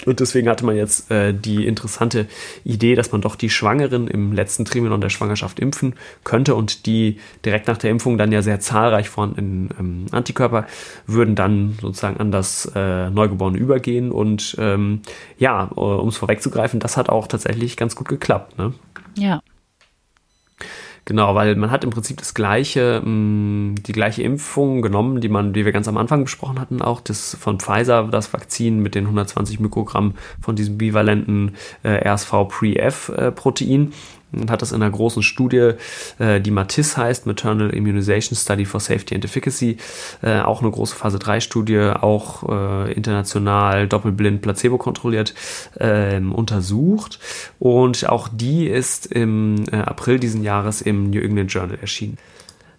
Und 0.06 0.20
deswegen 0.20 0.48
hatte 0.48 0.66
man 0.66 0.76
jetzt 0.76 1.10
äh, 1.10 1.32
die 1.32 1.66
interessante 1.66 2.26
Idee, 2.64 2.94
dass 2.94 3.12
man 3.12 3.20
doch 3.20 3.36
die 3.36 3.48
Schwangeren 3.48 4.08
im 4.08 4.32
letzten 4.32 4.64
Trimenon 4.64 5.00
der 5.00 5.08
Schwangerschaft 5.08 5.58
impfen 5.58 5.94
könnte 6.24 6.54
und 6.54 6.86
die 6.86 7.18
direkt 7.44 7.68
nach 7.68 7.78
der 7.78 7.90
Impfung 7.90 8.18
dann 8.18 8.32
ja 8.32 8.42
sehr 8.42 8.60
zahlreich 8.60 9.08
vorhandenen 9.08 9.70
ähm, 9.78 10.06
Antikörper 10.10 10.66
würden 11.06 11.34
dann 11.34 11.78
sozusagen 11.80 12.18
an 12.18 12.32
das 12.32 12.70
äh, 12.74 13.08
Neugeborene 13.10 13.56
übergehen. 13.56 14.10
Und 14.10 14.56
ähm, 14.58 15.00
ja, 15.38 15.70
äh, 15.74 15.80
um 15.80 16.08
es 16.08 16.16
vorwegzugreifen, 16.16 16.80
das 16.80 16.96
hat 16.96 17.08
auch 17.08 17.26
tatsächlich 17.26 17.76
ganz 17.76 17.94
gut 17.96 18.08
geklappt. 18.08 18.58
Ne? 18.58 18.74
Ja. 19.16 19.40
Genau, 21.06 21.34
weil 21.34 21.54
man 21.56 21.70
hat 21.70 21.84
im 21.84 21.90
Prinzip 21.90 22.16
das 22.16 22.32
gleiche, 22.32 23.02
mh, 23.04 23.10
mm, 23.10 23.74
die 23.82 23.92
gleiche 23.92 24.22
Impfung 24.22 24.80
genommen, 24.80 25.20
die 25.20 25.28
man, 25.28 25.52
die 25.52 25.66
wir 25.66 25.72
ganz 25.72 25.86
am 25.86 25.98
Anfang 25.98 26.24
besprochen 26.24 26.58
hatten, 26.58 26.80
auch 26.80 27.02
das 27.02 27.36
von 27.38 27.60
Pfizer, 27.60 28.04
das 28.04 28.32
Vakzin 28.32 28.80
mit 28.80 28.94
den 28.94 29.04
120 29.04 29.60
Mikrogramm 29.60 30.14
von 30.40 30.56
diesem 30.56 30.78
bivalenten 30.78 31.56
äh, 31.82 32.08
RSV-Pre-F-Protein 32.08 33.92
und 34.40 34.50
hat 34.50 34.62
das 34.62 34.72
in 34.72 34.82
einer 34.82 34.90
großen 34.90 35.22
Studie, 35.22 35.72
äh, 36.18 36.40
die 36.40 36.50
MATIS 36.50 36.96
heißt, 36.96 37.26
Maternal 37.26 37.70
Immunization 37.70 38.36
Study 38.36 38.64
for 38.64 38.80
Safety 38.80 39.14
and 39.14 39.24
Efficacy, 39.24 39.76
äh, 40.22 40.40
auch 40.40 40.62
eine 40.62 40.70
große 40.70 40.94
Phase 40.94 41.18
3 41.18 41.40
Studie, 41.40 41.92
auch 42.00 42.48
äh, 42.48 42.92
international 42.92 43.88
doppelblind 43.88 44.42
placebo 44.42 44.78
kontrolliert 44.78 45.34
ähm, 45.78 46.32
untersucht 46.32 47.18
und 47.58 48.08
auch 48.08 48.28
die 48.32 48.66
ist 48.66 49.06
im 49.06 49.64
April 49.70 50.18
diesen 50.18 50.42
Jahres 50.42 50.82
im 50.82 51.10
New 51.10 51.20
England 51.20 51.52
Journal 51.52 51.78
erschienen. 51.80 52.18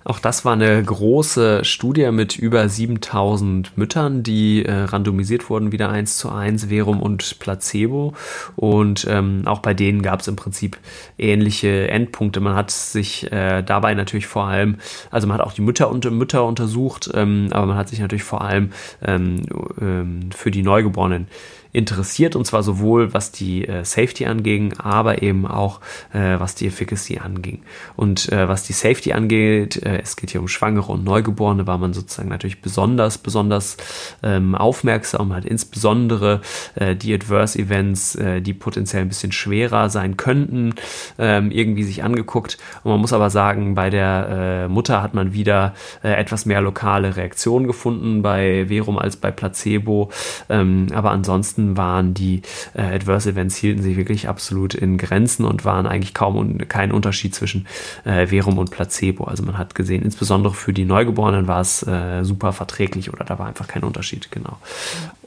Auch 0.06 0.20
das 0.20 0.46
war 0.46 0.54
eine 0.54 0.84
große 0.84 1.66
Studie 1.66 2.12
mit 2.12 2.38
über 2.38 2.70
7000 2.70 3.76
Müttern, 3.76 4.22
die 4.22 4.64
äh, 4.64 4.72
randomisiert 4.72 5.50
wurden, 5.50 5.72
wieder 5.72 5.90
eins 5.90 6.20
zu 6.20 6.30
eins, 6.30 6.66
Verum 6.66 7.02
und 7.02 7.40
Placebo. 7.40 8.14
Und 8.56 9.08
ähm, 9.10 9.42
auch 9.46 9.60
bei 9.60 9.74
denen 9.74 10.04
gab 10.04 10.20
es 10.20 10.28
im 10.28 10.36
Prinzip 10.36 10.78
ähnliche 11.18 11.88
Endpunkte. 11.90 12.40
Man 12.40 12.56
hat 12.56 12.70
sich 12.70 13.32
äh, 13.32 13.64
dabei 13.64 13.96
natürlich 13.96 14.28
vor 14.28 14.46
allem, 14.46 14.78
also 15.10 15.26
man 15.28 15.40
hat 15.40 15.46
auch 15.46 15.54
die 15.54 15.62
Mütter 15.62 15.90
und 15.90 16.06
Mütter 16.12 16.46
untersucht, 16.46 17.10
ähm, 17.16 17.48
aber 17.50 17.66
man 17.66 17.78
hat 17.78 17.90
sich 17.90 18.00
natürlich 18.00 18.24
vor 18.24 18.42
allem 18.42 18.74
ähm, 19.02 19.42
ähm 19.82 20.30
für 20.36 20.52
die 20.52 20.62
Neugeborenen 20.62 21.28
interessiert 21.76 22.36
und 22.36 22.46
zwar 22.46 22.64
sowohl 22.64 23.14
was 23.14 23.32
die 23.32 23.68
äh, 23.68 23.84
Safety 23.84 24.26
anging, 24.26 24.74
aber 24.78 25.22
eben 25.22 25.46
auch 25.46 25.82
äh, 26.14 26.40
was 26.40 26.56
die 26.56 26.68
Efficacy 26.68 27.20
anging. 27.20 27.62
Und 27.96 28.32
äh, 28.32 28.48
was 28.48 28.64
die 28.64 28.74
Safety 28.74 29.14
angeht, 29.14 29.84
äh, 29.84 30.02
es 30.02 30.16
geht 30.16 30.32
hier 30.32 30.42
um 30.42 30.48
Schwangere 30.48 30.92
und 30.92 31.04
Neugeborene, 31.04 31.68
war 31.68 31.78
man 31.78 31.94
sozusagen 31.94 32.30
natürlich 32.30 32.62
besonders, 32.62 33.18
besonders 33.18 33.78
ähm, 34.24 34.56
aufmerksam, 34.56 35.34
hat 35.34 35.46
insbesondere 35.46 36.42
äh, 36.76 36.96
die 36.96 37.14
Adverse 37.14 37.60
Events, 37.60 38.16
äh, 38.16 38.42
die 38.42 38.54
potenziell 38.54 39.02
ein 39.02 39.10
bisschen 39.10 39.34
schwerer 39.34 39.90
sein 39.90 40.16
könnten, 40.16 40.76
ähm, 41.20 41.52
irgendwie 41.52 41.84
sich 41.84 42.04
angeguckt. 42.04 42.58
Und 42.84 42.92
man 42.92 43.02
muss 43.02 43.14
aber 43.14 43.30
sagen, 43.30 43.76
bei 43.76 43.90
der 43.90 44.68
Mutter 44.70 45.02
hat 45.02 45.14
man 45.14 45.34
wieder 45.34 45.74
etwas 46.02 46.46
mehr 46.46 46.62
lokale 46.62 47.16
Reaktionen 47.16 47.68
gefunden 47.68 48.22
bei 48.22 48.66
Verum 48.68 48.98
als 48.98 49.18
bei 49.18 49.32
Placebo. 49.32 50.10
Ähm, 50.50 50.88
aber 50.94 51.12
ansonsten 51.12 51.65
Grenzen 51.66 51.78
waren 51.78 52.14
die 52.14 52.42
äh, 52.74 52.82
Adverse 52.82 53.30
Events 53.30 53.56
hielten 53.56 53.82
sich 53.82 53.98
wirklich 53.98 54.28
absolut 54.28 54.74
in 54.74 54.98
Grenzen 54.98 55.46
und 55.46 55.66
waren 55.66 55.88
eigentlich 55.88 56.14
kaum 56.14 56.36
un 56.36 56.58
kein 56.68 56.92
Unterschied 56.92 57.34
zwischen 57.34 57.68
äh, 58.04 58.28
Verum 58.28 58.58
und 58.58 58.72
Placebo. 58.72 59.26
Also 59.26 59.44
man 59.44 59.58
hat 59.58 59.76
gesehen, 59.76 60.04
insbesondere 60.04 60.54
für 60.54 60.74
die 60.74 60.86
Neugeborenen 60.86 61.48
war 61.48 61.62
es 61.62 61.84
äh, 61.84 62.24
super 62.24 62.54
verträglich 62.54 63.12
oder 63.12 63.26
da 63.26 63.40
war 63.40 63.48
einfach 63.48 63.68
kein 63.68 63.84
Unterschied, 63.84 64.32
genau. 64.32 64.58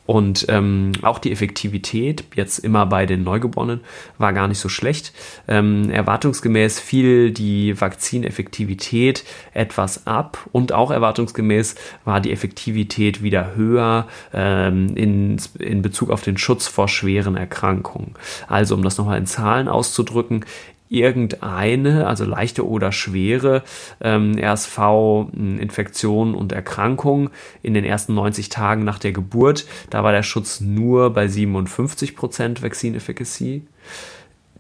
Und 0.09 0.47
ähm, 0.49 0.93
auch 1.03 1.19
die 1.19 1.31
Effektivität, 1.31 2.25
jetzt 2.35 2.61
immer 2.61 2.87
bei 2.87 3.05
den 3.05 3.25
Neugeborenen, 3.25 3.81
war 4.17 4.33
gar 4.33 4.49
nicht 4.49 4.59
so 4.59 4.71
schlecht. 4.71 5.13
Ähm, 5.47 5.91
erwartungsgemäß 5.91 6.81
fiel 6.81 7.31
die 7.31 7.79
Vakzineffektivität 7.79 9.25
etwas 9.53 10.07
ab 10.07 10.49
und 10.51 10.73
auch 10.73 10.91
erwartungsgemäß 10.91 11.75
war 12.07 12.23
die 12.23 12.33
Effektivität 12.33 13.23
wieder 13.23 13.55
höher 13.55 14.09
ähm, 14.33 14.97
in, 14.97 15.37
in 15.59 15.83
Bezug 15.83 16.09
auf 16.09 16.23
den 16.23 16.39
Schutz 16.39 16.67
vor 16.69 16.89
schweren 16.89 17.37
Erkrankungen. 17.37 18.15
Also 18.47 18.77
um 18.77 18.83
das 18.83 18.97
nochmal 18.97 19.19
in 19.19 19.27
Zahlen 19.27 19.69
auszudrücken, 19.69 20.47
irgendeine, 20.89 22.07
also 22.07 22.25
leichte 22.25 22.67
oder 22.67 22.93
schwere 22.93 23.63
ähm, 24.01 24.39
RSV-Infektion 24.39 26.35
und 26.35 26.53
Erkrankung 26.53 27.31
in 27.63 27.75
den 27.75 27.85
ersten 27.85 28.15
90 28.15 28.49
Tagen 28.49 28.85
nach 28.85 28.99
der 28.99 29.13
Geburt. 29.13 29.67
Da 29.91 30.05
war 30.05 30.13
der 30.13 30.23
Schutz 30.23 30.61
nur 30.61 31.11
bei 31.13 31.29
57 31.29 32.17
Prozent 32.17 32.63
Vaccine 32.63 32.97
Efficacy. 32.97 33.63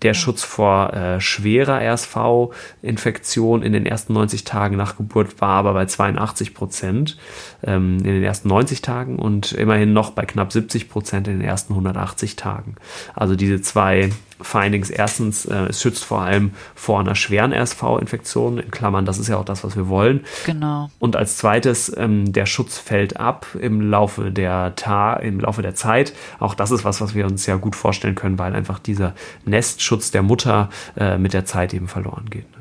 Der 0.02 0.14
Schutz 0.14 0.44
vor 0.44 0.92
äh, 0.92 1.20
schwerer 1.20 1.80
RSV-Infektion 1.80 3.62
in 3.62 3.72
den 3.72 3.84
ersten 3.84 4.12
90 4.12 4.44
Tagen 4.44 4.76
nach 4.76 4.96
Geburt 4.96 5.40
war 5.40 5.56
aber 5.56 5.72
bei 5.72 5.86
82 5.86 6.54
Prozent 6.54 7.18
ähm, 7.64 7.96
in 7.98 8.04
den 8.04 8.22
ersten 8.22 8.48
90 8.48 8.80
Tagen 8.80 9.18
und 9.18 9.50
immerhin 9.52 9.92
noch 9.92 10.12
bei 10.12 10.24
knapp 10.24 10.52
70 10.52 10.88
Prozent 10.88 11.26
in 11.26 11.40
den 11.40 11.48
ersten 11.48 11.72
180 11.72 12.36
Tagen. 12.36 12.76
Also 13.16 13.34
diese 13.34 13.60
zwei 13.60 14.10
Findings. 14.40 14.90
Erstens, 14.90 15.44
äh, 15.46 15.66
es 15.68 15.82
schützt 15.82 16.04
vor 16.04 16.22
allem 16.22 16.52
vor 16.74 17.00
einer 17.00 17.14
schweren 17.14 17.52
RSV-Infektion, 17.52 18.58
in 18.58 18.70
Klammern, 18.70 19.04
das 19.04 19.18
ist 19.18 19.28
ja 19.28 19.36
auch 19.36 19.44
das, 19.44 19.64
was 19.64 19.76
wir 19.76 19.88
wollen. 19.88 20.24
Genau. 20.46 20.90
Und 20.98 21.16
als 21.16 21.36
zweites, 21.36 21.94
ähm, 21.96 22.32
der 22.32 22.46
Schutz 22.46 22.78
fällt 22.78 23.18
ab 23.18 23.46
im 23.60 23.80
Laufe 23.80 24.30
der 24.30 24.74
Ta 24.76 25.14
im 25.14 25.40
Laufe 25.40 25.62
der 25.62 25.74
Zeit. 25.74 26.12
Auch 26.38 26.54
das 26.54 26.70
ist 26.70 26.84
was, 26.84 27.00
was 27.00 27.14
wir 27.14 27.26
uns 27.26 27.46
ja 27.46 27.56
gut 27.56 27.76
vorstellen 27.76 28.14
können, 28.14 28.38
weil 28.38 28.54
einfach 28.54 28.78
dieser 28.78 29.14
Nestschutz 29.44 30.10
der 30.10 30.22
Mutter 30.22 30.68
äh, 30.96 31.18
mit 31.18 31.32
der 31.32 31.44
Zeit 31.44 31.74
eben 31.74 31.88
verloren 31.88 32.30
geht. 32.30 32.50
Ne? 32.52 32.58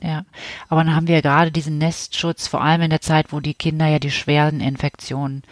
Ja, 0.00 0.24
aber 0.68 0.84
dann 0.84 0.94
haben 0.94 1.08
wir 1.08 1.22
gerade 1.22 1.50
diesen 1.50 1.78
Nestschutz, 1.78 2.46
vor 2.46 2.62
allem 2.62 2.82
in 2.82 2.90
der 2.90 3.00
Zeit, 3.00 3.32
wo 3.32 3.40
die 3.40 3.54
Kinder 3.54 3.86
ja 3.86 3.98
die 3.98 4.12
schweren 4.12 4.60
Infektionen 4.60 5.42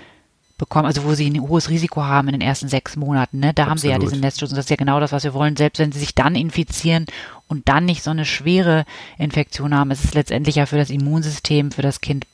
bekommen, 0.59 0.87
also 0.87 1.05
wo 1.05 1.15
sie 1.15 1.29
ein 1.29 1.41
hohes 1.41 1.69
Risiko 1.69 2.03
haben 2.03 2.29
in 2.29 2.33
den 2.33 2.41
ersten 2.41 2.69
sechs 2.69 2.97
Monaten. 2.97 3.41
Ne? 3.41 3.53
Da 3.53 3.65
Absolut. 3.65 3.71
haben 3.71 3.79
sie 3.79 3.89
ja 3.89 3.99
diesen 3.99 4.21
Nestschutz 4.21 4.51
und 4.51 4.57
das 4.57 4.67
ist 4.67 4.71
ja 4.71 4.77
genau 4.77 5.01
das, 5.01 5.13
was 5.13 5.25
wir 5.25 5.35
wollen. 5.35 5.57
Selbst 5.57 5.79
wenn 5.79 5.93
sie 5.93 5.99
sich 5.99 6.15
dann 6.15 6.35
infizieren 6.35 7.07
und 7.49 7.69
dann 7.69 7.85
nicht 7.85 8.03
so 8.03 8.11
eine 8.11 8.25
schwere 8.25 8.85
Infektion 9.19 9.75
haben, 9.75 9.91
ist 9.91 10.05
es 10.05 10.15
letztendlich 10.15 10.57
ja 10.57 10.67
für 10.67 10.79
das 10.79 10.91
Immunsystem, 10.91 11.73
für 11.73 11.83
das 11.83 12.01
Kind 12.01 12.27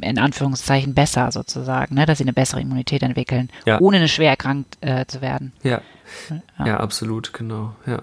in 0.00 0.18
Anführungszeichen 0.18 0.94
besser 0.94 1.30
sozusagen, 1.30 1.94
ne? 1.94 2.06
dass 2.06 2.18
sie 2.18 2.24
eine 2.24 2.32
bessere 2.32 2.60
Immunität 2.60 3.02
entwickeln, 3.02 3.48
ja. 3.64 3.80
ohne 3.80 4.08
schwer 4.08 4.30
erkrankt 4.30 4.78
äh, 4.80 5.06
zu 5.06 5.20
werden. 5.20 5.52
Ja. 5.62 5.82
ja. 6.58 6.66
Ja, 6.66 6.76
absolut, 6.78 7.32
genau. 7.32 7.74
Ja. 7.86 8.02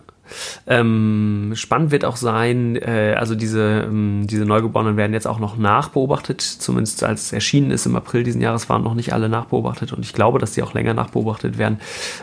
Ähm, 0.68 1.54
spannend 1.56 1.92
wird 1.92 2.06
auch 2.06 2.18
sein, 2.18 2.76
äh, 2.76 3.16
also 3.18 3.36
diese, 3.36 3.86
ähm, 3.88 4.28
diese 4.28 4.46
Neugeborenen 4.46 4.98
werden 4.98 5.14
jetzt 5.14 5.28
auch 5.28 5.40
noch 5.40 5.58
nachbeobachtet, 5.58 6.42
zumindest 6.42 7.04
als 7.04 7.24
es 7.24 7.34
erschienen 7.34 7.72
ist 7.72 7.86
im 7.86 7.96
April 7.96 8.24
diesen 8.24 8.42
Jahres 8.42 8.70
waren 8.70 8.84
noch 8.84 8.94
nicht 8.94 9.14
alle 9.14 9.30
nachbeobachtet 9.30 9.94
und 9.94 10.04
ich 10.04 10.14
glaube, 10.14 10.40
dass 10.40 10.54
die 10.54 10.64
auch 10.64 10.74
länger 10.74 10.94
nachbeobachtet 10.94 11.58
werden. 11.58 11.80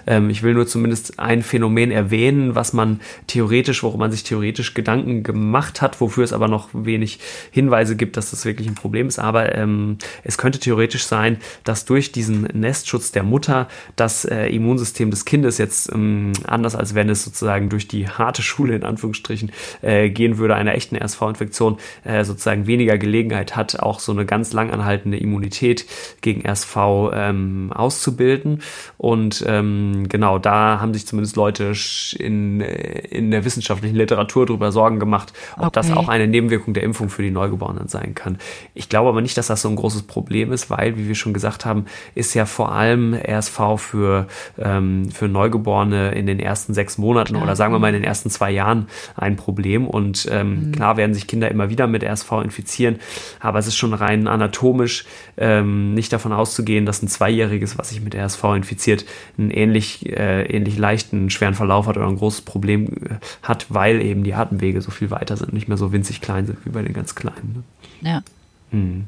Ähm, 0.07 0.31
ich 0.31 0.43
will 0.43 0.55
nur 0.55 0.67
zumindest 0.67 1.19
ein 1.19 1.43
Phänomen 1.43 1.91
erwähnen, 1.91 2.55
was 2.55 2.73
man 2.73 3.01
theoretisch, 3.27 3.83
worum 3.83 4.01
man 4.01 4.13
sich 4.13 4.23
theoretisch 4.23 4.75
Gedanken 4.75 5.23
gemacht 5.23 5.83
hat, 5.83 6.01
wofür 6.01 6.25
es 6.25 6.33
aber 6.33 6.49
noch 6.49 6.69
wenig 6.73 7.19
Hinweise 7.51 7.97
gibt, 7.97 8.17
dass 8.17 8.31
das 8.31 8.45
wirklich 8.45 8.69
ein 8.69 8.75
Problem 8.75 9.09
ist. 9.09 9.19
Aber 9.19 9.55
ähm, 9.55 9.99
es 10.23 10.39
könnte 10.39 10.59
theoretisch 10.59 11.05
sein, 11.05 11.39
dass 11.65 11.85
durch 11.85 12.13
diesen 12.13 12.43
Nestschutz 12.53 13.13
der 13.13 13.23
Mutter 13.23 13.69
das 13.97 14.25
äh, 14.25 14.47
Immunsystem 14.49 15.11
des 15.11 15.25
Kindes 15.25 15.59
jetzt 15.59 15.93
ähm, 15.93 16.33
anders 16.47 16.75
als 16.75 16.95
wenn 16.95 17.09
es 17.09 17.25
sozusagen 17.25 17.69
durch 17.69 17.89
die 17.89 17.94
die 17.95 18.09
harte 18.09 18.43
Schule 18.43 18.75
in 18.75 18.85
Anführungsstrichen 18.85 19.53
äh, 19.83 20.11
gehen 20.11 20.39
würde, 20.39 20.55
einer 20.55 20.75
echten 20.75 20.97
RSV-Infektion 20.97 21.79
äh, 22.05 22.25
sozusagen 22.25 22.67
weniger 22.67 22.99
Gelegenheit 22.99 23.57
hat, 23.57 23.81
auch 23.81 24.01
so 24.01 24.13
eine 24.13 24.27
ganz 24.27 24.53
langanhaltende 24.53 25.17
Immunität 25.17 25.87
gegen 26.21 26.47
RSV 26.47 26.77
ähm, 27.13 27.73
auszubilden. 27.73 28.63
Und 28.99 29.45
ähm, 29.47 30.07
genau, 30.09 30.39
da 30.39 30.81
haben 30.81 30.93
sich 30.93 31.07
zumindest 31.07 31.37
Leute 31.37 31.73
in, 32.19 32.61
äh, 32.61 33.07
in 33.09 33.31
der 33.31 33.45
wissenschaftlichen 33.45 33.97
Literatur 33.97 34.47
darüber 34.47 34.73
Sorgen 34.73 34.99
gemacht, 34.99 35.33
ob 35.57 35.67
okay. 35.67 35.71
das 35.75 35.93
auch 35.93 36.09
eine 36.09 36.27
Nebenwirkung 36.27 36.75
der 36.75 36.83
Impfung 36.83 37.09
für 37.09 37.23
die 37.23 37.31
Neugeborenen 37.31 37.89
sein 37.89 38.15
kann. 38.15 38.39
Ich 38.75 38.89
glaube 38.89 39.09
aber 39.09 39.21
nicht, 39.21 39.37
dass 39.37 39.47
das 39.47 39.63
so 39.63 39.69
ein 39.69 39.77
großes 39.77 40.03
Problem 40.03 40.53
ist, 40.53 40.71
weil, 40.71 40.97
wie 40.97 41.07
wir 41.09 41.15
schon 41.15 41.33
gesagt 41.33 41.65
haben, 41.65 41.87
ist 42.15 42.35
ja 42.35 42.47
vor 42.47 42.73
allem 42.73 43.15
RSV 43.15 43.61
für, 43.77 44.27
ähm, 44.59 45.11
für 45.11 45.29
Neugeborene 45.29 46.13
in 46.13 46.27
den 46.27 46.41
ersten 46.41 46.75
sechs 46.75 46.99
Monaten 46.99 47.35
Klar. 47.35 47.45
oder 47.45 47.57
sagen 47.57 47.73
wir 47.73 47.79
mal 47.79 47.84
mal 47.85 47.95
in 47.95 48.01
den 48.01 48.05
ersten 48.05 48.31
zwei 48.31 48.51
Jahren 48.51 48.89
ein 49.15 49.37
Problem. 49.37 49.87
Und 49.87 50.27
ähm, 50.31 50.69
mhm. 50.69 50.73
klar 50.73 50.97
werden 50.97 51.15
sich 51.15 51.27
Kinder 51.27 51.51
immer 51.51 51.69
wieder 51.71 51.87
mit 51.87 52.03
RSV 52.03 52.33
infizieren, 52.43 52.97
aber 53.41 53.59
es 53.59 53.67
ist 53.67 53.77
schon 53.77 53.95
rein 53.95 54.27
anatomisch 54.27 55.05
ähm, 55.37 55.95
nicht 55.95 56.13
davon 56.13 56.33
auszugehen, 56.33 56.87
dass 56.87 57.03
ein 57.03 57.09
Zweijähriges, 57.09 57.79
was 57.79 57.91
sich 57.91 58.01
mit 58.01 58.15
RSV 58.15 58.43
infiziert, 58.57 59.05
einen 59.39 59.51
ähnlich, 59.51 60.07
äh, 60.07 60.45
ähnlich 60.45 60.79
leichten, 60.79 61.31
schweren 61.31 61.55
Verlauf 61.55 61.87
hat 61.87 61.97
oder 61.97 62.09
ein 62.09 62.17
großes 62.17 62.43
Problem 62.43 62.87
äh, 62.87 63.15
hat, 63.43 63.67
weil 63.69 64.01
eben 64.01 64.25
die 64.25 64.35
Atemwege 64.35 64.81
so 64.81 64.91
viel 64.91 65.11
weiter 65.11 65.37
sind, 65.37 65.53
nicht 65.53 65.69
mehr 65.69 65.77
so 65.77 65.93
winzig 65.93 66.21
klein 66.21 66.47
sind 66.47 66.59
wie 66.65 66.71
bei 66.71 66.83
den 66.83 66.93
ganz 66.93 67.15
Kleinen. 67.15 67.65
Ne? 68.01 68.09
Ja. 68.11 68.23
Mhm. 68.71 69.05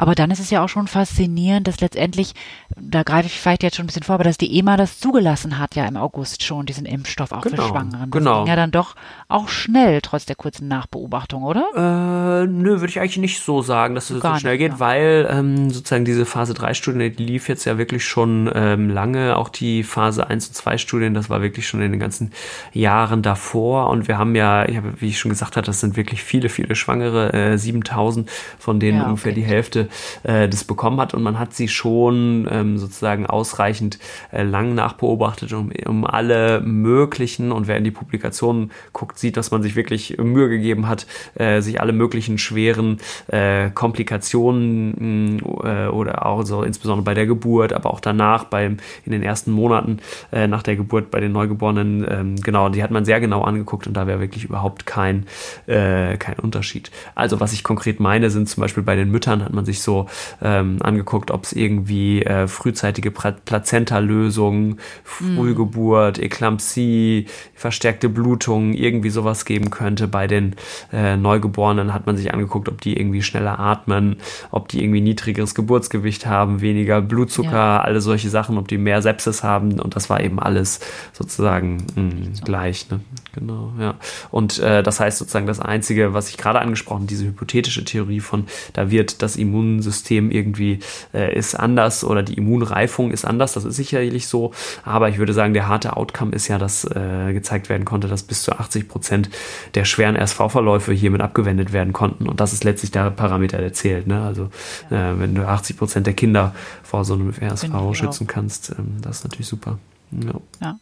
Aber 0.00 0.14
dann 0.14 0.30
ist 0.30 0.40
es 0.40 0.48
ja 0.48 0.64
auch 0.64 0.68
schon 0.70 0.86
faszinierend, 0.86 1.68
dass 1.68 1.82
letztendlich, 1.82 2.32
da 2.74 3.02
greife 3.02 3.26
ich 3.26 3.38
vielleicht 3.38 3.62
jetzt 3.62 3.76
schon 3.76 3.84
ein 3.84 3.86
bisschen 3.88 4.02
vor, 4.02 4.14
aber 4.14 4.24
dass 4.24 4.38
die 4.38 4.58
EMA 4.58 4.78
das 4.78 4.98
zugelassen 4.98 5.58
hat 5.58 5.76
ja 5.76 5.86
im 5.86 5.98
August 5.98 6.42
schon, 6.42 6.64
diesen 6.64 6.86
Impfstoff 6.86 7.32
auch 7.32 7.42
genau, 7.42 7.64
für 7.64 7.68
Schwangeren. 7.68 8.10
Das 8.10 8.18
genau. 8.18 8.38
ging 8.38 8.48
ja 8.48 8.56
dann 8.56 8.70
doch 8.70 8.94
auch 9.28 9.50
schnell, 9.50 10.00
trotz 10.00 10.24
der 10.24 10.36
kurzen 10.36 10.68
Nachbeobachtung, 10.68 11.42
oder? 11.42 11.66
Äh, 11.74 12.46
nö, 12.46 12.80
würde 12.80 12.86
ich 12.86 12.98
eigentlich 12.98 13.18
nicht 13.18 13.44
so 13.44 13.60
sagen, 13.60 13.94
dass 13.94 14.08
es 14.08 14.22
Gar 14.22 14.36
so 14.36 14.40
schnell 14.40 14.54
nicht, 14.54 14.60
geht, 14.60 14.72
ja. 14.72 14.80
weil 14.80 15.28
ähm, 15.30 15.68
sozusagen 15.68 16.06
diese 16.06 16.24
Phase 16.24 16.54
3 16.54 16.72
Studien, 16.72 17.14
die 17.14 17.22
lief 17.22 17.50
jetzt 17.50 17.66
ja 17.66 17.76
wirklich 17.76 18.02
schon 18.02 18.50
ähm, 18.54 18.88
lange, 18.88 19.36
auch 19.36 19.50
die 19.50 19.82
Phase 19.82 20.26
1 20.26 20.48
und 20.48 20.54
2 20.54 20.78
Studien, 20.78 21.12
das 21.12 21.28
war 21.28 21.42
wirklich 21.42 21.68
schon 21.68 21.82
in 21.82 21.90
den 21.90 22.00
ganzen 22.00 22.32
Jahren 22.72 23.20
davor 23.20 23.90
und 23.90 24.08
wir 24.08 24.16
haben 24.16 24.34
ja, 24.34 24.66
ich 24.66 24.78
habe, 24.78 24.94
wie 24.98 25.08
ich 25.08 25.18
schon 25.18 25.28
gesagt 25.28 25.58
hatte, 25.58 25.66
das 25.66 25.80
sind 25.80 25.98
wirklich 25.98 26.22
viele, 26.22 26.48
viele 26.48 26.74
Schwangere, 26.74 27.34
äh, 27.34 27.58
7000, 27.58 28.30
von 28.58 28.80
denen 28.80 28.96
ja, 28.96 29.02
okay. 29.02 29.10
ungefähr 29.10 29.32
die 29.32 29.44
Hälfte 29.44 29.89
äh, 30.22 30.48
das 30.48 30.64
bekommen 30.64 31.00
hat 31.00 31.14
und 31.14 31.22
man 31.22 31.38
hat 31.38 31.54
sie 31.54 31.68
schon 31.68 32.48
ähm, 32.50 32.78
sozusagen 32.78 33.26
ausreichend 33.26 33.98
äh, 34.32 34.42
lang 34.42 34.74
nachbeobachtet, 34.74 35.52
um, 35.52 35.72
um 35.86 36.06
alle 36.06 36.60
möglichen 36.60 37.52
und 37.52 37.68
wer 37.68 37.76
in 37.76 37.84
die 37.84 37.90
Publikationen 37.90 38.70
guckt, 38.92 39.18
sieht, 39.18 39.36
dass 39.36 39.50
man 39.50 39.62
sich 39.62 39.76
wirklich 39.76 40.18
Mühe 40.18 40.48
gegeben 40.48 40.88
hat, 40.88 41.06
äh, 41.34 41.60
sich 41.60 41.80
alle 41.80 41.92
möglichen 41.92 42.38
schweren 42.38 42.98
äh, 43.28 43.70
Komplikationen 43.70 45.40
äh, 45.62 45.86
oder 45.86 46.26
auch 46.26 46.44
so 46.44 46.62
insbesondere 46.62 47.04
bei 47.04 47.14
der 47.14 47.26
Geburt, 47.26 47.72
aber 47.72 47.92
auch 47.92 48.00
danach 48.00 48.44
beim 48.44 48.78
in 49.04 49.12
den 49.12 49.22
ersten 49.22 49.52
Monaten 49.52 49.98
äh, 50.32 50.46
nach 50.46 50.62
der 50.62 50.76
Geburt 50.76 51.10
bei 51.10 51.20
den 51.20 51.32
Neugeborenen, 51.32 52.06
ähm, 52.08 52.36
genau, 52.36 52.68
die 52.68 52.82
hat 52.82 52.90
man 52.90 53.04
sehr 53.04 53.20
genau 53.20 53.42
angeguckt 53.42 53.86
und 53.86 53.94
da 53.94 54.06
wäre 54.06 54.20
wirklich 54.20 54.44
überhaupt 54.44 54.86
kein 54.86 55.26
äh, 55.66 56.16
kein 56.16 56.38
Unterschied. 56.38 56.90
Also 57.14 57.40
was 57.40 57.52
ich 57.52 57.64
konkret 57.64 58.00
meine, 58.00 58.30
sind 58.30 58.48
zum 58.48 58.60
Beispiel 58.60 58.82
bei 58.82 58.96
den 58.96 59.10
Müttern 59.10 59.44
hat 59.44 59.52
man 59.52 59.64
sich 59.64 59.79
so 59.82 60.06
ähm, 60.42 60.78
angeguckt, 60.80 61.30
ob 61.30 61.44
es 61.44 61.52
irgendwie 61.52 62.22
äh, 62.22 62.46
frühzeitige 62.46 63.10
Plazenta-Lösungen, 63.10 64.78
Frühgeburt, 65.04 66.18
mm. 66.18 66.22
Eklampsie, 66.22 67.26
verstärkte 67.54 68.08
Blutung, 68.08 68.72
irgendwie 68.72 69.10
sowas 69.10 69.44
geben 69.44 69.70
könnte. 69.70 70.08
Bei 70.08 70.26
den 70.26 70.56
äh, 70.92 71.16
Neugeborenen 71.16 71.92
hat 71.92 72.06
man 72.06 72.16
sich 72.16 72.32
angeguckt, 72.32 72.68
ob 72.68 72.80
die 72.80 72.96
irgendwie 72.96 73.22
schneller 73.22 73.58
atmen, 73.58 74.16
ob 74.50 74.68
die 74.68 74.82
irgendwie 74.82 75.00
niedrigeres 75.00 75.54
Geburtsgewicht 75.54 76.26
haben, 76.26 76.60
weniger 76.60 77.00
Blutzucker, 77.00 77.50
ja. 77.50 77.80
alle 77.80 78.00
solche 78.00 78.30
Sachen, 78.30 78.58
ob 78.58 78.68
die 78.68 78.78
mehr 78.78 79.02
Sepsis 79.02 79.42
haben 79.42 79.78
und 79.80 79.96
das 79.96 80.10
war 80.10 80.20
eben 80.20 80.38
alles 80.40 80.80
sozusagen 81.12 81.78
mh, 81.94 82.02
mm, 82.02 82.32
gleich. 82.44 82.90
Ne? 82.90 83.00
Genau, 83.32 83.72
ja. 83.78 83.94
Und 84.30 84.58
äh, 84.58 84.82
das 84.82 85.00
heißt 85.00 85.18
sozusagen 85.18 85.46
das 85.46 85.60
Einzige, 85.60 86.14
was 86.14 86.28
ich 86.28 86.36
gerade 86.36 86.60
angesprochen, 86.60 87.06
diese 87.06 87.26
hypothetische 87.26 87.84
Theorie 87.84 88.20
von, 88.20 88.46
da 88.72 88.90
wird 88.90 89.22
das 89.22 89.36
Immunsystem 89.70 90.30
irgendwie 90.30 90.80
äh, 91.14 91.36
ist 91.36 91.54
anders 91.54 92.04
oder 92.04 92.22
die 92.22 92.34
Immunreifung 92.34 93.10
ist 93.10 93.24
anders, 93.24 93.52
das 93.52 93.64
ist 93.64 93.76
sicherlich 93.76 94.26
so, 94.26 94.52
aber 94.84 95.08
ich 95.08 95.18
würde 95.18 95.32
sagen, 95.32 95.54
der 95.54 95.68
harte 95.68 95.96
Outcome 95.96 96.32
ist 96.32 96.48
ja, 96.48 96.58
dass 96.58 96.84
äh, 96.84 97.32
gezeigt 97.32 97.68
werden 97.68 97.84
konnte, 97.84 98.08
dass 98.08 98.22
bis 98.22 98.42
zu 98.42 98.52
80 98.52 98.88
Prozent 98.88 99.30
der 99.74 99.84
schweren 99.84 100.16
RSV-Verläufe 100.16 100.92
hiermit 100.92 101.20
abgewendet 101.20 101.72
werden 101.72 101.92
konnten 101.92 102.28
und 102.28 102.40
das 102.40 102.52
ist 102.52 102.64
letztlich 102.64 102.90
der 102.90 103.10
Parameter, 103.10 103.58
der 103.58 103.72
zählt. 103.72 104.06
Ne? 104.06 104.22
Also 104.22 104.44
äh, 104.90 105.18
wenn 105.18 105.34
du 105.34 105.46
80 105.46 105.76
Prozent 105.76 106.06
der 106.06 106.14
Kinder 106.14 106.54
vor 106.82 107.04
so 107.04 107.14
einem 107.14 107.30
RSV 107.30 107.70
schützen 107.92 108.26
auch. 108.26 108.32
kannst, 108.32 108.70
ähm, 108.78 108.96
das 109.00 109.18
ist 109.18 109.24
natürlich 109.24 109.48
super. 109.48 109.78
ja. 110.12 110.34
ja. 110.60 110.78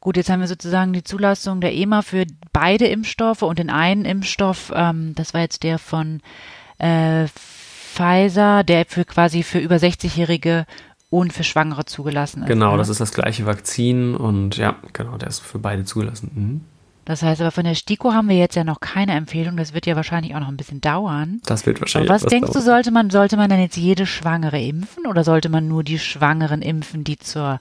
Gut, 0.00 0.16
jetzt 0.16 0.30
haben 0.30 0.40
wir 0.40 0.48
sozusagen 0.48 0.94
die 0.94 1.04
Zulassung 1.04 1.60
der 1.60 1.74
EMA 1.74 2.00
für 2.00 2.24
beide 2.54 2.86
Impfstoffe 2.86 3.42
und 3.42 3.58
den 3.58 3.68
einen 3.68 4.06
Impfstoff, 4.06 4.72
ähm, 4.74 5.14
das 5.14 5.34
war 5.34 5.42
jetzt 5.42 5.62
der 5.62 5.78
von 5.78 6.22
äh, 6.80 7.26
Pfizer, 7.28 8.64
der 8.64 8.86
für 8.86 9.04
quasi 9.04 9.42
für 9.42 9.58
über 9.58 9.76
60-Jährige 9.76 10.66
und 11.10 11.32
für 11.32 11.44
Schwangere 11.44 11.84
zugelassen 11.84 12.42
ist. 12.42 12.48
Genau, 12.48 12.72
ne? 12.72 12.78
das 12.78 12.88
ist 12.88 13.00
das 13.00 13.12
gleiche 13.12 13.46
Vakzin 13.46 14.14
und 14.14 14.56
ja, 14.56 14.76
genau, 14.92 15.16
der 15.16 15.28
ist 15.28 15.40
für 15.40 15.58
beide 15.58 15.84
zugelassen. 15.84 16.30
Mhm. 16.34 16.60
Das 17.04 17.22
heißt 17.22 17.40
aber 17.40 17.50
von 17.50 17.64
der 17.64 17.74
STIKO 17.74 18.12
haben 18.12 18.28
wir 18.28 18.36
jetzt 18.36 18.54
ja 18.54 18.62
noch 18.62 18.78
keine 18.78 19.14
Empfehlung. 19.14 19.56
Das 19.56 19.74
wird 19.74 19.86
ja 19.86 19.96
wahrscheinlich 19.96 20.34
auch 20.36 20.40
noch 20.40 20.48
ein 20.48 20.56
bisschen 20.56 20.80
dauern. 20.80 21.40
Das 21.44 21.66
wird 21.66 21.80
wahrscheinlich. 21.80 22.08
Aber 22.08 22.22
was 22.22 22.26
denkst 22.28 22.52
dauern. 22.52 22.62
du, 22.62 22.70
sollte 22.70 22.90
man, 22.92 23.10
sollte 23.10 23.36
man 23.36 23.50
dann 23.50 23.58
jetzt 23.58 23.76
jede 23.76 24.06
Schwangere 24.06 24.60
impfen 24.60 25.06
oder 25.06 25.24
sollte 25.24 25.48
man 25.48 25.66
nur 25.66 25.82
die 25.82 25.98
Schwangeren 25.98 26.62
impfen, 26.62 27.02
die 27.02 27.18
zur 27.18 27.58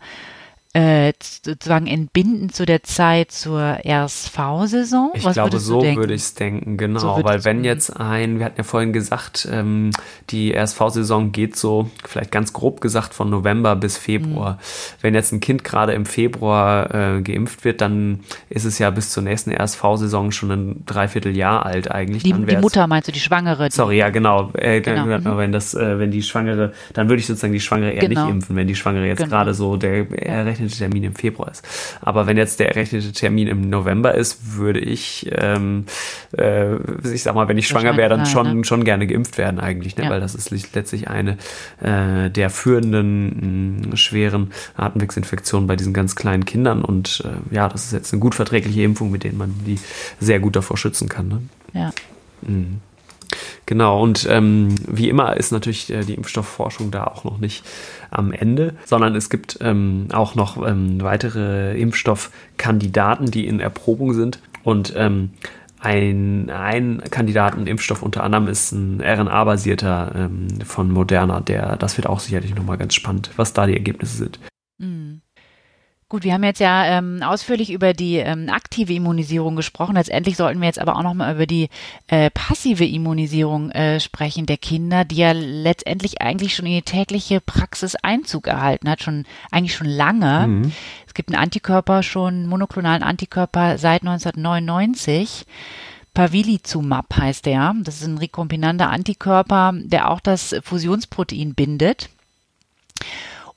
äh, 0.74 1.14
sozusagen 1.20 1.88
entbinden 1.88 2.50
zu 2.50 2.64
der 2.64 2.84
Zeit 2.84 3.32
zur 3.32 3.80
RSV-Saison? 3.84 5.14
Ich 5.16 5.26
Was 5.26 5.34
glaube, 5.34 5.60
so 5.60 5.82
würde 5.82 6.14
ich 6.14 6.22
es 6.22 6.36
denken, 6.36 6.78
genau. 6.78 7.00
So 7.00 7.24
weil 7.24 7.44
wenn 7.44 7.64
jetzt 7.64 8.00
ein, 8.00 8.38
wir 8.38 8.46
hatten 8.46 8.58
ja 8.58 8.64
vorhin 8.64 8.94
gesagt, 8.94 9.48
ähm, 9.52 9.90
die 10.30 10.56
RSV-Saison 10.56 11.32
geht 11.32 11.56
so, 11.56 11.90
vielleicht 12.06 12.32
ganz 12.32 12.54
grob 12.54 12.82
gesagt, 12.82 13.16
von 13.16 13.32
November 13.32 13.76
bis 13.76 13.98
Februar. 13.98 14.54
Mhm. 14.54 14.58
Wenn 15.02 15.16
jetzt 15.16 15.32
ein 15.32 15.40
Kind 15.40 15.64
gerade 15.64 15.94
im 15.94 16.06
Februar 16.06 16.94
äh, 16.94 17.22
geimpft 17.24 17.66
wird, 17.66 17.82
dann 17.82 18.20
ist 18.50 18.66
es 18.66 18.78
ja 18.78 18.92
bis 18.92 19.10
zur 19.10 19.24
nächsten 19.24 19.52
RSV-Saison 19.52 20.32
schon 20.32 20.52
ein 20.52 20.84
Dreivierteljahr 20.86 21.66
alt 21.66 21.90
eigentlich. 21.90 22.22
Die, 22.22 22.34
die 22.34 22.58
Mutter 22.58 22.86
meinst 22.86 23.08
du, 23.08 23.12
die 23.12 23.20
Schwangere? 23.20 23.70
Die 23.70 23.76
sorry, 23.76 23.98
ja, 23.98 24.10
genau. 24.10 24.52
Äh, 24.54 24.82
genau. 24.82 25.06
Mhm. 25.06 25.38
Wenn 25.38 25.52
das, 25.52 25.74
äh, 25.74 25.98
wenn 25.98 26.12
die 26.12 26.22
Schwangere, 26.22 26.74
dann 26.94 27.10
würde 27.10 27.22
ich 27.22 27.26
sozusagen 27.26 27.54
die 27.54 27.60
Schwangere 27.60 27.92
eher 27.92 28.08
genau. 28.08 28.26
nicht 28.26 28.34
impfen, 28.36 28.56
wenn 28.56 28.68
die 28.68 28.76
Schwangere 28.76 29.08
jetzt 29.08 29.18
genau. 29.18 29.32
gerade 29.32 29.56
so 29.56 29.76
der 29.76 30.06
errechnete 30.60 30.78
Termin 30.78 31.04
im 31.04 31.16
Februar 31.16 31.52
ist. 31.52 31.64
Aber 32.02 32.28
wenn 32.28 32.38
jetzt 32.38 32.60
der 32.60 32.70
errechnete 32.70 33.12
Termin 33.12 33.48
im 33.48 33.70
November 33.70 34.14
ist, 34.14 34.56
würde 34.58 34.80
ich, 34.80 35.30
ähm, 35.32 35.86
äh, 36.38 36.76
ich 37.12 37.24
sag 37.24 37.36
mal, 37.36 37.48
wenn 37.48 37.58
ich 37.58 37.68
schwanger 37.68 37.98
wäre, 37.98 38.10
dann 38.10 38.26
schon, 38.26 38.58
ne? 38.58 38.66
schon 38.66 38.84
gerne 38.84 39.08
geimpft 39.08 39.38
werden 39.38 39.60
eigentlich, 39.60 39.98
ne? 39.98 40.06
Ja. 40.06 40.10
weil 40.10 40.20
das 40.20 40.36
ist 40.36 40.52
letztlich 40.76 41.08
eine 41.08 41.38
äh, 41.82 42.30
der 42.30 42.50
führenden 42.50 43.90
mh, 43.90 43.98
schweren 43.98 44.52
Atemwegsinfektionen 44.76 45.68
bei 45.68 45.76
diesen 45.76 45.94
ganz 45.94 46.16
kleinen 46.16 46.46
Kindern 46.46 46.84
und 46.84 47.24
äh, 47.26 47.56
ja, 47.56 47.70
das 47.70 47.86
ist 47.86 47.94
jetzt 47.94 48.14
eine 48.14 48.20
gut 48.20 48.36
verträgliche 48.36 48.82
Impfung, 48.84 49.12
mit 49.12 49.24
denen 49.24 49.38
man 49.38 49.54
die 49.66 49.80
sehr 50.20 50.40
gut 50.40 50.56
davor 50.56 50.78
schützen 50.78 51.10
kann. 51.10 51.28
Ne? 51.28 51.42
Ja. 51.74 51.92
Mhm. 52.42 52.82
Genau, 53.66 54.02
und 54.02 54.28
ähm, 54.30 54.74
wie 54.88 55.10
immer 55.10 55.38
ist 55.38 55.52
natürlich 55.52 55.92
äh, 55.92 56.04
die 56.04 56.16
Impfstoffforschung 56.16 56.92
da 56.92 57.04
auch 57.06 57.24
noch 57.24 57.38
nicht 57.38 57.64
am 58.10 58.32
Ende, 58.32 58.76
sondern 58.86 59.16
es 59.16 59.30
gibt 59.30 59.60
ähm, 59.62 60.08
auch 60.12 60.36
noch 60.36 60.66
ähm, 60.66 61.02
weitere 61.02 61.80
Impfstoffkandidaten, 61.80 63.30
die 63.30 63.46
in 63.46 63.60
Erprobung 63.60 64.14
sind. 64.14 64.40
Und 64.64 64.94
ähm, 64.96 65.32
ein, 65.80 66.50
ein 66.50 67.02
Kandidaten, 67.10 67.68
Impfstoff 67.68 68.02
unter 68.02 68.24
anderem 68.24 68.48
ist 68.48 68.72
ein 68.72 69.02
RNA-basierter 69.02 70.12
ähm, 70.16 70.48
von 70.66 70.92
Moderna, 70.92 71.40
der, 71.40 71.78
das 71.78 71.98
wird 71.98 72.08
auch 72.08 72.20
sicherlich 72.20 72.54
nochmal 72.56 72.78
ganz 72.78 72.96
spannend, 72.96 73.32
was 73.38 73.54
da 73.54 73.66
die 73.66 73.74
Ergebnisse 73.74 74.18
sind. 74.18 74.40
Gut, 76.10 76.24
wir 76.24 76.34
haben 76.34 76.44
jetzt 76.44 76.60
ja 76.60 76.86
ähm, 76.86 77.22
ausführlich 77.22 77.72
über 77.72 77.94
die 77.94 78.16
ähm, 78.16 78.50
aktive 78.50 78.94
Immunisierung 78.94 79.56
gesprochen. 79.56 79.94
Letztendlich 79.94 80.38
sollten 80.38 80.60
wir 80.60 80.66
jetzt 80.66 80.80
aber 80.80 80.96
auch 80.96 81.04
noch 81.04 81.14
mal 81.14 81.36
über 81.36 81.46
die 81.46 81.70
äh, 82.08 82.32
passive 82.32 82.84
Immunisierung 82.84 83.70
äh, 83.70 84.00
sprechen 84.00 84.48
der 84.48 84.58
Kinder, 84.58 85.06
die 85.06 85.18
ja 85.18 85.34
letztendlich 85.34 86.20
eigentlich 86.20 86.56
schon 86.56 86.66
in 86.66 86.74
die 86.74 86.82
tägliche 86.82 87.42
Praxis 87.42 87.94
Einzug 87.94 88.48
erhalten 88.48 88.90
hat, 88.90 89.04
schon 89.04 89.26
eigentlich 89.52 89.76
schon 89.76 89.86
lange. 89.86 90.48
Mhm. 90.48 90.72
Es 91.06 91.14
gibt 91.14 91.30
einen 91.30 91.44
Antikörper 91.44 92.02
schon, 92.02 92.48
monoklonalen 92.48 93.04
Antikörper 93.04 93.78
seit 93.78 94.02
1999. 94.02 95.46
Pavilizumab 96.16 97.18
heißt 97.18 97.46
der. 97.46 97.76
Das 97.84 98.02
ist 98.02 98.08
ein 98.08 98.18
rekombinanter 98.18 98.90
Antikörper, 98.90 99.74
der 99.76 100.10
auch 100.10 100.22
das 100.22 100.56
Fusionsprotein 100.64 101.54
bindet. 101.54 102.10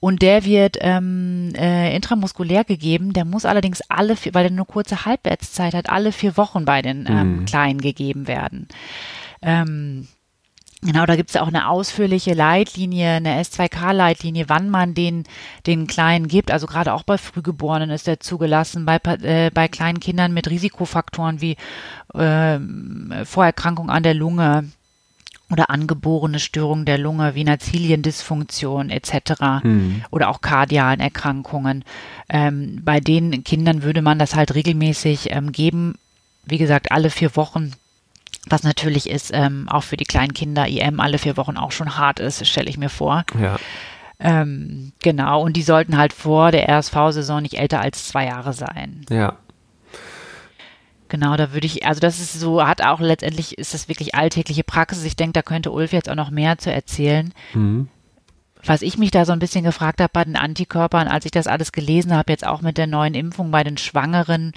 Und 0.02 0.20
der 0.20 0.44
wird 0.44 0.78
ähm, 0.80 1.52
äh, 1.54 1.94
intramuskulär 1.94 2.64
gegeben. 2.64 3.12
Der 3.12 3.24
muss 3.24 3.44
allerdings 3.44 3.82
alle, 3.82 4.16
vier, 4.16 4.34
weil 4.34 4.46
er 4.46 4.50
nur 4.50 4.66
kurze 4.66 5.04
Halbwertszeit 5.04 5.74
hat, 5.74 5.90
alle 5.90 6.10
vier 6.10 6.36
Wochen 6.36 6.64
bei 6.64 6.82
den 6.82 7.06
ähm, 7.08 7.36
mhm. 7.36 7.44
Kleinen 7.44 7.80
gegeben 7.80 8.26
werden. 8.26 8.66
Ähm, 9.42 10.08
Genau, 10.84 11.06
da 11.06 11.14
gibt's 11.14 11.34
ja 11.34 11.42
auch 11.42 11.46
eine 11.46 11.68
ausführliche 11.68 12.34
Leitlinie, 12.34 13.12
eine 13.12 13.40
S2K-Leitlinie, 13.40 14.48
wann 14.48 14.68
man 14.68 14.94
den, 14.94 15.22
den 15.64 15.86
Kleinen 15.86 16.26
gibt. 16.26 16.50
Also 16.50 16.66
gerade 16.66 16.92
auch 16.92 17.04
bei 17.04 17.18
Frühgeborenen 17.18 17.90
ist 17.90 18.08
der 18.08 18.18
zugelassen, 18.18 18.84
bei, 18.84 18.96
äh, 19.22 19.52
bei 19.54 19.68
kleinen 19.68 20.00
Kindern 20.00 20.34
mit 20.34 20.50
Risikofaktoren 20.50 21.40
wie 21.40 21.56
äh, 22.14 22.58
Vorerkrankung 23.24 23.90
an 23.90 24.02
der 24.02 24.14
Lunge, 24.14 24.64
oder 25.52 25.70
angeborene 25.70 26.38
Störungen 26.38 26.84
der 26.84 26.98
Lunge, 26.98 27.34
wie 27.34 27.44
Naziliendysfunktion 27.44 28.90
etc. 28.90 29.62
Mhm. 29.62 30.04
oder 30.10 30.28
auch 30.28 30.40
kardialen 30.40 31.00
Erkrankungen. 31.00 31.84
Ähm, 32.28 32.80
bei 32.84 33.00
den 33.00 33.44
Kindern 33.44 33.82
würde 33.82 34.02
man 34.02 34.18
das 34.18 34.34
halt 34.34 34.54
regelmäßig 34.54 35.30
ähm, 35.30 35.52
geben. 35.52 35.94
Wie 36.44 36.58
gesagt, 36.58 36.90
alle 36.90 37.10
vier 37.10 37.36
Wochen. 37.36 37.72
Was 38.48 38.64
natürlich 38.64 39.08
ist, 39.08 39.30
ähm, 39.32 39.68
auch 39.68 39.84
für 39.84 39.96
die 39.96 40.04
kleinen 40.04 40.34
Kinder 40.34 40.66
IM 40.66 40.98
alle 40.98 41.18
vier 41.18 41.36
Wochen 41.36 41.56
auch 41.56 41.70
schon 41.70 41.96
hart 41.96 42.18
ist, 42.18 42.44
stelle 42.46 42.68
ich 42.68 42.76
mir 42.76 42.88
vor. 42.88 43.24
Ja. 43.40 43.56
Ähm, 44.18 44.92
genau, 45.00 45.42
und 45.42 45.56
die 45.56 45.62
sollten 45.62 45.96
halt 45.96 46.12
vor 46.12 46.52
der 46.52 46.68
RSV-Saison 46.68 47.42
nicht 47.42 47.58
älter 47.58 47.80
als 47.80 48.08
zwei 48.08 48.26
Jahre 48.26 48.52
sein. 48.52 49.04
Ja, 49.10 49.36
Genau, 51.12 51.36
da 51.36 51.52
würde 51.52 51.66
ich, 51.66 51.84
also 51.84 52.00
das 52.00 52.20
ist 52.20 52.40
so, 52.40 52.66
hat 52.66 52.80
auch 52.80 52.98
letztendlich, 52.98 53.58
ist 53.58 53.74
das 53.74 53.86
wirklich 53.86 54.14
alltägliche 54.14 54.64
Praxis. 54.64 55.04
Ich 55.04 55.14
denke, 55.14 55.34
da 55.34 55.42
könnte 55.42 55.70
Ulf 55.70 55.92
jetzt 55.92 56.08
auch 56.08 56.14
noch 56.14 56.30
mehr 56.30 56.56
zu 56.56 56.72
erzählen. 56.72 57.34
Mhm. 57.52 57.88
Was 58.64 58.80
ich 58.80 58.96
mich 58.96 59.10
da 59.10 59.26
so 59.26 59.32
ein 59.32 59.38
bisschen 59.38 59.62
gefragt 59.62 60.00
habe 60.00 60.08
bei 60.10 60.24
den 60.24 60.36
Antikörpern, 60.36 61.08
als 61.08 61.26
ich 61.26 61.30
das 61.30 61.48
alles 61.48 61.72
gelesen 61.72 62.14
habe, 62.14 62.32
jetzt 62.32 62.46
auch 62.46 62.62
mit 62.62 62.78
der 62.78 62.86
neuen 62.86 63.12
Impfung 63.12 63.50
bei 63.50 63.62
den 63.62 63.76
Schwangeren, 63.76 64.54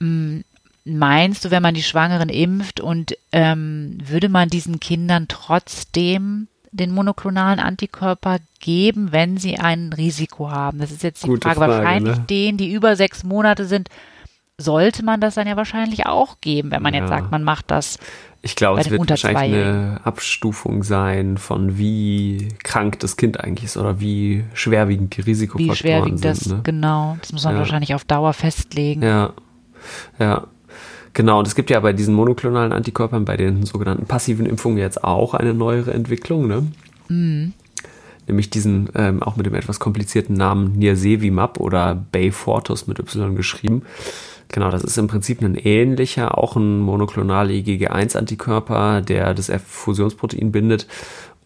hm, 0.00 0.42
meinst 0.84 1.44
du, 1.44 1.52
wenn 1.52 1.62
man 1.62 1.76
die 1.76 1.84
Schwangeren 1.84 2.28
impft 2.28 2.80
und 2.80 3.16
ähm, 3.30 3.98
würde 4.02 4.28
man 4.28 4.48
diesen 4.48 4.80
Kindern 4.80 5.28
trotzdem 5.28 6.48
den 6.72 6.90
monoklonalen 6.90 7.60
Antikörper 7.60 8.38
geben, 8.58 9.12
wenn 9.12 9.36
sie 9.36 9.58
ein 9.60 9.92
Risiko 9.92 10.50
haben? 10.50 10.80
Das 10.80 10.90
ist 10.90 11.04
jetzt 11.04 11.22
die 11.22 11.28
Frage. 11.28 11.54
Frage. 11.54 11.60
Wahrscheinlich 11.60 12.16
ne? 12.16 12.24
denen, 12.28 12.58
die 12.58 12.72
über 12.72 12.96
sechs 12.96 13.22
Monate 13.22 13.64
sind, 13.64 13.88
sollte 14.58 15.04
man 15.04 15.20
das 15.20 15.36
dann 15.36 15.46
ja 15.46 15.56
wahrscheinlich 15.56 16.06
auch 16.06 16.40
geben, 16.40 16.72
wenn 16.72 16.82
man 16.82 16.92
ja. 16.92 17.00
jetzt 17.00 17.08
sagt, 17.08 17.30
man 17.30 17.44
macht 17.44 17.70
das. 17.70 17.98
Ich 18.42 18.56
glaube, 18.56 18.80
es 18.80 18.90
wird 18.90 19.08
wahrscheinlich 19.08 19.54
eine 19.54 20.00
Abstufung 20.04 20.82
sein 20.82 21.38
von 21.38 21.78
wie 21.78 22.48
krank 22.62 22.98
das 23.00 23.16
Kind 23.16 23.40
eigentlich 23.40 23.64
ist 23.64 23.76
oder 23.76 24.00
wie 24.00 24.44
schwerwiegend 24.54 25.16
die 25.16 25.22
Risikofaktoren 25.22 25.74
wie 25.74 25.76
schwerwiegend 25.76 26.20
sind. 26.20 26.40
Das, 26.40 26.46
ne? 26.46 26.60
Genau, 26.62 27.16
das 27.20 27.32
muss 27.32 27.44
man 27.44 27.54
ja. 27.54 27.60
wahrscheinlich 27.60 27.94
auf 27.94 28.04
Dauer 28.04 28.32
festlegen. 28.32 29.02
Ja, 29.02 29.32
ja. 30.18 30.46
Genau, 31.14 31.40
und 31.40 31.48
es 31.48 31.56
gibt 31.56 31.70
ja 31.70 31.80
bei 31.80 31.92
diesen 31.92 32.14
monoklonalen 32.14 32.72
Antikörpern, 32.72 33.24
bei 33.24 33.36
den 33.36 33.64
sogenannten 33.64 34.06
passiven 34.06 34.46
Impfungen 34.46 34.78
jetzt 34.78 35.02
auch 35.02 35.34
eine 35.34 35.52
neuere 35.52 35.92
Entwicklung, 35.92 36.46
ne? 36.46 36.66
Mhm. 37.08 37.54
Nämlich 38.28 38.50
diesen, 38.50 38.90
ähm, 38.94 39.22
auch 39.22 39.36
mit 39.36 39.46
dem 39.46 39.54
etwas 39.54 39.80
komplizierten 39.80 40.34
Namen 40.34 40.78
Nirsevimab 40.78 41.58
oder 41.58 41.94
Bayfortus 42.12 42.86
mit 42.86 42.98
Y 42.98 43.34
geschrieben. 43.34 43.82
Genau, 44.50 44.70
das 44.70 44.82
ist 44.82 44.96
im 44.96 45.08
Prinzip 45.08 45.42
ein 45.42 45.56
ähnlicher, 45.56 46.38
auch 46.38 46.56
ein 46.56 46.80
monoklonaler 46.80 47.50
IgG1-Antikörper, 47.50 49.02
der 49.02 49.34
das 49.34 49.50
F-Fusionsprotein 49.50 50.52
bindet 50.52 50.86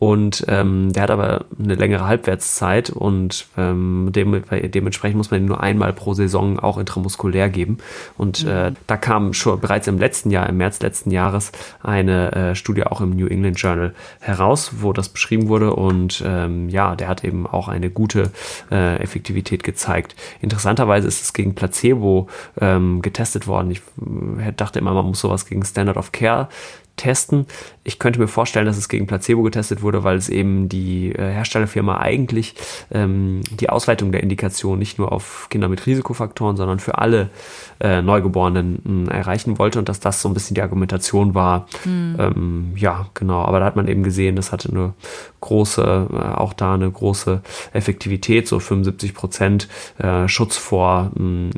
und 0.03 0.44
ähm, 0.48 0.92
der 0.92 1.05
hat 1.05 1.12
aber 1.12 1.44
eine 1.57 1.76
längere 1.76 2.09
Halbwertszeit 2.09 2.90
und 2.90 3.46
ähm, 3.57 4.09
dem, 4.11 4.42
dementsprechend 4.50 5.16
muss 5.16 5.30
man 5.30 5.42
ihn 5.42 5.46
nur 5.46 5.62
einmal 5.62 5.92
pro 5.92 6.12
Saison 6.12 6.59
auch 6.59 6.76
intramuskulär 6.76 7.48
geben. 7.48 7.78
Und 8.18 8.42
äh, 8.42 8.70
mhm. 8.70 8.74
äh, 8.74 8.78
da 8.88 8.96
kam 8.96 9.32
schon 9.32 9.61
bereits 9.61 9.86
im 9.86 9.98
letzten 9.98 10.32
Jahr, 10.32 10.48
im 10.48 10.57
März 10.57 10.80
letzten 10.80 11.12
Jahres, 11.12 11.53
eine 11.84 12.32
äh, 12.32 12.55
Studie 12.57 12.82
auch 12.82 13.00
im 13.00 13.11
New 13.11 13.28
England 13.28 13.61
Journal 13.61 13.94
heraus, 14.18 14.72
wo 14.80 14.92
das 14.92 15.09
beschrieben 15.09 15.46
wurde. 15.46 15.72
Und 15.72 16.20
ähm, 16.26 16.68
ja, 16.68 16.96
der 16.96 17.07
hat 17.07 17.22
eben 17.22 17.46
auch 17.46 17.68
eine 17.68 17.88
gute 17.88 18.32
äh, 18.72 18.96
Effektivität 18.96 19.62
gezeigt. 19.62 20.16
Interessanterweise 20.40 21.07
ist 21.07 21.22
es 21.22 21.32
gegen 21.32 21.55
Placebo 21.55 22.26
ähm, 22.61 23.03
getestet 23.03 23.46
worden. 23.46 23.70
Ich 23.70 23.82
äh, 24.44 24.53
dachte 24.53 24.80
immer, 24.80 24.94
man 24.94 25.07
muss 25.07 25.20
sowas 25.20 25.46
gegen 25.46 25.64
Standard 25.64 25.96
of 25.96 26.11
Care 26.11 26.48
testen. 26.97 27.47
Ich 27.84 27.99
könnte 27.99 28.20
mir 28.20 28.28
vorstellen, 28.28 28.66
dass 28.66 28.76
es 28.76 28.88
gegen 28.88 29.07
Placebo 29.07 29.43
getestet 29.43 29.82
wurde, 29.82 30.05
weil 30.05 30.16
es 30.16 30.28
eben 30.28 30.68
die 30.68 31.12
äh, 31.12 31.32
Herstellerfirma 31.32 31.99
eigentlich 31.99 32.55
ähm, 32.93 33.40
die 33.51 33.70
Ausweitung 33.70 34.12
der 34.12 34.22
Indikation 34.22 34.78
nicht 34.78 34.99
nur 34.99 35.11
auf 35.11 35.49
Kinder 35.51 35.68
mit 35.68 35.86
Risikofaktoren, 35.86 36.57
sondern 36.57 36.78
für 36.78 36.99
alle 36.99 37.30
äh, 37.80 38.03
Neugeborenen 38.03 39.09
äh, 39.09 39.14
erreichen 39.14 39.59
wollte 39.59 39.78
und 39.78 39.88
dass 39.88 40.01
das 40.01 40.22
so 40.22 40.28
ein 40.28 40.34
bisschen 40.34 40.55
die 40.55 40.62
Argumentation 40.62 41.34
war. 41.34 41.66
Mhm. 41.84 42.16
Ähm, 42.18 42.72
ja, 42.76 43.07
genau. 43.14 43.43
Aber 43.43 43.59
da 43.59 43.66
hat 43.66 43.76
man 43.76 43.88
eben 43.88 44.03
gesehen, 44.03 44.36
das 44.36 44.53
hatte 44.53 44.68
eine 44.68 44.93
große, 45.40 46.09
äh, 46.12 46.16
auch 46.16 46.53
da 46.53 46.74
eine 46.74 46.90
große 46.90 47.40
Effektivität, 47.72 48.47
so 48.47 48.61
75 48.61 49.14
Prozent 49.14 49.68
äh, 49.99 50.28
Schutz 50.28 50.57
vor 50.57 51.11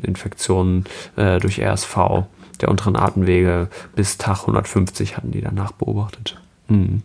Infektionen 0.03 0.85
äh, 1.16 1.39
durch 1.39 1.61
RSV 1.61 2.24
der 2.61 2.70
unteren 2.70 2.96
Atemwege 2.96 3.68
bis 3.94 4.18
Tag 4.18 4.42
150 4.42 5.16
hatten 5.16 5.30
die 5.30 5.40
danach 5.40 5.72
beobachtet. 5.72 6.40
Mhm. 6.68 7.02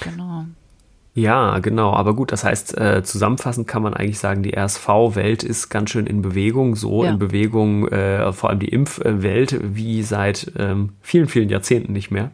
Genau. 0.00 0.44
Ja, 1.18 1.58
genau. 1.58 1.94
Aber 1.94 2.14
gut, 2.14 2.30
das 2.30 2.44
heißt, 2.44 2.78
äh, 2.78 3.02
zusammenfassend 3.02 3.66
kann 3.66 3.82
man 3.82 3.92
eigentlich 3.92 4.20
sagen, 4.20 4.44
die 4.44 4.56
RSV-Welt 4.56 5.42
ist 5.42 5.68
ganz 5.68 5.90
schön 5.90 6.06
in 6.06 6.22
Bewegung, 6.22 6.76
so 6.76 7.02
ja. 7.02 7.10
in 7.10 7.18
Bewegung, 7.18 7.88
äh, 7.88 8.32
vor 8.32 8.50
allem 8.50 8.60
die 8.60 8.68
Impfwelt, 8.68 9.58
wie 9.60 10.04
seit 10.04 10.52
ähm, 10.56 10.90
vielen, 11.02 11.26
vielen 11.26 11.48
Jahrzehnten 11.48 11.92
nicht 11.92 12.12
mehr. 12.12 12.30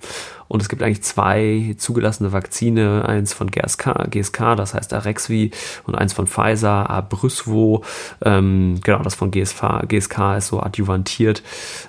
Und 0.49 0.63
es 0.63 0.69
gibt 0.69 0.83
eigentlich 0.83 1.03
zwei 1.03 1.75
zugelassene 1.79 2.33
Vakzine, 2.33 3.05
eins 3.07 3.33
von 3.33 3.51
GSK, 3.51 4.11
GSK 4.11 4.57
das 4.57 4.75
heißt 4.75 4.93
Arexvi, 4.93 5.51
und 5.85 5.95
eins 5.95 6.13
von 6.13 6.27
Pfizer, 6.27 6.91
Abrysvo. 6.91 7.85
Ähm, 8.23 8.81
genau, 8.83 9.03
das 9.03 9.15
von 9.15 9.31
GSK, 9.31 9.87
GSK 9.89 10.37
ist 10.39 10.49
so 10.49 10.61
adjuvantiert. 10.61 11.43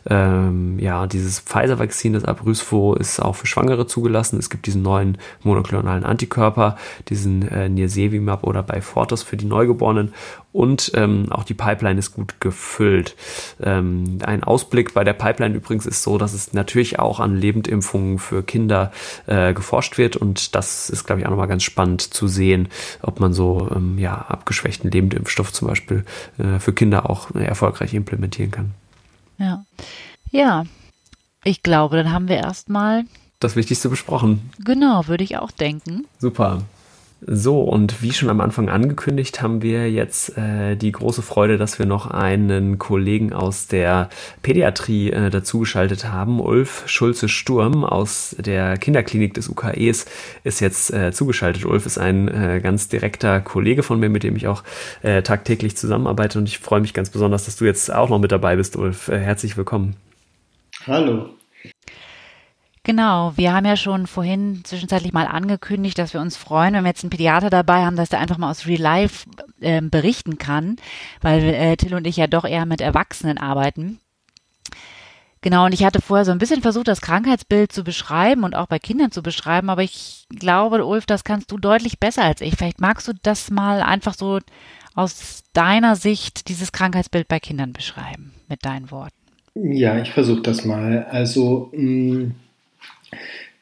Ähm, 0.09 0.79
ja, 0.79 1.07
dieses 1.07 1.39
Pfizer-Vakzin, 1.39 2.13
das 2.13 2.25
Abrysvo, 2.25 2.95
ist 2.95 3.19
auch 3.21 3.35
für 3.35 3.47
Schwangere 3.47 3.87
zugelassen. 3.87 4.39
Es 4.39 4.49
gibt 4.49 4.65
diesen 4.65 4.81
neuen 4.81 5.17
monoklonalen 5.43 6.03
Antikörper, 6.03 6.77
diesen 7.09 7.47
äh, 7.47 7.69
Nirsevimab 7.69 8.43
oder 8.43 8.63
Beyfortus 8.63 9.23
für 9.23 9.37
die 9.37 9.45
Neugeborenen 9.45 10.13
und 10.55 10.91
ähm, 10.95 11.31
auch 11.31 11.43
die 11.43 11.53
Pipeline 11.53 11.99
ist 11.99 12.13
gut 12.13 12.39
gefüllt. 12.39 13.15
Ähm, 13.61 14.19
ein 14.23 14.43
Ausblick 14.43 14.93
bei 14.93 15.03
der 15.03 15.11
Pipeline 15.11 15.53
übrigens 15.53 15.85
ist 15.85 16.01
so, 16.01 16.17
dass 16.17 16.33
es 16.33 16.53
natürlich 16.53 16.97
auch 16.97 17.19
an 17.19 17.35
Lebendimpfungen 17.35 18.19
für 18.19 18.41
Kinder 18.41 18.93
äh, 19.27 19.53
geforscht 19.53 19.97
wird 19.97 20.15
und 20.15 20.55
das 20.55 20.89
ist, 20.89 21.03
glaube 21.03 21.19
ich, 21.19 21.27
auch 21.27 21.31
nochmal 21.31 21.49
ganz 21.49 21.63
spannend 21.63 22.01
zu 22.01 22.27
sehen, 22.27 22.69
ob 23.01 23.19
man 23.19 23.33
so 23.33 23.69
ähm, 23.75 23.99
ja, 23.99 24.15
abgeschwächten 24.15 24.89
Lebendimpfstoff 24.89 25.51
zum 25.51 25.67
Beispiel 25.67 26.05
äh, 26.37 26.59
für 26.59 26.71
Kinder 26.71 27.09
auch 27.09 27.35
äh, 27.35 27.43
erfolgreich 27.43 27.93
implementieren 27.93 28.51
kann. 28.51 28.71
Ja. 29.37 29.65
Ja, 30.31 30.63
ich 31.43 31.63
glaube, 31.63 31.97
dann 31.97 32.13
haben 32.13 32.29
wir 32.29 32.37
erstmal 32.37 33.03
das 33.39 33.57
Wichtigste 33.57 33.89
besprochen. 33.89 34.49
Genau, 34.63 35.07
würde 35.07 35.25
ich 35.25 35.37
auch 35.37 35.51
denken. 35.51 36.05
Super. 36.17 36.63
So, 37.27 37.61
und 37.61 38.03
wie 38.03 38.13
schon 38.13 38.29
am 38.29 38.39
Anfang 38.39 38.69
angekündigt, 38.69 39.41
haben 39.41 39.63
wir 39.63 39.89
jetzt 39.89 40.37
äh, 40.37 40.75
die 40.75 40.91
große 40.91 41.23
Freude, 41.23 41.57
dass 41.57 41.79
wir 41.79 41.87
noch 41.87 42.05
einen 42.05 42.77
Kollegen 42.77 43.33
aus 43.33 43.65
der 43.65 44.09
Pädiatrie 44.43 45.09
äh, 45.09 45.31
dazugeschaltet 45.31 46.05
haben. 46.05 46.39
Ulf 46.39 46.83
Schulze-Sturm 46.85 47.83
aus 47.83 48.35
der 48.37 48.77
Kinderklinik 48.77 49.33
des 49.33 49.49
UKEs 49.49 50.05
ist 50.43 50.59
jetzt 50.59 50.93
äh, 50.93 51.11
zugeschaltet. 51.13 51.65
Ulf 51.65 51.87
ist 51.87 51.97
ein 51.97 52.27
äh, 52.27 52.59
ganz 52.61 52.89
direkter 52.89 53.41
Kollege 53.41 53.81
von 53.81 53.99
mir, 53.99 54.09
mit 54.09 54.21
dem 54.21 54.35
ich 54.35 54.47
auch 54.47 54.61
äh, 55.01 55.23
tagtäglich 55.23 55.75
zusammenarbeite 55.75 56.37
und 56.37 56.47
ich 56.47 56.59
freue 56.59 56.81
mich 56.81 56.93
ganz 56.93 57.09
besonders, 57.09 57.45
dass 57.45 57.55
du 57.55 57.65
jetzt 57.65 57.91
auch 57.91 58.09
noch 58.09 58.19
mit 58.19 58.31
dabei 58.31 58.55
bist, 58.55 58.75
Ulf. 58.75 59.07
Äh, 59.07 59.17
herzlich 59.17 59.57
willkommen. 59.57 59.95
Hallo. 60.85 61.34
Genau, 62.85 63.33
wir 63.35 63.51
haben 63.51 63.65
ja 63.65 63.77
schon 63.77 64.05
vorhin 64.05 64.61
zwischenzeitlich 64.63 65.11
mal 65.11 65.25
angekündigt, 65.25 65.97
dass 65.97 66.13
wir 66.13 66.21
uns 66.21 66.37
freuen, 66.37 66.75
wenn 66.75 66.83
wir 66.83 66.89
jetzt 66.89 67.03
einen 67.03 67.09
Pädiater 67.09 67.49
dabei 67.49 67.83
haben, 67.83 67.95
dass 67.95 68.09
der 68.09 68.19
einfach 68.19 68.37
mal 68.37 68.51
aus 68.51 68.67
Real 68.67 68.79
Life 68.79 69.27
äh, 69.59 69.81
berichten 69.81 70.37
kann, 70.37 70.75
weil 71.19 71.43
äh, 71.43 71.77
Till 71.77 71.95
und 71.95 72.05
ich 72.05 72.17
ja 72.17 72.27
doch 72.27 72.45
eher 72.45 72.67
mit 72.67 72.81
Erwachsenen 72.81 73.39
arbeiten. 73.39 73.99
Genau, 75.41 75.65
und 75.65 75.73
ich 75.73 75.83
hatte 75.83 75.99
vorher 75.99 76.25
so 76.25 76.31
ein 76.31 76.37
bisschen 76.37 76.61
versucht, 76.61 76.87
das 76.87 77.01
Krankheitsbild 77.01 77.71
zu 77.71 77.83
beschreiben 77.83 78.43
und 78.43 78.55
auch 78.55 78.67
bei 78.67 78.77
Kindern 78.77 79.11
zu 79.11 79.23
beschreiben, 79.23 79.71
aber 79.71 79.81
ich 79.81 80.27
glaube, 80.29 80.85
Ulf, 80.85 81.07
das 81.07 81.23
kannst 81.23 81.51
du 81.51 81.57
deutlich 81.57 81.99
besser 81.99 82.23
als 82.23 82.41
ich. 82.41 82.55
Vielleicht 82.55 82.81
magst 82.81 83.07
du 83.07 83.13
das 83.23 83.49
mal 83.49 83.81
einfach 83.81 84.13
so 84.13 84.39
aus 84.93 85.43
deiner 85.53 85.95
Sicht, 85.95 86.49
dieses 86.49 86.71
Krankheitsbild 86.71 87.27
bei 87.27 87.39
Kindern 87.39 87.73
beschreiben, 87.73 88.33
mit 88.47 88.63
deinen 88.63 88.91
Worten. 88.91 89.15
Ja, 89.55 89.97
ich 89.97 90.11
versuche 90.11 90.41
das 90.41 90.65
mal. 90.65 91.07
Also, 91.09 91.71
mh, 91.73 91.81
mm, 91.81 92.35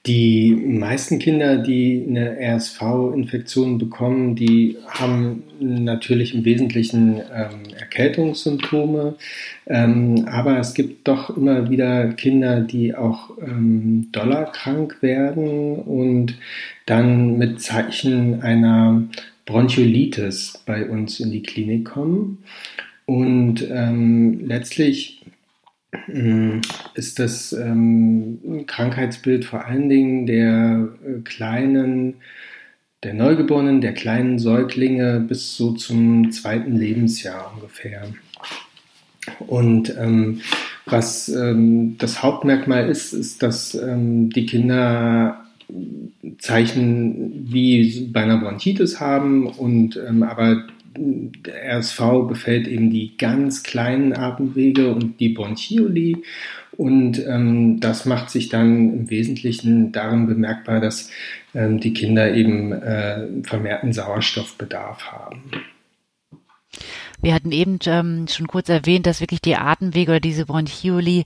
die 0.05 0.51
meisten 0.53 1.17
Kinder, 1.17 1.57
die 1.57 2.05
eine 2.07 2.37
RSV-Infektion 2.37 3.77
bekommen, 3.77 4.35
die 4.35 4.75
haben 4.87 5.43
natürlich 5.59 6.35
im 6.35 6.43
Wesentlichen 6.43 7.21
ähm, 7.33 7.73
Erkältungssymptome, 7.79 9.15
ähm, 9.67 10.25
aber 10.29 10.59
es 10.59 10.73
gibt 10.73 11.07
doch 11.07 11.37
immer 11.37 11.69
wieder 11.69 12.09
Kinder, 12.09 12.59
die 12.59 12.93
auch 12.93 13.29
ähm, 13.41 14.09
doller 14.11 14.45
krank 14.45 14.97
werden 15.01 15.77
und 15.77 16.37
dann 16.85 17.37
mit 17.37 17.61
Zeichen 17.61 18.41
einer 18.41 19.03
Bronchiolitis 19.45 20.63
bei 20.65 20.85
uns 20.85 21.21
in 21.21 21.31
die 21.31 21.43
Klinik 21.43 21.85
kommen. 21.85 22.39
Und 23.05 23.65
ähm, 23.69 24.41
letztlich 24.47 25.21
ist 26.95 27.19
das 27.19 27.53
ähm, 27.53 28.65
Krankheitsbild 28.67 29.45
vor 29.45 29.65
allen 29.65 29.89
Dingen 29.89 30.25
der 30.25 30.89
äh, 31.05 31.19
kleinen, 31.21 32.15
der 33.03 33.13
Neugeborenen, 33.13 33.81
der 33.81 33.93
kleinen 33.93 34.39
Säuglinge 34.39 35.19
bis 35.19 35.55
so 35.55 35.73
zum 35.73 36.31
zweiten 36.31 36.75
Lebensjahr 36.75 37.53
ungefähr. 37.55 38.07
Und 39.39 39.95
ähm, 39.97 40.41
was 40.85 41.29
ähm, 41.29 41.97
das 41.97 42.21
Hauptmerkmal 42.23 42.89
ist, 42.89 43.13
ist, 43.13 43.41
dass 43.41 43.73
ähm, 43.75 44.29
die 44.29 44.45
Kinder 44.45 45.39
Zeichen 46.39 47.47
wie 47.51 48.09
bei 48.11 48.21
einer 48.21 48.37
Bronchitis 48.37 48.99
haben 48.99 49.47
und 49.47 49.97
ähm, 49.97 50.23
aber 50.23 50.67
der 50.95 51.77
RSV 51.77 52.27
befällt 52.27 52.67
eben 52.67 52.89
die 52.89 53.17
ganz 53.17 53.63
kleinen 53.63 54.13
Atemwege 54.13 54.93
und 54.93 55.19
die 55.19 55.29
Bronchioli. 55.29 56.23
Und 56.75 57.23
ähm, 57.25 57.79
das 57.79 58.05
macht 58.05 58.29
sich 58.29 58.49
dann 58.49 58.93
im 58.93 59.09
Wesentlichen 59.09 59.91
darin 59.91 60.25
bemerkbar, 60.25 60.79
dass 60.79 61.09
ähm, 61.53 61.79
die 61.79 61.93
Kinder 61.93 62.33
eben 62.33 62.71
äh, 62.71 63.27
vermehrten 63.43 63.93
Sauerstoffbedarf 63.93 65.11
haben. 65.11 65.43
Wir 67.21 67.33
hatten 67.33 67.51
eben 67.51 67.79
ähm, 67.85 68.27
schon 68.27 68.47
kurz 68.47 68.69
erwähnt, 68.69 69.05
dass 69.05 69.21
wirklich 69.21 69.41
die 69.41 69.55
Atemwege 69.55 70.11
oder 70.11 70.19
diese 70.19 70.45
Bronchioli 70.45 71.23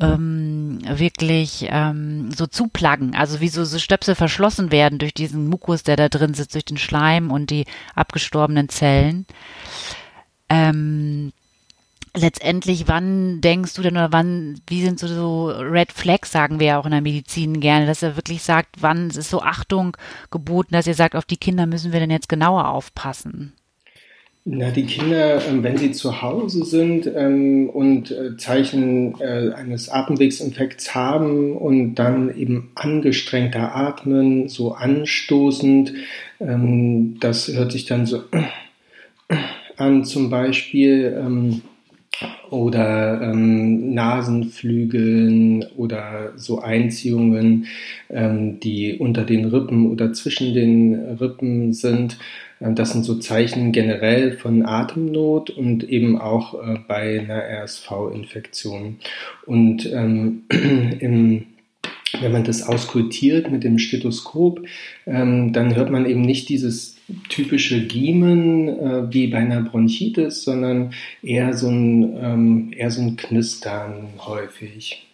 ähm, 0.00 0.78
wirklich 0.84 1.66
ähm, 1.68 2.32
so 2.32 2.46
zuplaggen, 2.46 3.14
also 3.14 3.40
wie 3.40 3.48
so, 3.48 3.64
so 3.64 3.78
Stöpsel 3.78 4.14
verschlossen 4.14 4.72
werden 4.72 4.98
durch 4.98 5.14
diesen 5.14 5.48
Mukus, 5.48 5.82
der 5.82 5.96
da 5.96 6.08
drin 6.08 6.34
sitzt, 6.34 6.54
durch 6.54 6.64
den 6.64 6.78
Schleim 6.78 7.30
und 7.30 7.50
die 7.50 7.66
abgestorbenen 7.94 8.68
Zellen. 8.68 9.26
Ähm, 10.48 11.32
letztendlich, 12.16 12.88
wann 12.88 13.40
denkst 13.40 13.74
du 13.74 13.82
denn 13.82 13.96
oder 13.96 14.12
wann, 14.12 14.60
wie 14.66 14.82
sind 14.82 14.98
so, 14.98 15.06
so 15.06 15.50
Red 15.50 15.92
Flags, 15.92 16.32
sagen 16.32 16.60
wir 16.60 16.66
ja 16.66 16.78
auch 16.78 16.86
in 16.86 16.92
der 16.92 17.00
Medizin 17.00 17.60
gerne, 17.60 17.86
dass 17.86 18.02
er 18.02 18.16
wirklich 18.16 18.42
sagt, 18.42 18.76
wann 18.80 19.10
ist 19.10 19.30
so 19.30 19.42
Achtung 19.42 19.96
geboten, 20.30 20.72
dass 20.72 20.86
ihr 20.86 20.94
sagt, 20.94 21.14
auf 21.14 21.24
die 21.24 21.36
Kinder 21.36 21.66
müssen 21.66 21.92
wir 21.92 22.00
denn 22.00 22.10
jetzt 22.10 22.28
genauer 22.28 22.68
aufpassen? 22.68 23.52
Na, 24.46 24.70
die 24.70 24.86
Kinder, 24.86 25.46
ähm, 25.46 25.62
wenn 25.62 25.76
sie 25.76 25.92
zu 25.92 26.22
Hause 26.22 26.64
sind 26.64 27.06
ähm, 27.14 27.68
und 27.68 28.10
äh, 28.10 28.38
Zeichen 28.38 29.20
äh, 29.20 29.52
eines 29.54 29.90
Atemwegsinfekts 29.90 30.94
haben 30.94 31.54
und 31.56 31.96
dann 31.96 32.34
eben 32.34 32.70
angestrengter 32.74 33.76
atmen, 33.76 34.48
so 34.48 34.72
anstoßend, 34.72 35.92
ähm, 36.40 37.20
das 37.20 37.48
hört 37.48 37.70
sich 37.72 37.84
dann 37.84 38.06
so 38.06 38.22
an 39.76 40.04
zum 40.04 40.30
Beispiel. 40.30 41.60
Oder 42.50 43.22
ähm, 43.22 43.94
Nasenflügeln 43.94 45.64
oder 45.76 46.32
so 46.36 46.60
Einziehungen, 46.60 47.66
ähm, 48.10 48.60
die 48.60 48.98
unter 48.98 49.24
den 49.24 49.46
Rippen 49.46 49.90
oder 49.90 50.12
zwischen 50.12 50.52
den 50.52 50.94
Rippen 51.18 51.72
sind. 51.72 52.18
Ähm, 52.60 52.74
das 52.74 52.92
sind 52.92 53.04
so 53.04 53.18
Zeichen 53.18 53.72
generell 53.72 54.32
von 54.32 54.64
Atemnot 54.64 55.50
und 55.50 55.88
eben 55.88 56.20
auch 56.20 56.54
äh, 56.54 56.78
bei 56.86 57.20
einer 57.20 57.42
RSV-Infektion. 57.64 58.98
Und 59.46 59.90
ähm, 59.92 60.44
im 61.00 61.46
wenn 62.20 62.32
man 62.32 62.44
das 62.44 62.62
auskultiert 62.62 63.50
mit 63.50 63.62
dem 63.64 63.78
Stethoskop, 63.78 64.66
ähm, 65.06 65.52
dann 65.52 65.76
hört 65.76 65.90
man 65.90 66.06
eben 66.06 66.22
nicht 66.22 66.48
dieses 66.48 66.96
typische 67.28 67.86
Giemen 67.86 68.68
äh, 68.68 69.12
wie 69.12 69.28
bei 69.28 69.38
einer 69.38 69.62
Bronchitis, 69.62 70.42
sondern 70.42 70.92
eher 71.22 71.54
so 71.54 71.68
ein, 71.68 72.16
ähm, 72.20 72.72
eher 72.76 72.90
so 72.90 73.02
ein 73.02 73.16
Knistern 73.16 74.08
häufig. 74.18 75.06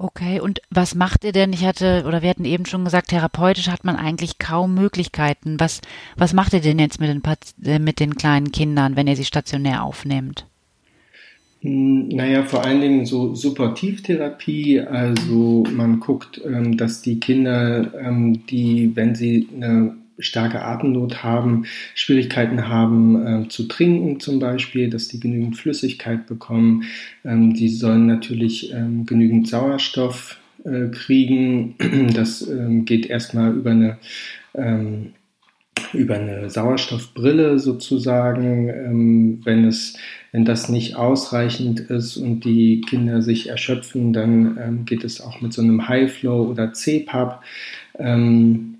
Okay, 0.00 0.38
und 0.38 0.60
was 0.70 0.94
macht 0.94 1.24
ihr 1.24 1.32
denn? 1.32 1.52
Ich 1.52 1.64
hatte, 1.64 2.04
oder 2.06 2.22
wir 2.22 2.30
hatten 2.30 2.44
eben 2.44 2.66
schon 2.66 2.84
gesagt, 2.84 3.08
therapeutisch 3.08 3.68
hat 3.68 3.82
man 3.82 3.96
eigentlich 3.96 4.38
kaum 4.38 4.74
Möglichkeiten. 4.74 5.58
Was, 5.58 5.80
was 6.16 6.32
macht 6.32 6.52
ihr 6.52 6.60
denn 6.60 6.78
jetzt 6.78 7.00
mit 7.00 7.10
den, 7.10 7.22
äh, 7.64 7.80
mit 7.80 7.98
den 7.98 8.14
kleinen 8.14 8.52
Kindern, 8.52 8.94
wenn 8.94 9.08
ihr 9.08 9.16
sie 9.16 9.24
stationär 9.24 9.82
aufnehmt? 9.82 10.46
Hm, 11.62 12.10
naja, 12.10 12.44
vor 12.44 12.64
allen 12.64 12.80
Dingen 12.80 13.06
so 13.06 13.34
Supportivtherapie, 13.34 14.80
also 14.80 15.64
man 15.74 15.98
guckt, 15.98 16.40
ähm, 16.46 16.76
dass 16.76 17.02
die 17.02 17.18
Kinder, 17.18 17.92
ähm, 18.00 18.46
die, 18.46 18.92
wenn 18.94 19.16
sie 19.16 19.48
eine 19.56 19.96
starke 20.18 20.62
Atemnot 20.62 21.22
haben, 21.22 21.64
Schwierigkeiten 21.94 22.68
haben 22.68 23.26
äh, 23.44 23.48
zu 23.48 23.68
trinken 23.68 24.20
zum 24.20 24.38
Beispiel, 24.38 24.90
dass 24.90 25.08
die 25.08 25.20
genügend 25.20 25.56
Flüssigkeit 25.56 26.26
bekommen. 26.26 26.84
Ähm, 27.24 27.54
die 27.54 27.68
sollen 27.68 28.06
natürlich 28.06 28.72
ähm, 28.72 29.06
genügend 29.06 29.48
Sauerstoff 29.48 30.38
äh, 30.64 30.88
kriegen. 30.88 31.74
Das 32.14 32.46
ähm, 32.48 32.84
geht 32.84 33.06
erstmal 33.06 33.54
über 33.54 33.70
eine 33.70 33.98
ähm, 34.54 35.12
über 35.92 36.16
eine 36.16 36.50
Sauerstoffbrille 36.50 37.58
sozusagen, 37.58 38.68
ähm, 38.68 39.40
wenn 39.44 39.64
es 39.64 39.96
wenn 40.32 40.44
das 40.44 40.68
nicht 40.68 40.96
ausreichend 40.96 41.80
ist 41.80 42.16
und 42.16 42.40
die 42.40 42.82
Kinder 42.82 43.22
sich 43.22 43.48
erschöpfen, 43.48 44.12
dann 44.12 44.58
ähm, 44.60 44.84
geht 44.84 45.04
es 45.04 45.20
auch 45.20 45.40
mit 45.40 45.52
so 45.52 45.62
einem 45.62 45.88
High 45.88 46.12
Flow 46.12 46.42
oder 46.42 46.72
CPAP. 46.72 47.42
Ähm, 47.98 48.77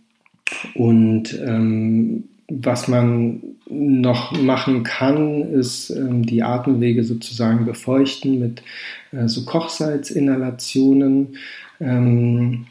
und 0.74 1.38
ähm, 1.44 2.24
was 2.48 2.88
man 2.88 3.42
noch 3.68 4.32
machen 4.32 4.82
kann, 4.82 5.42
ist 5.52 5.90
ähm, 5.90 6.24
die 6.24 6.42
Atemwege 6.42 7.04
sozusagen 7.04 7.66
befeuchten 7.66 8.38
mit 8.38 8.62
äh, 9.12 9.28
so 9.28 9.44
Kochsalzinhalationen. 9.44 11.36
Ähm, 11.78 12.66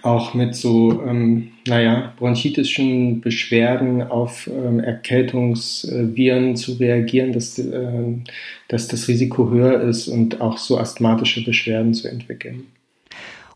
auch 0.03 0.33
mit 0.33 0.55
so, 0.55 1.03
ähm, 1.05 1.51
naja, 1.67 2.13
bronchitischen 2.17 3.19
Beschwerden 3.19 4.01
auf 4.01 4.47
ähm, 4.47 4.79
Erkältungsviren 4.79 6.55
zu 6.55 6.73
reagieren, 6.73 7.33
dass, 7.33 7.59
äh, 7.59 8.13
dass 8.69 8.87
das 8.87 9.07
Risiko 9.07 9.49
höher 9.49 9.81
ist 9.81 10.07
und 10.07 10.39
auch 10.39 10.57
so 10.57 10.77
asthmatische 10.77 11.43
Beschwerden 11.43 11.93
zu 11.93 12.07
entwickeln. 12.07 12.67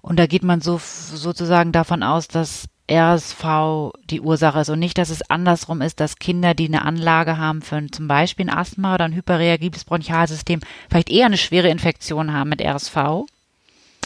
Und 0.02 0.20
da 0.20 0.28
geht 0.28 0.44
man 0.44 0.62
so 0.62 0.80
sozusagen 0.80 1.72
davon 1.72 2.04
aus, 2.04 2.28
dass 2.28 2.66
RSV 2.90 3.94
die 4.10 4.22
Ursache 4.22 4.62
ist 4.62 4.70
und 4.70 4.80
nicht, 4.80 4.98
dass 4.98 5.10
es 5.10 5.30
andersrum 5.30 5.82
ist, 5.82 6.00
dass 6.00 6.18
Kinder, 6.18 6.54
die 6.54 6.68
eine 6.68 6.86
Anlage 6.86 7.38
haben 7.38 7.62
für 7.62 7.86
zum 7.92 8.08
Beispiel 8.08 8.48
ein 8.48 8.58
Asthma 8.58 8.96
oder 8.96 9.06
ein 9.06 9.16
hyperreagibles 9.16 9.86
Bronchialsystem, 9.86 10.60
vielleicht 10.90 11.12
eher 11.12 11.28
eine 11.28 11.38
schwere 11.38 11.70
Infektion 11.70 12.34
haben 12.34 12.50
mit 12.50 12.62
RSV 12.62 13.26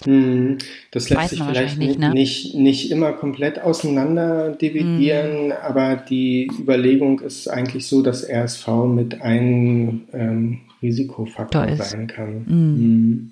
hm, 0.06 0.58
das 0.92 1.10
lässt 1.10 1.30
sich 1.30 1.42
vielleicht 1.42 1.78
nicht, 1.78 2.00
ne? 2.00 2.10
nicht, 2.10 2.56
nicht 2.56 2.92
immer 2.92 3.14
komplett 3.14 3.62
auseinander 3.62 4.50
dividieren, 4.52 5.52
hm. 5.52 5.58
aber 5.64 5.96
die 5.96 6.50
Überlegung 6.60 7.20
ist 7.22 7.48
eigentlich 7.48 7.88
so, 7.88 8.02
dass 8.02 8.28
RSV 8.28 8.68
mit 8.88 9.22
einem 9.22 10.02
ähm, 10.14 10.62
Risikofaktor 10.82 11.76
sein 11.78 12.08
kann. 12.08 12.46
Hm. 12.46 13.32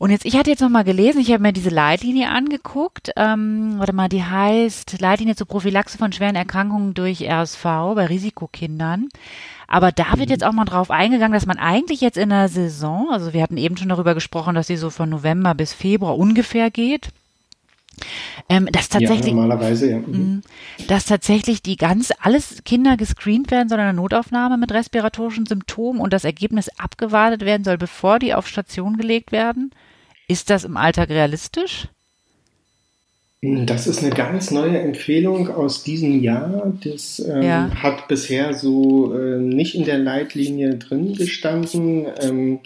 Und 0.00 0.08
jetzt, 0.08 0.24
ich 0.24 0.34
hatte 0.34 0.48
jetzt 0.48 0.62
noch 0.62 0.70
mal 0.70 0.82
gelesen, 0.82 1.20
ich 1.20 1.30
habe 1.30 1.42
mir 1.42 1.52
diese 1.52 1.68
Leitlinie 1.68 2.30
angeguckt. 2.30 3.12
Ähm, 3.16 3.74
warte 3.76 3.92
mal, 3.92 4.08
die 4.08 4.24
heißt 4.24 4.98
Leitlinie 4.98 5.36
zur 5.36 5.46
Prophylaxe 5.46 5.98
von 5.98 6.10
schweren 6.10 6.36
Erkrankungen 6.36 6.94
durch 6.94 7.20
RSV 7.20 7.62
bei 7.94 8.06
Risikokindern. 8.06 9.10
Aber 9.66 9.92
da 9.92 10.12
wird 10.12 10.30
mhm. 10.30 10.32
jetzt 10.32 10.44
auch 10.44 10.54
mal 10.54 10.64
drauf 10.64 10.90
eingegangen, 10.90 11.34
dass 11.34 11.44
man 11.44 11.58
eigentlich 11.58 12.00
jetzt 12.00 12.16
in 12.16 12.30
der 12.30 12.48
Saison, 12.48 13.10
also 13.10 13.34
wir 13.34 13.42
hatten 13.42 13.58
eben 13.58 13.76
schon 13.76 13.90
darüber 13.90 14.14
gesprochen, 14.14 14.54
dass 14.54 14.68
sie 14.68 14.78
so 14.78 14.88
von 14.88 15.10
November 15.10 15.54
bis 15.54 15.74
Februar 15.74 16.16
ungefähr 16.16 16.70
geht, 16.70 17.10
Ähm, 18.48 18.70
dass 18.72 18.88
tatsächlich, 18.88 19.26
ja, 19.26 19.34
normalerweise, 19.34 19.90
ja. 19.90 19.98
Mhm. 19.98 20.14
mhm. 20.14 20.42
Dass 20.88 21.04
tatsächlich 21.04 21.60
die 21.60 21.76
ganz, 21.76 22.10
alles 22.22 22.62
Kinder 22.64 22.96
gescreent 22.96 23.50
werden 23.50 23.68
soll 23.68 23.76
in 23.76 23.84
einer 23.84 23.92
Notaufnahme 23.92 24.56
mit 24.56 24.72
respiratorischen 24.72 25.44
Symptomen 25.44 26.00
und 26.00 26.14
das 26.14 26.24
Ergebnis 26.24 26.70
abgewartet 26.78 27.42
werden 27.42 27.64
soll, 27.64 27.76
bevor 27.76 28.18
die 28.18 28.32
auf 28.32 28.48
Station 28.48 28.96
gelegt 28.96 29.30
werden. 29.30 29.72
Ist 30.30 30.48
das 30.48 30.62
im 30.62 30.76
Alltag 30.76 31.08
realistisch? 31.08 31.88
Das 33.42 33.88
ist 33.88 34.04
eine 34.04 34.14
ganz 34.14 34.52
neue 34.52 34.78
Empfehlung 34.78 35.48
aus 35.48 35.82
diesem 35.82 36.22
Jahr. 36.22 36.72
Das 36.84 37.18
ähm, 37.18 37.42
ja. 37.42 37.70
hat 37.74 38.06
bisher 38.06 38.54
so 38.54 39.12
äh, 39.18 39.40
nicht 39.40 39.74
in 39.74 39.84
der 39.84 39.98
Leitlinie 39.98 40.76
drin 40.76 41.14
gestanden. 41.14 42.06
Ähm, 42.20 42.60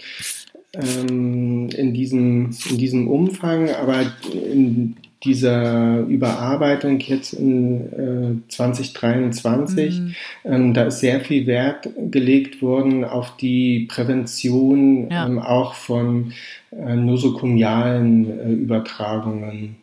ähm, 0.74 1.70
in, 1.70 1.94
diesem, 1.94 2.54
in 2.68 2.76
diesem 2.76 3.08
Umfang, 3.08 3.70
aber 3.70 4.12
in 4.30 4.96
dieser 5.24 6.00
Überarbeitung 6.00 7.00
jetzt 7.00 7.32
in 7.32 8.42
äh, 8.46 8.50
2023, 8.50 10.00
mhm. 10.00 10.14
ähm, 10.44 10.74
da 10.74 10.84
ist 10.84 11.00
sehr 11.00 11.20
viel 11.20 11.46
Wert 11.46 11.88
gelegt 12.10 12.62
worden 12.62 13.04
auf 13.04 13.36
die 13.36 13.88
Prävention 13.90 15.10
ja. 15.10 15.26
ähm, 15.26 15.38
auch 15.38 15.74
von 15.74 16.32
äh, 16.70 16.94
nosokomialen 16.94 18.38
äh, 18.38 18.52
Übertragungen. 18.52 19.76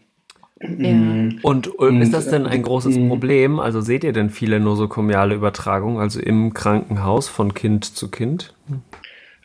Ja. 0.62 0.94
Mhm. 0.94 1.40
Und, 1.42 1.68
und 1.68 2.02
ist 2.02 2.14
das 2.14 2.30
denn 2.30 2.46
ein 2.46 2.62
großes 2.62 2.98
mhm. 2.98 3.10
Problem? 3.10 3.60
Also 3.60 3.82
seht 3.82 4.04
ihr 4.04 4.14
denn 4.14 4.30
viele 4.30 4.60
nosokomiale 4.60 5.34
Übertragungen, 5.34 6.00
also 6.00 6.20
im 6.20 6.54
Krankenhaus 6.54 7.28
von 7.28 7.54
Kind 7.54 7.86
zu 7.86 8.10
Kind? 8.10 8.54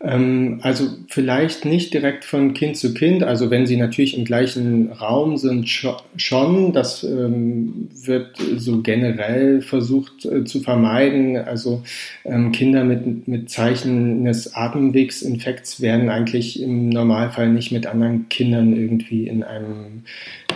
Ähm, 0.02 0.58
also 0.62 0.88
vielleicht 1.08 1.64
nicht 1.64 1.94
direkt 1.94 2.26
von 2.26 2.52
Kind 2.52 2.76
zu 2.76 2.92
Kind, 2.92 3.22
also 3.22 3.50
wenn 3.50 3.66
sie 3.66 3.78
natürlich 3.78 4.16
im 4.16 4.26
gleichen 4.26 4.92
Raum 4.92 5.38
sind, 5.38 5.68
schon. 5.68 6.72
Das 6.74 7.02
ähm, 7.02 7.88
wird 8.04 8.36
so 8.56 8.82
generell 8.82 9.62
versucht 9.62 10.26
äh, 10.26 10.44
zu 10.44 10.60
vermeiden. 10.60 11.38
Also 11.38 11.82
ähm, 12.26 12.52
Kinder 12.52 12.84
mit, 12.84 13.26
mit 13.26 13.48
Zeichen 13.48 14.20
eines 14.20 14.54
Atemwegsinfekts 14.54 15.80
werden 15.80 16.10
eigentlich 16.10 16.60
im 16.62 16.90
Normalfall 16.90 17.48
nicht 17.48 17.72
mit 17.72 17.86
anderen 17.86 18.28
Kindern 18.28 18.76
irgendwie 18.76 19.26
in 19.26 19.44
einem, 19.44 20.02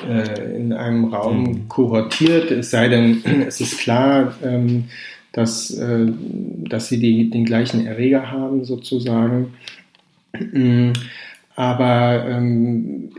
äh, 0.07 0.55
in 0.55 0.75
einem 0.75 1.07
Raum 1.07 1.45
mhm. 1.45 1.69
kohortiert, 1.69 2.51
es 2.51 2.71
sei 2.71 2.89
denn, 2.89 3.23
es 3.49 3.63
ist 3.63 3.79
klar, 3.79 4.35
ähm, 4.45 4.85
dass, 5.33 5.71
äh, 5.71 6.07
dass 6.69 6.89
sie 6.89 6.99
die, 6.99 7.31
den 7.31 7.45
gleichen 7.45 7.87
Erreger 7.87 8.31
haben 8.31 8.65
sozusagen. 8.65 9.55
Mm, 10.53 10.93
aber 11.57 12.25
ähm, 12.29 13.11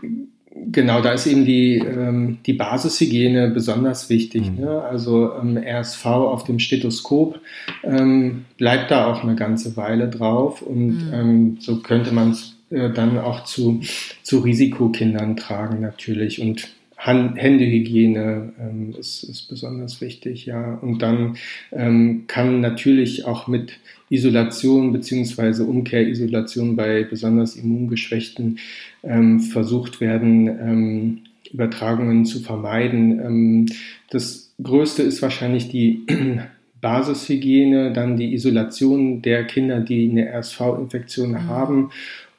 genau, 0.72 1.01
da 1.01 1.14
ist 1.14 1.28
eben 1.28 1.45
die, 1.45 1.78
ähm, 1.78 2.39
die 2.45 2.53
Basishygiene 2.53 3.49
besonders 3.49 4.09
wichtig. 4.09 4.51
Mhm. 4.51 4.62
Ne? 4.62 4.82
Also 4.82 5.32
ähm, 5.39 5.57
RSV 5.57 6.05
auf 6.05 6.43
dem 6.43 6.59
Stethoskop 6.59 7.39
ähm, 7.84 8.45
bleibt 8.57 8.91
da 8.91 9.07
auch 9.07 9.24
eine 9.24 9.36
ganze 9.36 9.78
Weile 9.78 10.09
drauf 10.09 10.62
und 10.62 11.07
mhm. 11.07 11.14
ähm, 11.14 11.57
so 11.59 11.78
könnte 11.82 12.14
man 12.14 12.32
es 12.32 12.57
äh, 12.70 12.89
dann 12.89 13.18
auch 13.18 13.43
zu, 13.43 13.82
zu 14.24 14.39
Risikokindern 14.39 15.36
tragen 15.38 15.82
natürlich 15.82 16.41
und 16.41 16.70
Hand, 17.01 17.35
Händehygiene 17.35 18.53
ähm, 18.59 18.93
ist, 18.97 19.23
ist 19.23 19.49
besonders 19.49 20.01
wichtig, 20.01 20.45
ja. 20.45 20.75
Und 20.75 21.01
dann 21.01 21.35
ähm, 21.71 22.25
kann 22.27 22.61
natürlich 22.61 23.25
auch 23.25 23.47
mit 23.47 23.79
Isolation 24.09 24.93
beziehungsweise 24.93 25.63
Umkehrisolation 25.65 26.75
bei 26.75 27.03
besonders 27.03 27.55
immungeschwächten 27.55 28.59
ähm, 29.01 29.39
versucht 29.39 29.99
werden, 29.99 30.47
ähm, 30.47 31.17
Übertragungen 31.51 32.25
zu 32.25 32.39
vermeiden. 32.39 33.19
Ähm, 33.19 33.65
das 34.11 34.53
Größte 34.61 35.01
ist 35.01 35.23
wahrscheinlich 35.23 35.69
die 35.69 36.05
Basishygiene, 36.81 37.93
dann 37.93 38.15
die 38.15 38.33
Isolation 38.35 39.23
der 39.23 39.45
Kinder, 39.45 39.79
die 39.79 40.07
eine 40.07 40.29
RSV-Infektion 40.29 41.31
mhm. 41.31 41.47
haben 41.47 41.89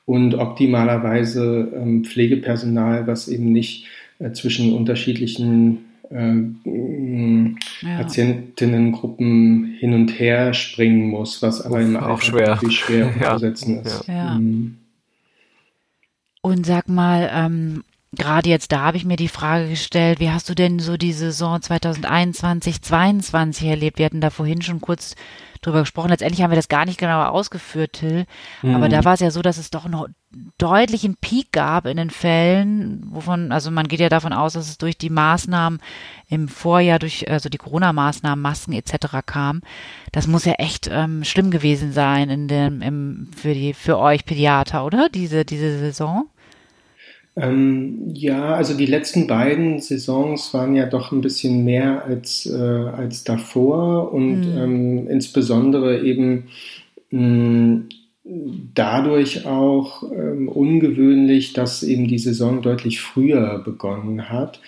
und 0.07 0.37
optimalerweise 0.37 1.73
ähm, 1.75 2.05
Pflegepersonal, 2.05 3.09
was 3.09 3.27
eben 3.27 3.51
nicht 3.51 3.87
zwischen 4.33 4.73
unterschiedlichen 4.75 5.79
äh, 6.11 7.87
ja. 7.87 7.97
Patientinnengruppen 7.97 9.77
hin 9.79 9.95
und 9.95 10.09
her 10.19 10.55
springen 10.55 11.09
muss, 11.09 11.43
was 11.43 11.63
aber 11.63 11.81
im 11.81 11.97
auch 11.97 12.21
schwer, 12.21 12.59
schwer 12.71 13.07
umzusetzen 13.15 13.77
ja. 13.77 13.81
ist. 13.83 14.09
Ja. 14.09 14.35
Mhm. 14.39 14.79
Und 16.43 16.67
sag 16.67 16.89
mal, 16.89 17.31
ähm, 17.33 17.85
gerade 18.13 18.49
jetzt 18.49 18.73
da 18.73 18.81
habe 18.81 18.97
ich 18.97 19.05
mir 19.05 19.17
die 19.17 19.29
Frage 19.29 19.69
gestellt, 19.69 20.21
wie 20.21 20.31
hast 20.31 20.49
du 20.49 20.55
denn 20.55 20.79
so 20.79 20.97
die 20.97 21.13
Saison 21.13 21.61
2021, 21.61 22.83
2022 22.83 23.69
erlebt? 23.69 23.99
Wir 23.99 24.07
hatten 24.07 24.21
da 24.21 24.31
vorhin 24.31 24.63
schon 24.63 24.81
kurz 24.81 25.15
drüber 25.63 25.81
gesprochen. 25.81 26.11
Letztendlich 26.11 26.43
haben 26.43 26.51
wir 26.51 26.57
das 26.57 26.69
gar 26.69 26.85
nicht 26.85 26.99
genauer 26.99 27.31
ausgeführt, 27.31 27.95
Till. 27.95 28.27
Mhm. 28.63 28.75
Aber 28.75 28.89
da 28.89 29.05
war 29.05 29.15
es 29.15 29.21
ja 29.21 29.31
so, 29.31 29.43
dass 29.43 29.59
es 29.59 29.71
doch 29.71 29.85
einen 29.85 30.15
deutlichen 30.59 31.17
Peak 31.17 31.53
gab 31.53 31.87
in 31.87 31.97
den 31.97 32.11
Fällen, 32.11 33.05
wovon, 33.11 33.53
also 33.53 33.71
man 33.71 33.87
geht 33.87 34.01
ja 34.01 34.09
davon 34.09 34.33
aus, 34.33 34.55
dass 34.55 34.69
es 34.69 34.79
durch 34.79 34.99
die 34.99 35.11
Maßnahmen 35.11 35.81
im 36.29 36.49
Vorjahr, 36.49 36.99
durch 36.99 37.31
also 37.31 37.49
die 37.49 37.59
Corona-Maßnahmen, 37.59 38.41
Masken 38.41 38.73
etc. 38.73 39.19
kam. 39.25 39.61
Das 40.11 40.27
muss 40.27 40.45
ja 40.45 40.55
echt 40.55 40.89
ähm, 40.91 41.23
schlimm 41.25 41.51
gewesen 41.51 41.93
sein 41.93 42.29
in 42.29 42.49
dem, 42.49 42.83
im, 42.83 43.31
für 43.37 43.55
die, 43.55 43.73
für 43.75 43.99
euch 43.99 44.25
Pädiater, 44.25 44.85
oder? 44.85 45.09
Diese, 45.11 45.45
diese 45.45 45.79
Saison? 45.79 46.29
Ähm, 47.35 48.11
ja, 48.13 48.55
also 48.55 48.75
die 48.75 48.87
letzten 48.87 49.27
beiden 49.27 49.81
Saisons 49.81 50.53
waren 50.53 50.75
ja 50.75 50.87
doch 50.87 51.13
ein 51.13 51.23
bisschen 51.23 51.65
mehr 51.65 52.05
als, 52.05 52.47
äh, 52.47 52.53
als 52.53 53.25
davor 53.25 54.13
und 54.13 54.41
mhm. 54.41 54.59
ähm, 54.59 55.09
insbesondere 55.09 56.03
eben 56.03 56.49
mh, 57.11 57.85
dadurch 58.75 59.47
auch 59.47 60.03
ähm, 60.13 60.49
ungewöhnlich, 60.49 61.55
dass 61.55 61.83
eben 61.83 62.07
die 62.07 62.19
Saison 62.19 62.63
deutlich 62.63 63.01
früher 63.01 63.63
begonnen 63.65 64.29
hat. 64.29 64.61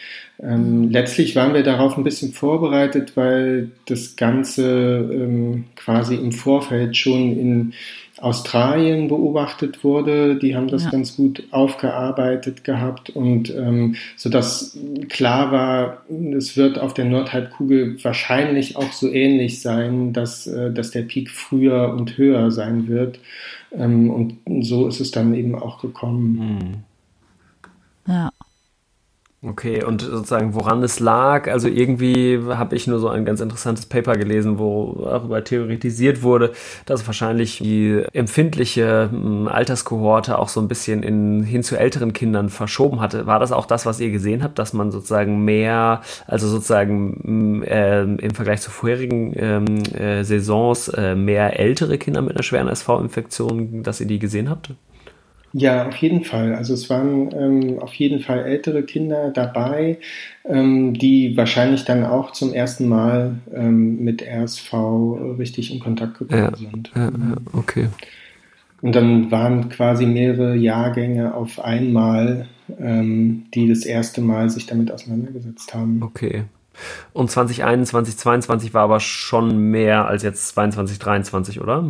Ähm, 0.45 0.90
letztlich 0.90 1.34
waren 1.36 1.55
wir 1.55 1.62
darauf 1.62 1.97
ein 1.97 2.05
bisschen 2.05 2.32
vorbereitet, 2.32 3.16
weil 3.16 3.70
das 3.86 4.16
Ganze 4.16 5.09
ähm, 5.11 5.64
quasi 5.74 6.16
im 6.16 6.32
Vorfeld 6.32 6.97
schon 6.97 7.38
in 7.38 7.72
Australien 8.18 9.09
beobachtet 9.09 9.82
wurde. 9.84 10.36
Die 10.36 10.55
haben 10.55 10.68
das 10.68 10.84
ja. 10.84 10.90
ganz 10.90 11.16
gut 11.16 11.45
aufgearbeitet 11.51 12.62
gehabt 12.62 13.11
und 13.11 13.55
ähm, 13.55 13.97
so 14.16 14.28
dass 14.28 14.78
klar 15.09 15.51
war, 15.51 16.05
es 16.36 16.57
wird 16.57 16.78
auf 16.78 16.95
der 16.95 17.07
Nordhalbkugel 17.07 18.03
wahrscheinlich 18.05 18.76
auch 18.76 18.92
so 18.92 19.11
ähnlich 19.11 19.62
sein, 19.62 20.12
dass, 20.12 20.47
äh, 20.47 20.72
dass 20.72 20.90
der 20.90 21.03
Peak 21.03 21.30
früher 21.30 21.95
und 21.97 22.18
höher 22.18 22.51
sein 22.51 22.86
wird. 22.88 23.18
Ähm, 23.72 24.11
und 24.11 24.64
so 24.64 24.86
ist 24.86 25.01
es 25.01 25.11
dann 25.11 25.34
eben 25.34 25.55
auch 25.55 25.80
gekommen. 25.80 26.84
Hm. 28.07 28.14
Ja. 28.14 28.30
Okay, 29.47 29.84
und 29.84 30.01
sozusagen, 30.01 30.55
woran 30.55 30.82
es 30.82 31.01
lag, 31.01 31.51
also 31.51 31.68
irgendwie 31.68 32.40
habe 32.49 32.74
ich 32.76 32.86
nur 32.86 32.99
so 32.99 33.09
ein 33.11 33.26
ganz 33.26 33.40
interessantes 33.40 33.84
Paper 33.84 34.16
gelesen, 34.16 34.59
wo 34.59 35.03
darüber 35.05 35.45
theoretisiert 35.45 36.22
wurde, 36.22 36.53
dass 36.86 37.07
wahrscheinlich 37.07 37.59
die 37.59 38.03
empfindliche 38.14 39.11
hm, 39.11 39.47
Alterskohorte 39.49 40.38
auch 40.38 40.49
so 40.49 40.62
ein 40.62 40.68
bisschen 40.68 41.03
in, 41.03 41.42
hin 41.42 41.62
zu 41.62 41.76
älteren 41.76 42.14
Kindern 42.14 42.49
verschoben 42.49 43.01
hatte. 43.01 43.26
War 43.26 43.38
das 43.38 43.53
auch 43.53 43.66
das, 43.66 43.84
was 43.84 44.01
ihr 44.01 44.11
gesehen 44.11 44.42
habt, 44.42 44.59
dass 44.59 44.72
man 44.72 44.90
sozusagen 44.90 45.45
mehr, 45.45 46.01
also 46.26 46.49
sozusagen 46.49 47.62
äh, 47.64 48.03
im 48.03 48.34
Vergleich 48.34 48.62
zu 48.62 48.70
vorherigen 48.70 49.34
ähm, 49.36 49.82
äh, 49.92 50.24
Saisons 50.24 50.88
äh, 50.88 51.14
mehr 51.14 51.61
ältere 51.61 51.99
Kinder 51.99 52.22
mit 52.22 52.34
einer 52.34 52.42
schweren 52.45 52.68
SV-Infektion, 52.68 53.82
dass 53.82 54.01
ihr 54.01 54.07
die 54.07 54.18
gesehen 54.18 54.49
habt? 54.49 54.70
Ja, 55.57 55.87
auf 55.87 55.95
jeden 55.97 56.25
Fall. 56.25 56.57
Also 56.57 56.75
es 56.75 56.91
waren 56.91 57.31
ähm, 57.33 57.79
auf 57.79 57.95
jeden 57.95 58.19
Fall 58.19 58.41
ältere 58.41 58.83
Kinder 58.83 59.31
dabei, 59.31 59.99
ähm, 60.45 60.95
die 60.95 61.37
wahrscheinlich 61.37 61.85
dann 61.85 62.05
auch 62.05 62.33
zum 62.33 62.53
ersten 62.53 62.89
Mal 62.89 63.37
ähm, 63.55 64.03
mit 64.03 64.21
RSV 64.21 64.73
richtig 65.39 65.73
in 65.73 65.79
Kontakt 65.79 66.19
gekommen 66.19 66.43
ja, 66.43 66.57
sind. 66.57 66.91
Ja, 66.97 67.05
ja, 67.05 67.37
okay. 67.53 67.87
Und 68.83 68.97
dann 68.97 69.31
waren 69.31 69.69
quasi 69.69 70.07
mehrere 70.07 70.57
Jahrgänge 70.57 71.35
auf 71.35 71.65
einmal, 71.65 72.49
ähm, 72.81 73.45
die 73.55 73.69
das 73.69 73.85
erste 73.85 74.23
Mal 74.23 74.51
sich 74.51 74.67
damit 74.67 74.91
auseinandergesetzt 74.91 75.73
haben. 75.73 76.03
Okay. 76.03 76.43
Und 77.13 77.31
2021, 77.31 78.17
2022 78.17 78.75
war 78.75 78.83
aber 78.83 78.99
schon 78.99 79.71
mehr 79.71 80.09
als 80.09 80.25
jetzt 80.25 80.49
22, 80.49 80.99
23, 80.99 81.61
oder? 81.61 81.85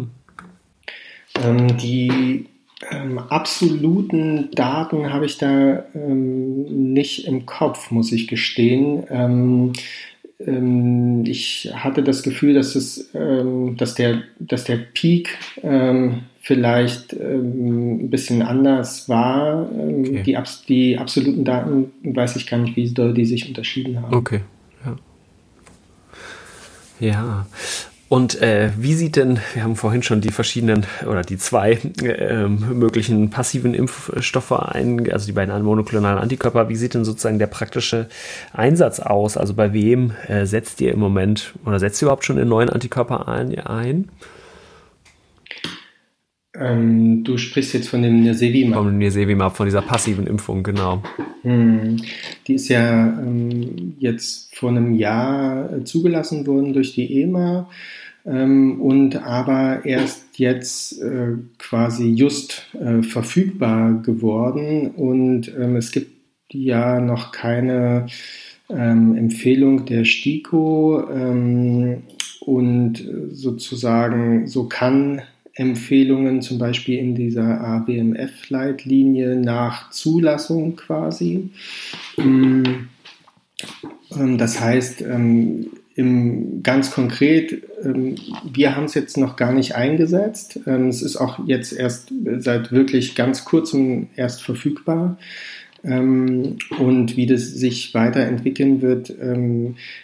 Ähm, 1.43 1.79
die 1.79 2.47
ähm, 2.91 3.18
absoluten 3.18 4.51
Daten 4.53 5.12
habe 5.12 5.27
ich 5.27 5.39
da 5.39 5.85
ähm, 5.95 6.93
nicht 6.93 7.27
im 7.27 7.47
Kopf, 7.47 7.91
muss 7.91 8.12
ich 8.12 8.27
gestehen. 8.27 9.05
Ähm, 9.11 9.72
ähm 10.45 11.25
ich 11.25 11.72
hatte 11.75 12.03
das 12.03 12.22
Gefühl, 12.22 12.55
dass, 12.55 12.75
es, 12.75 13.11
ähm, 13.14 13.77
dass, 13.77 13.95
der, 13.95 14.22
dass 14.39 14.64
der 14.64 14.77
Peak 14.77 15.39
ähm, 15.62 16.25
vielleicht 16.41 17.14
ein 17.14 18.11
bisschen 18.11 18.43
anders 18.43 19.09
war. 19.09 19.70
Okay. 19.72 20.22
die, 20.22 20.39
die 20.68 20.99
absoluten 20.99 21.45
Daten 21.45 21.93
weiß 22.03 22.37
ich 22.37 22.47
gar 22.47 22.59
nicht, 22.59 22.77
wie 22.77 22.93
doll 22.93 23.14
die 23.14 23.25
sich 23.25 23.49
unterschieden 23.49 24.03
haben. 24.03 24.14
Okay, 24.14 24.41
ja. 24.85 24.97
Ja. 27.01 27.47
Und 28.09 28.40
äh, 28.42 28.70
wie 28.76 28.94
sieht 28.94 29.16
denn, 29.16 29.40
wir 29.55 29.64
haben 29.64 29.76
vorhin 29.76 30.02
schon 30.02 30.20
die 30.20 30.30
verschiedenen 30.30 30.86
oder 31.07 31.22
die 31.22 31.38
zwei 31.38 31.78
äh, 32.02 32.46
möglichen 32.46 33.30
passiven 33.30 33.74
Impfstoffe 33.74 34.52
ein, 34.52 35.11
also 35.11 35.26
die 35.26 35.32
beiden 35.32 35.62
monoklonalen 35.64 36.18
Antikörper, 36.18 36.68
wie 36.68 36.76
sieht 36.76 36.94
denn 36.94 37.05
sozusagen 37.05 37.38
der 37.38 37.46
praktische 37.46 38.09
Einsatz 38.52 39.00
aus? 39.00 39.36
Also 39.36 39.55
bei 39.55 39.72
wem 39.72 40.12
äh, 40.28 40.44
setzt 40.44 40.80
ihr 40.80 40.92
im 40.92 41.00
Moment 41.00 41.55
oder 41.64 41.80
setzt 41.80 42.00
ihr 42.02 42.07
überhaupt 42.07 42.24
schon 42.24 42.36
den 42.36 42.48
neuen 42.48 42.68
Antikörper 42.68 43.26
ein? 43.26 43.59
ein? 43.59 44.11
Ähm, 46.57 47.24
du 47.24 47.36
sprichst 47.36 47.74
jetzt 47.74 47.88
von 47.88 48.02
dem 48.02 48.22
Nirsevimab. 48.22 48.78
Von 48.78 48.86
dem 48.86 48.98
Nirsevimab, 48.98 49.57
von 49.57 49.66
dieser 49.66 49.82
passiven 49.82 50.26
Impfung, 50.26 50.62
genau. 50.62 51.02
Hm. 51.42 51.96
Die 52.46 52.55
ist 52.55 52.68
ja 52.68 53.07
ähm, 53.07 53.94
jetzt 53.98 54.55
vor 54.55 54.70
einem 54.70 54.94
Jahr 54.94 55.72
äh, 55.72 55.84
zugelassen 55.84 56.46
worden 56.46 56.72
durch 56.72 56.94
die 56.94 57.22
EMA 57.22 57.68
ähm, 58.24 58.80
und 58.80 59.16
aber 59.16 59.84
erst 59.84 60.38
jetzt 60.38 61.00
äh, 61.02 61.32
quasi 61.59 62.11
just 62.11 62.66
äh, 62.80 63.02
verfügbar 63.02 64.00
geworden 64.02 64.92
und 64.92 65.52
ähm, 65.59 65.76
es 65.76 65.90
gibt 65.90 66.12
ja 66.50 67.00
noch 67.00 67.32
keine 67.32 68.07
ähm, 68.70 69.16
Empfehlung 69.16 69.86
der 69.86 70.05
STIKO 70.05 71.11
ähm, 71.11 72.02
und 72.40 73.05
sozusagen 73.30 74.46
so 74.46 74.68
kann 74.68 75.22
Empfehlungen 75.55 76.42
zum 76.42 76.59
Beispiel 76.59 76.98
in 76.98 77.14
dieser 77.14 77.61
AWMF-Leitlinie 77.61 79.36
nach 79.36 79.90
Zulassung 79.90 80.74
quasi. 80.76 81.50
Mm, 82.16 82.64
ähm, 84.16 84.38
das 84.38 84.61
heißt, 84.61 85.02
ähm, 85.02 85.68
im, 85.94 86.64
ganz 86.64 86.90
konkret, 86.90 87.62
ähm, 87.84 88.16
wir 88.52 88.74
haben 88.74 88.86
es 88.86 88.94
jetzt 88.94 89.16
noch 89.16 89.36
gar 89.36 89.52
nicht 89.52 89.76
eingesetzt. 89.76 90.59
es 90.66 91.02
ist 91.02 91.16
auch 91.16 91.38
jetzt 91.46 91.72
erst 91.72 92.12
seit 92.38 92.72
wirklich 92.72 93.14
ganz 93.14 93.44
kurzem 93.44 94.09
erst 94.16 94.42
verfügbar. 94.42 95.18
und 95.82 97.16
wie 97.16 97.26
das 97.26 97.42
sich 97.42 97.92
weiterentwickeln 97.92 98.80
wird, 98.80 99.14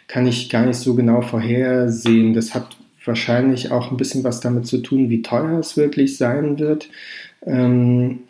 kann 0.09 0.27
ich 0.27 0.51
gar 0.51 0.67
nicht 0.67 0.77
so 0.77 0.95
genau 0.95 1.23
vorhersehen. 1.23 2.35
Das 2.35 2.55
hat 2.55 2.77
wahrscheinlich 3.05 3.71
auch 3.71 3.91
ein 3.91 3.97
bisschen 3.97 4.25
was 4.25 4.41
damit 4.41 4.67
zu 4.67 4.79
tun, 4.79 5.11
wie 5.11 5.23
teuer 5.23 5.59
es 5.59 5.77
wirklich 5.77 6.17
sein 6.17 6.59
wird. 6.59 6.89
Ähm, 7.45 8.21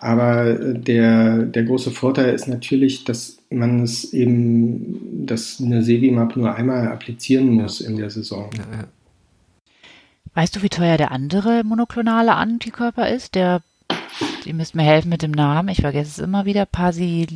aber 0.00 0.54
der, 0.54 1.38
der 1.42 1.64
große 1.64 1.90
Vorteil 1.90 2.34
ist 2.34 2.48
natürlich, 2.48 3.04
dass 3.04 3.38
man 3.50 3.82
es 3.82 4.12
eben, 4.14 5.26
dass 5.26 5.60
eine 5.60 5.82
Sevimap 5.82 6.36
nur 6.36 6.54
einmal 6.54 6.88
applizieren 6.88 7.50
muss 7.50 7.80
ja. 7.80 7.88
in 7.88 7.96
der 7.96 8.08
Saison. 8.10 8.48
Ja, 8.56 8.78
ja. 8.78 8.84
Weißt 10.34 10.56
du, 10.56 10.62
wie 10.62 10.68
teuer 10.68 10.96
der 10.96 11.10
andere 11.10 11.64
monoklonale 11.64 12.34
Antikörper 12.34 13.10
ist? 13.10 13.34
Der, 13.34 13.62
ihr 14.46 14.54
müsst 14.54 14.74
mir 14.74 14.84
helfen 14.84 15.10
mit 15.10 15.22
dem 15.22 15.32
Namen, 15.32 15.68
ich 15.68 15.80
vergesse 15.80 16.10
es 16.10 16.18
immer 16.24 16.44
wieder, 16.44 16.66
Pasi... 16.66 17.26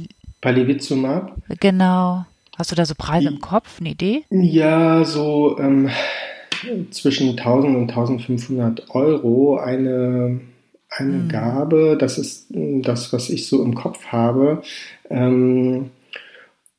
Palivizumab? 0.41 1.37
Genau. 1.61 2.25
Hast 2.57 2.71
du 2.71 2.77
da 2.77 2.87
so 2.87 2.95
Preise 2.97 3.29
im 3.29 3.41
Kopf, 3.41 3.81
eine 3.81 3.91
Idee? 3.91 4.25
Ja, 4.31 5.05
so 5.05 5.59
ähm, 5.59 5.91
zwischen 6.91 7.31
1000 7.31 7.77
und 7.77 7.91
1500 7.91 8.91
Euro 8.91 9.57
eine, 9.57 10.41
eine 10.89 11.13
mhm. 11.13 11.29
Gabe. 11.29 11.97
Das 11.99 12.19
ist 12.19 12.47
das, 12.51 13.13
was 13.13 13.31
ich 13.31 13.47
so 13.47 13.63
im 13.65 13.75
Kopf 13.75 14.07
habe. 14.07 14.63
Ähm, 15.11 15.91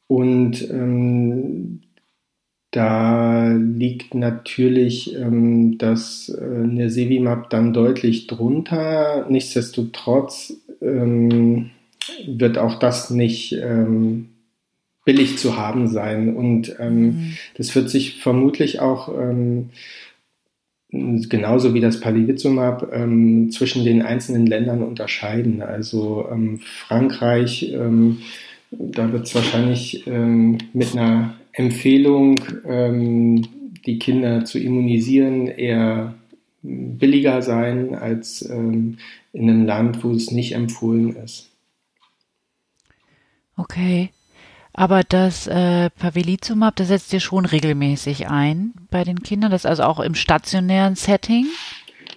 und 0.08 0.70
ähm, 0.70 1.82
da 2.72 3.54
liegt 3.54 4.16
natürlich 4.16 5.16
ähm, 5.16 5.78
das 5.78 6.30
äh, 6.30 6.44
Nirsevimab 6.46 7.50
dann 7.50 7.72
deutlich 7.74 8.28
drunter. 8.28 9.26
Nichtsdestotrotz 9.30 10.54
ähm, 10.82 11.72
wird 12.28 12.58
auch 12.58 12.76
das 12.76 13.10
nicht 13.10 13.54
ähm, 13.54 14.35
billig 15.06 15.38
zu 15.38 15.56
haben 15.56 15.88
sein. 15.88 16.36
Und 16.36 16.76
ähm, 16.80 17.02
mhm. 17.02 17.38
das 17.56 17.74
wird 17.76 17.90
sich 17.90 18.22
vermutlich 18.22 18.82
auch 18.82 19.08
ähm, 19.18 19.70
genauso 20.90 21.74
wie 21.74 21.80
das 21.80 22.00
Palivizumab 22.00 22.92
ähm, 22.92 23.52
zwischen 23.52 23.86
den 23.86 24.02
einzelnen 24.02 24.48
Ländern 24.48 24.82
unterscheiden. 24.84 25.62
Also 25.62 26.28
ähm, 26.32 26.60
Frankreich, 26.60 27.72
ähm, 27.72 28.20
da 28.72 29.14
wird 29.14 29.28
es 29.28 29.36
wahrscheinlich 29.36 30.06
ähm, 30.08 30.58
mit 30.74 30.94
einer 30.94 31.36
Empfehlung, 31.54 32.36
die 32.66 33.98
Kinder 33.98 34.44
zu 34.44 34.60
immunisieren, 34.60 35.48
eher 35.48 36.16
billiger 36.62 37.42
sein 37.42 37.96
als 37.96 38.42
in 38.42 38.98
einem 39.34 39.66
Land, 39.66 40.04
wo 40.04 40.12
es 40.12 40.32
nicht 40.32 40.54
empfohlen 40.54 41.16
ist. 41.16 41.50
Okay. 43.56 44.10
Aber 44.78 45.04
das 45.08 45.48
äh, 45.48 45.90
Pavelizumab, 45.90 46.76
das 46.76 46.90
setzt 46.90 47.14
ihr 47.14 47.22
schon 47.22 47.46
regelmäßig 47.46 48.28
ein 48.28 48.74
bei 48.92 49.06
den 49.06 49.24
Kindern, 49.24 49.52
das 49.52 49.66
also 49.66 49.84
auch 49.84 50.02
im 50.02 50.16
stationären 50.16 50.96
Setting? 50.96 51.46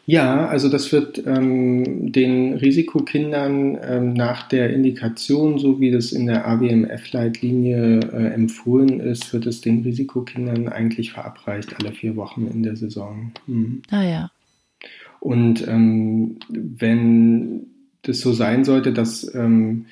Ja, 0.07 0.47
also 0.47 0.69
das 0.69 0.91
wird 0.91 1.25
ähm, 1.27 2.11
den 2.11 2.55
Risikokindern 2.55 3.79
ähm, 3.81 4.13
nach 4.15 4.49
der 4.49 4.73
Indikation, 4.73 5.59
so 5.59 5.81
wie 5.81 5.91
das 5.91 6.13
in 6.13 6.27
der 6.27 6.49
AWMF-Leitlinie 6.49 8.01
äh, 8.01 8.33
empfohlen 8.33 9.01
ist, 9.01 9.33
wird 9.33 9.47
es 9.47 9.61
den 9.61 9.83
Risikokindern 9.83 10.69
eigentlich 10.69 11.13
verabreicht 11.13 11.77
alle 11.79 11.93
vier 11.93 12.17
Wochen 12.17 12.47
in 12.47 12.63
der 12.63 12.75
Saison. 12.75 13.33
Mhm. 13.47 13.83
Ah 13.91 14.03
ja. 14.03 14.31
Und 15.21 15.67
ähm, 15.69 16.39
wenn 16.49 17.67
das 18.03 18.21
so 18.21 18.33
sein 18.33 18.65
sollte, 18.65 18.93
dass 18.93 19.33
ähm, 19.35 19.87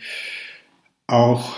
auch 1.07 1.57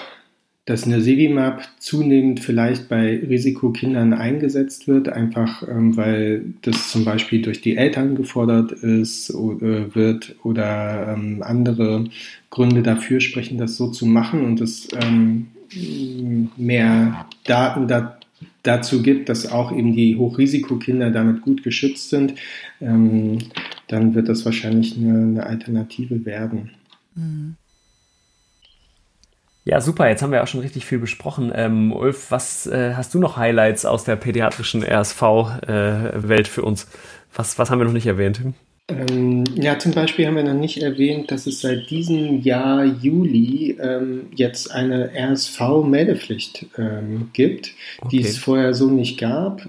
dass 0.68 0.84
Nirsevimab 0.84 1.66
zunehmend 1.78 2.40
vielleicht 2.40 2.90
bei 2.90 3.16
Risikokindern 3.26 4.12
eingesetzt 4.12 4.86
wird, 4.86 5.08
einfach 5.08 5.66
ähm, 5.66 5.96
weil 5.96 6.44
das 6.60 6.90
zum 6.90 7.06
Beispiel 7.06 7.40
durch 7.40 7.62
die 7.62 7.78
Eltern 7.78 8.16
gefordert 8.16 8.72
ist 8.72 9.34
oder, 9.34 9.66
äh, 9.66 9.94
wird 9.94 10.36
oder 10.42 11.14
ähm, 11.16 11.42
andere 11.42 12.04
Gründe 12.50 12.82
dafür 12.82 13.20
sprechen, 13.20 13.56
das 13.56 13.78
so 13.78 13.88
zu 13.88 14.04
machen 14.04 14.44
und 14.44 14.60
es 14.60 14.88
ähm, 14.92 15.46
mehr 16.58 17.26
Daten 17.44 17.88
da, 17.88 18.18
dazu 18.62 19.00
gibt, 19.00 19.30
dass 19.30 19.50
auch 19.50 19.72
eben 19.72 19.94
die 19.96 20.16
Hochrisikokinder 20.16 21.10
damit 21.10 21.40
gut 21.40 21.62
geschützt 21.62 22.10
sind, 22.10 22.34
ähm, 22.82 23.38
dann 23.86 24.14
wird 24.14 24.28
das 24.28 24.44
wahrscheinlich 24.44 24.98
eine, 24.98 25.22
eine 25.22 25.46
Alternative 25.46 26.26
werden. 26.26 26.72
Mhm. 27.14 27.56
Ja, 29.68 29.82
super. 29.82 30.08
Jetzt 30.08 30.22
haben 30.22 30.32
wir 30.32 30.42
auch 30.42 30.46
schon 30.46 30.60
richtig 30.60 30.86
viel 30.86 30.98
besprochen. 30.98 31.52
Ähm, 31.54 31.92
Ulf, 31.92 32.30
was 32.30 32.66
äh, 32.66 32.94
hast 32.94 33.12
du 33.12 33.18
noch 33.18 33.36
Highlights 33.36 33.84
aus 33.84 34.02
der 34.02 34.16
pädiatrischen 34.16 34.82
RSV-Welt 34.82 36.46
äh, 36.46 36.50
für 36.50 36.62
uns? 36.62 36.86
Was, 37.34 37.58
was 37.58 37.70
haben 37.70 37.78
wir 37.78 37.84
noch 37.84 37.92
nicht 37.92 38.06
erwähnt? 38.06 38.40
Ähm, 38.88 39.44
ja, 39.56 39.78
zum 39.78 39.92
Beispiel 39.92 40.26
haben 40.26 40.36
wir 40.36 40.42
noch 40.42 40.54
nicht 40.54 40.82
erwähnt, 40.82 41.30
dass 41.30 41.46
es 41.46 41.60
seit 41.60 41.90
diesem 41.90 42.40
Jahr 42.40 42.82
Juli 42.82 43.76
ähm, 43.78 44.28
jetzt 44.34 44.72
eine 44.72 45.10
RSV-Meldepflicht 45.14 46.64
ähm, 46.78 47.28
gibt, 47.34 47.74
okay. 47.98 48.08
die 48.10 48.20
es 48.22 48.38
vorher 48.38 48.72
so 48.72 48.88
nicht 48.88 49.20
gab. 49.20 49.68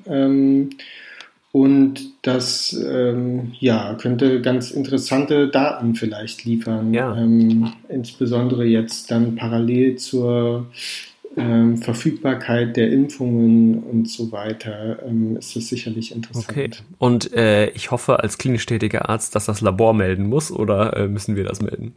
Und 1.51 2.11
das 2.21 2.73
ähm, 2.73 3.53
ja, 3.59 3.95
könnte 3.95 4.41
ganz 4.41 4.69
interessante 4.69 5.47
Daten 5.47 5.95
vielleicht 5.95 6.45
liefern. 6.45 6.93
Ja. 6.93 7.17
Ähm, 7.17 7.73
insbesondere 7.89 8.65
jetzt 8.65 9.09
dann 9.09 9.35
parallel 9.35 9.95
zur 9.95 10.67
ähm, 11.37 11.77
Verfügbarkeit 11.77 12.77
der 12.77 12.91
Impfungen 12.91 13.81
und 13.81 14.09
so 14.09 14.31
weiter 14.31 14.99
ähm, 15.05 15.37
ist 15.37 15.55
das 15.55 15.67
sicherlich 15.67 16.13
interessant. 16.13 16.49
Okay. 16.49 16.69
Und 16.99 17.33
äh, 17.33 17.69
ich 17.71 17.91
hoffe 17.91 18.19
als 18.19 18.37
klinisch 18.37 18.65
tätiger 18.65 19.09
Arzt, 19.09 19.35
dass 19.35 19.45
das 19.45 19.61
Labor 19.61 19.93
melden 19.93 20.27
muss 20.27 20.51
oder 20.51 20.95
äh, 20.97 21.07
müssen 21.07 21.35
wir 21.35 21.45
das 21.45 21.61
melden? 21.61 21.95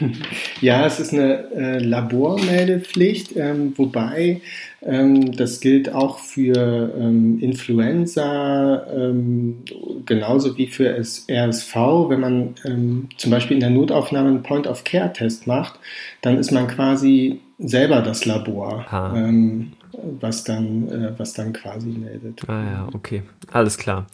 Ja, 0.60 0.86
es 0.86 1.00
ist 1.00 1.12
eine 1.12 1.50
äh, 1.52 1.78
Labormeldepflicht, 1.78 3.36
ähm, 3.36 3.74
wobei 3.76 4.40
ähm, 4.82 5.32
das 5.32 5.60
gilt 5.60 5.92
auch 5.92 6.18
für 6.18 6.92
ähm, 6.98 7.38
Influenza, 7.40 8.86
ähm, 8.92 9.62
genauso 10.06 10.56
wie 10.56 10.66
für 10.66 10.96
RSV. 10.96 11.74
Wenn 12.08 12.20
man 12.20 12.54
ähm, 12.64 13.08
zum 13.16 13.30
Beispiel 13.30 13.56
in 13.56 13.60
der 13.60 13.70
Notaufnahme 13.70 14.28
einen 14.28 14.42
Point-of-Care-Test 14.42 15.46
macht, 15.46 15.78
dann 16.22 16.38
ist 16.38 16.50
man 16.50 16.66
quasi 16.68 17.40
selber 17.58 18.00
das 18.02 18.24
Labor, 18.24 18.86
ähm, 19.16 19.72
was, 20.20 20.44
dann, 20.44 20.88
äh, 20.88 21.18
was 21.18 21.32
dann 21.34 21.52
quasi 21.52 21.88
meldet. 21.88 22.48
Ah 22.48 22.62
ja, 22.62 22.88
okay, 22.92 23.22
alles 23.52 23.78
klar. 23.78 24.06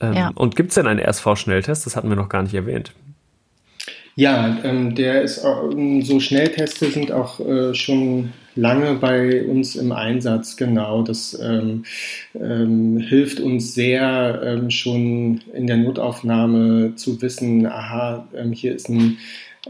Ähm, 0.00 0.14
ja. 0.14 0.30
Und 0.34 0.56
gibt 0.56 0.70
es 0.70 0.76
denn 0.76 0.86
einen 0.86 1.00
RSV-Schnelltest? 1.00 1.84
Das 1.84 1.96
hatten 1.96 2.08
wir 2.08 2.16
noch 2.16 2.28
gar 2.28 2.42
nicht 2.42 2.54
erwähnt. 2.54 2.92
Ja, 4.16 4.58
ähm, 4.64 4.94
der 4.94 5.22
ist 5.22 5.44
ähm, 5.44 6.02
so 6.02 6.20
Schnellteste 6.20 6.90
sind 6.90 7.12
auch 7.12 7.40
äh, 7.40 7.74
schon 7.74 8.32
lange 8.56 8.94
bei 8.94 9.44
uns 9.44 9.76
im 9.76 9.92
Einsatz, 9.92 10.56
genau. 10.56 11.02
Das 11.02 11.38
ähm, 11.40 11.84
ähm, 12.34 12.98
hilft 12.98 13.40
uns 13.40 13.74
sehr, 13.74 14.42
ähm, 14.44 14.70
schon 14.70 15.40
in 15.54 15.66
der 15.66 15.76
Notaufnahme 15.76 16.94
zu 16.96 17.22
wissen, 17.22 17.66
aha, 17.66 18.28
ähm, 18.34 18.52
hier 18.52 18.74
ist 18.74 18.88
ein 18.88 19.18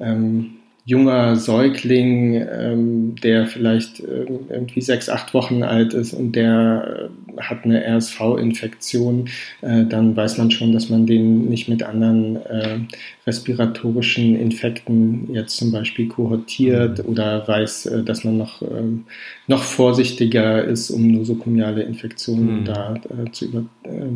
ähm, 0.01 0.60
junger 0.91 1.37
Säugling, 1.37 2.35
ähm, 2.35 3.15
der 3.23 3.47
vielleicht 3.47 4.01
äh, 4.01 4.27
irgendwie 4.49 4.81
sechs, 4.81 5.09
acht 5.09 5.35
Wochen 5.35 5.63
alt 5.63 5.95
ist 5.95 6.13
und 6.13 6.35
der 6.35 7.11
äh, 7.37 7.41
hat 7.41 7.65
eine 7.65 7.81
RSV-Infektion, 7.87 9.29
äh, 9.61 9.85
dann 9.85 10.17
weiß 10.17 10.39
man 10.39 10.51
schon, 10.51 10.73
dass 10.73 10.89
man 10.89 11.07
den 11.07 11.49
nicht 11.49 11.69
mit 11.69 11.85
anderen 11.85 12.45
äh, 12.45 12.79
respiratorischen 13.25 14.35
Infekten 14.35 15.33
jetzt 15.33 15.59
zum 15.59 15.71
Beispiel 15.71 16.09
kohortiert 16.09 16.99
mhm. 16.99 17.09
oder 17.09 17.47
weiß, 17.47 17.87
äh, 17.87 18.03
dass 18.03 18.25
man 18.25 18.37
noch, 18.37 18.61
ähm, 18.61 19.05
noch 19.47 19.63
vorsichtiger 19.63 20.65
ist, 20.65 20.91
um 20.91 21.07
nosokomiale 21.07 21.85
Infektionen 21.85 22.63
mhm. 22.63 22.65
da 22.65 22.95
äh, 22.97 23.31
zu, 23.31 23.45
über, 23.45 23.65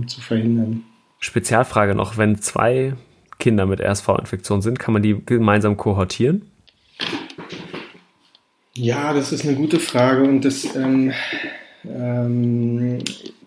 zu 0.08 0.20
verhindern. 0.20 0.82
Spezialfrage 1.20 1.94
noch, 1.94 2.18
wenn 2.18 2.40
zwei 2.40 2.94
Kinder 3.38 3.64
mit 3.64 3.80
RSV-Infektion 3.80 4.60
sind, 4.60 4.80
kann 4.80 4.92
man 4.92 5.02
die 5.02 5.16
gemeinsam 5.24 5.76
kohortieren? 5.76 6.50
Ja, 8.76 9.12
das 9.12 9.32
ist 9.32 9.46
eine 9.46 9.56
gute 9.56 9.78
Frage 9.78 10.24
und 10.24 10.44
das, 10.44 10.74
ähm, 10.74 11.12
ähm, 11.86 12.98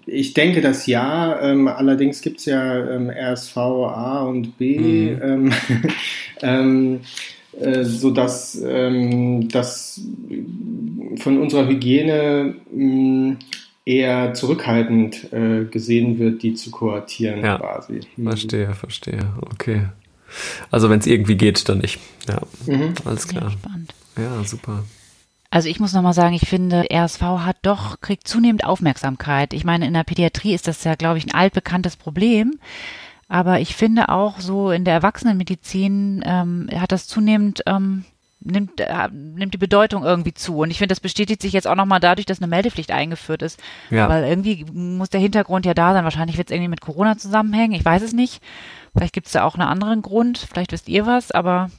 ich 0.05 0.33
denke 0.33 0.61
das 0.61 0.87
ja. 0.87 1.39
Ähm, 1.41 1.67
allerdings 1.67 2.21
gibt 2.21 2.39
es 2.39 2.45
ja 2.45 2.89
ähm, 2.89 3.09
RSV 3.09 3.57
A 3.57 4.23
und 4.23 4.57
B, 4.57 4.79
mhm. 4.79 5.21
Ähm, 5.21 5.53
ähm, 6.41 6.99
äh, 7.59 7.83
sodass 7.83 8.61
ähm, 8.63 9.49
das 9.49 9.99
von 11.17 11.41
unserer 11.41 11.67
Hygiene 11.67 12.55
mh, 12.71 13.31
mm, 13.31 13.37
eher 13.85 14.33
zurückhaltend 14.33 15.31
äh, 15.33 15.65
gesehen 15.65 16.19
wird, 16.19 16.43
die 16.43 16.53
zu 16.53 16.71
kohortieren 16.71 17.43
ja, 17.43 17.57
quasi. 17.57 18.01
Verstehe, 18.21 18.73
verstehe. 18.73 19.33
Okay. 19.53 19.87
Also 20.71 20.89
wenn 20.89 20.99
es 20.99 21.07
irgendwie 21.07 21.35
geht, 21.35 21.67
dann 21.67 21.79
nicht. 21.79 21.99
Ja, 22.27 22.41
mhm. 22.65 22.93
alles 23.05 23.27
klar. 23.27 23.45
Ja, 23.45 23.51
spannend. 23.51 23.93
Ja, 24.17 24.43
super. 24.43 24.83
Also 25.49 25.69
ich 25.69 25.79
muss 25.79 25.93
nochmal 25.93 26.13
sagen, 26.13 26.35
ich 26.35 26.47
finde, 26.47 26.87
RSV 26.91 27.21
hat 27.21 27.57
doch, 27.61 28.01
kriegt 28.01 28.27
zunehmend 28.27 28.65
Aufmerksamkeit. 28.65 29.53
Ich 29.53 29.63
meine, 29.63 29.87
in 29.87 29.93
der 29.93 30.03
Pädiatrie 30.03 30.53
ist 30.53 30.67
das 30.67 30.83
ja, 30.83 30.95
glaube 30.95 31.17
ich, 31.17 31.25
ein 31.25 31.33
altbekanntes 31.33 31.95
Problem. 31.95 32.59
Aber 33.29 33.59
ich 33.59 33.75
finde 33.75 34.09
auch 34.09 34.39
so 34.39 34.71
in 34.71 34.83
der 34.83 34.95
Erwachsenenmedizin 34.95 36.23
ähm, 36.25 36.69
hat 36.75 36.91
das 36.91 37.07
zunehmend, 37.07 37.61
ähm, 37.65 38.05
nimmt, 38.39 38.79
äh, 38.79 39.09
nimmt 39.11 39.53
die 39.53 39.57
Bedeutung 39.57 40.03
irgendwie 40.03 40.33
zu. 40.33 40.59
Und 40.59 40.71
ich 40.71 40.77
finde, 40.77 40.93
das 40.93 40.99
bestätigt 40.99 41.41
sich 41.41 41.53
jetzt 41.53 41.67
auch 41.67 41.75
nochmal 41.75 41.99
dadurch, 41.99 42.25
dass 42.25 42.39
eine 42.39 42.47
Meldepflicht 42.47 42.91
eingeführt 42.91 43.41
ist. 43.41 43.59
Ja. 43.89 44.07
Weil 44.09 44.25
irgendwie 44.25 44.65
muss 44.71 45.09
der 45.09 45.19
Hintergrund 45.19 45.65
ja 45.65 45.73
da 45.73 45.93
sein. 45.93 46.03
Wahrscheinlich 46.03 46.37
wird 46.37 46.49
es 46.49 46.53
irgendwie 46.53 46.69
mit 46.69 46.81
Corona 46.81 47.17
zusammenhängen. 47.17 47.73
Ich 47.73 47.85
weiß 47.85 48.01
es 48.01 48.13
nicht. 48.13 48.41
Vielleicht 48.95 49.13
gibt 49.13 49.27
es 49.27 49.33
da 49.33 49.43
auch 49.43 49.55
einen 49.55 49.67
anderen 49.67 50.01
Grund. 50.01 50.37
Vielleicht 50.37 50.71
wisst 50.71 50.87
ihr 50.87 51.05
was, 51.05 51.31
aber 51.31 51.69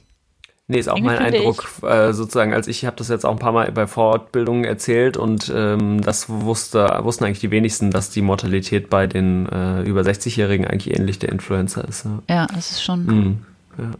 Nee, 0.71 0.77
ist 0.77 0.87
auch 0.87 0.99
mein 0.99 1.17
Eindruck, 1.17 1.67
äh, 1.81 2.13
sozusagen, 2.13 2.53
als 2.53 2.67
ich 2.67 2.85
habe 2.85 2.95
das 2.95 3.07
jetzt 3.07 3.25
auch 3.25 3.31
ein 3.31 3.39
paar 3.39 3.51
Mal 3.51 3.71
bei 3.71 3.87
Fortbildungen 3.87 4.65
erzählt 4.65 5.17
und 5.17 5.51
ähm, 5.53 5.99
das 6.01 6.29
wusste, 6.29 6.99
wussten 7.01 7.23
eigentlich 7.25 7.39
die 7.39 7.49
wenigsten, 7.49 7.89
dass 7.89 8.11
die 8.11 8.21
Mortalität 8.21 8.87
bei 8.87 9.07
den 9.07 9.49
äh, 9.49 9.81
über 9.81 10.01
60-Jährigen 10.01 10.67
eigentlich 10.67 10.95
ähnlich 10.95 11.17
der 11.17 11.29
Influenza 11.29 11.81
ist. 11.81 12.05
Ja, 12.05 12.21
ja 12.29 12.47
das 12.53 12.69
ist 12.69 12.83
schon 12.83 13.05
mhm, 13.07 13.45
ja. 13.79 13.91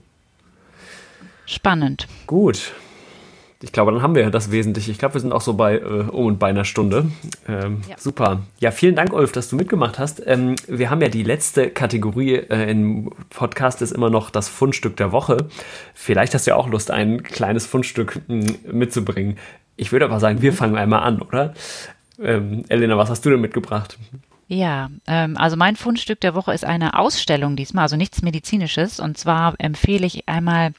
spannend. 1.48 2.08
Gut, 2.28 2.74
ich 3.62 3.74
glaube, 3.74 3.92
dann 3.92 4.02
haben 4.02 4.16
wir 4.16 4.30
das 4.30 4.52
Wesentliche. 4.52 4.92
Ich 4.92 5.00
glaube, 5.00 5.16
wir 5.16 5.22
sind 5.22 5.34
auch 5.34 5.42
so 5.42 5.54
bei 5.54 5.80
äh, 5.80 5.82
um 5.84 6.28
und 6.28 6.40
bei 6.40 6.48
einer 6.48 6.64
Stunde. 6.64 7.12
Ähm, 7.48 7.82
ja. 7.90 7.98
Super. 7.98 8.42
Ja, 8.60 8.72
vielen 8.72 8.96
Dank, 8.96 9.12
Ulf, 9.12 9.34
dass 9.34 9.50
du 9.50 9.58
mitgemacht 9.58 10.00
hast. 10.00 10.22
Ähm, 10.26 10.56
wir 10.68 10.90
haben 10.90 11.02
ja 11.02 11.10
die 11.10 11.24
letzte 11.24 11.70
Kategorie 11.70 12.36
äh, 12.36 12.72
im 12.72 13.12
Podcast 13.30 13.82
ist 13.82 13.92
immer 13.92 14.10
noch 14.10 14.30
das 14.30 14.48
Fundstück 14.48 14.96
der 14.96 15.12
Woche. 15.12 15.50
Vielleicht 15.94 16.34
hast 16.34 16.48
du 16.48 16.52
ja 16.52 16.56
auch 16.56 16.70
Lust, 16.70 16.90
ein 16.90 17.22
kleines 17.22 17.66
Fundstück 17.66 18.22
hm, 18.28 18.46
mitzubringen. 18.72 19.38
Ich 19.76 19.92
würde 19.92 20.06
aber 20.06 20.22
sagen, 20.22 20.42
wir 20.42 20.54
fangen 20.54 20.78
einmal 20.78 21.04
an, 21.04 21.22
oder? 21.22 21.54
Ähm, 22.22 22.64
Elena, 22.70 22.98
was 22.98 23.10
hast 23.10 23.26
du 23.26 23.30
denn 23.30 23.42
mitgebracht? 23.42 23.98
Ja, 24.52 24.90
ähm, 25.06 25.38
also 25.38 25.56
mein 25.56 25.76
Fundstück 25.76 26.22
der 26.22 26.34
Woche 26.34 26.52
ist 26.56 26.66
eine 26.66 26.98
Ausstellung 26.98 27.56
diesmal, 27.56 27.84
also 27.84 27.96
nichts 27.96 28.24
Medizinisches. 28.24 29.00
Und 29.00 29.16
zwar 29.16 29.54
empfehle 29.60 30.08
ich 30.08 30.28
einmal, 30.28 30.72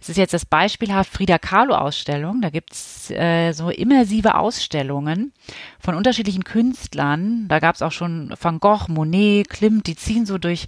es 0.00 0.08
ist 0.08 0.16
jetzt 0.16 0.32
das 0.32 0.46
beispielhaft 0.46 1.12
Frida 1.12 1.36
Kahlo 1.38 1.74
Ausstellung. 1.74 2.40
Da 2.40 2.48
gibt's 2.48 3.10
äh, 3.10 3.52
so 3.52 3.68
immersive 3.68 4.36
Ausstellungen 4.36 5.34
von 5.78 5.96
unterschiedlichen 5.96 6.44
Künstlern. 6.44 7.46
Da 7.48 7.58
gab's 7.58 7.82
auch 7.82 7.92
schon 7.92 8.32
Van 8.40 8.58
Gogh, 8.58 8.86
Monet, 8.88 9.50
Klimt, 9.50 9.86
die 9.86 9.96
ziehen 9.96 10.24
so 10.24 10.38
durch 10.38 10.66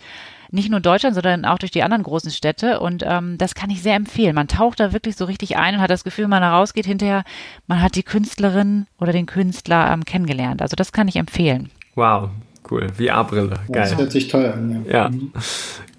nicht 0.50 0.68
nur 0.68 0.80
Deutschland, 0.80 1.14
sondern 1.14 1.46
auch 1.46 1.58
durch 1.58 1.72
die 1.72 1.82
anderen 1.82 2.02
großen 2.02 2.30
Städte. 2.30 2.80
Und 2.80 3.02
ähm, 3.06 3.38
das 3.38 3.54
kann 3.54 3.70
ich 3.70 3.80
sehr 3.80 3.94
empfehlen. 3.94 4.34
Man 4.34 4.48
taucht 4.48 4.78
da 4.78 4.92
wirklich 4.92 5.16
so 5.16 5.24
richtig 5.24 5.56
ein 5.56 5.76
und 5.76 5.80
hat 5.80 5.90
das 5.90 6.04
Gefühl, 6.04 6.24
wenn 6.24 6.30
man 6.30 6.42
da 6.42 6.54
rausgeht 6.54 6.84
hinterher, 6.84 7.24
man 7.66 7.80
hat 7.80 7.96
die 7.96 8.02
Künstlerin 8.02 8.86
oder 8.98 9.12
den 9.12 9.24
Künstler 9.24 9.90
ähm, 9.90 10.04
kennengelernt. 10.04 10.60
Also 10.60 10.76
das 10.76 10.92
kann 10.92 11.08
ich 11.08 11.16
empfehlen. 11.16 11.70
Wow, 11.94 12.30
cool. 12.70 12.88
VR-Brille. 12.88 13.50
Geil. 13.50 13.66
Das 13.68 13.96
hört 13.96 14.12
sich 14.12 14.28
toll 14.28 14.46
an. 14.46 14.84
Ja, 14.86 14.92
ja. 14.92 15.08
Mhm. 15.08 15.32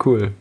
cool. 0.05 0.31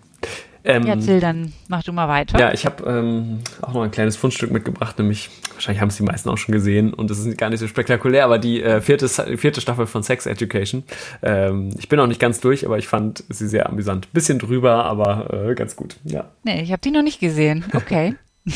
Ähm, 0.64 0.86
ja, 0.86 0.96
Till, 0.96 1.18
dann 1.18 1.52
mach 1.68 1.82
du 1.82 1.92
mal 1.92 2.08
weiter. 2.08 2.38
Ja, 2.38 2.52
ich 2.52 2.64
habe 2.64 2.84
ähm, 2.88 3.40
auch 3.62 3.74
noch 3.74 3.82
ein 3.82 3.90
kleines 3.90 4.16
Fundstück 4.16 4.52
mitgebracht, 4.52 4.96
nämlich, 4.98 5.28
wahrscheinlich 5.54 5.80
haben 5.80 5.88
es 5.88 5.96
die 5.96 6.04
meisten 6.04 6.28
auch 6.28 6.38
schon 6.38 6.52
gesehen 6.52 6.94
und 6.94 7.10
es 7.10 7.18
ist 7.18 7.36
gar 7.36 7.50
nicht 7.50 7.58
so 7.58 7.66
spektakulär, 7.66 8.24
aber 8.24 8.38
die 8.38 8.62
äh, 8.62 8.80
vierte, 8.80 9.08
vierte 9.08 9.60
Staffel 9.60 9.86
von 9.86 10.04
Sex 10.04 10.26
Education. 10.26 10.84
Ähm, 11.22 11.70
ich 11.78 11.88
bin 11.88 11.98
auch 11.98 12.06
nicht 12.06 12.20
ganz 12.20 12.40
durch, 12.40 12.64
aber 12.64 12.78
ich 12.78 12.86
fand 12.86 13.24
sie 13.28 13.48
sehr 13.48 13.68
amüsant. 13.68 14.12
Bisschen 14.12 14.38
drüber, 14.38 14.84
aber 14.84 15.48
äh, 15.50 15.54
ganz 15.54 15.74
gut, 15.74 15.96
ja. 16.04 16.26
Nee, 16.44 16.62
ich 16.62 16.70
habe 16.70 16.80
die 16.80 16.92
noch 16.92 17.02
nicht 17.02 17.18
gesehen. 17.18 17.64
Okay. 17.74 18.14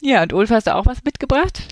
ja, 0.00 0.22
und 0.22 0.34
Ulf, 0.34 0.50
hast 0.50 0.66
du 0.66 0.74
auch 0.74 0.84
was 0.84 1.02
mitgebracht? 1.04 1.62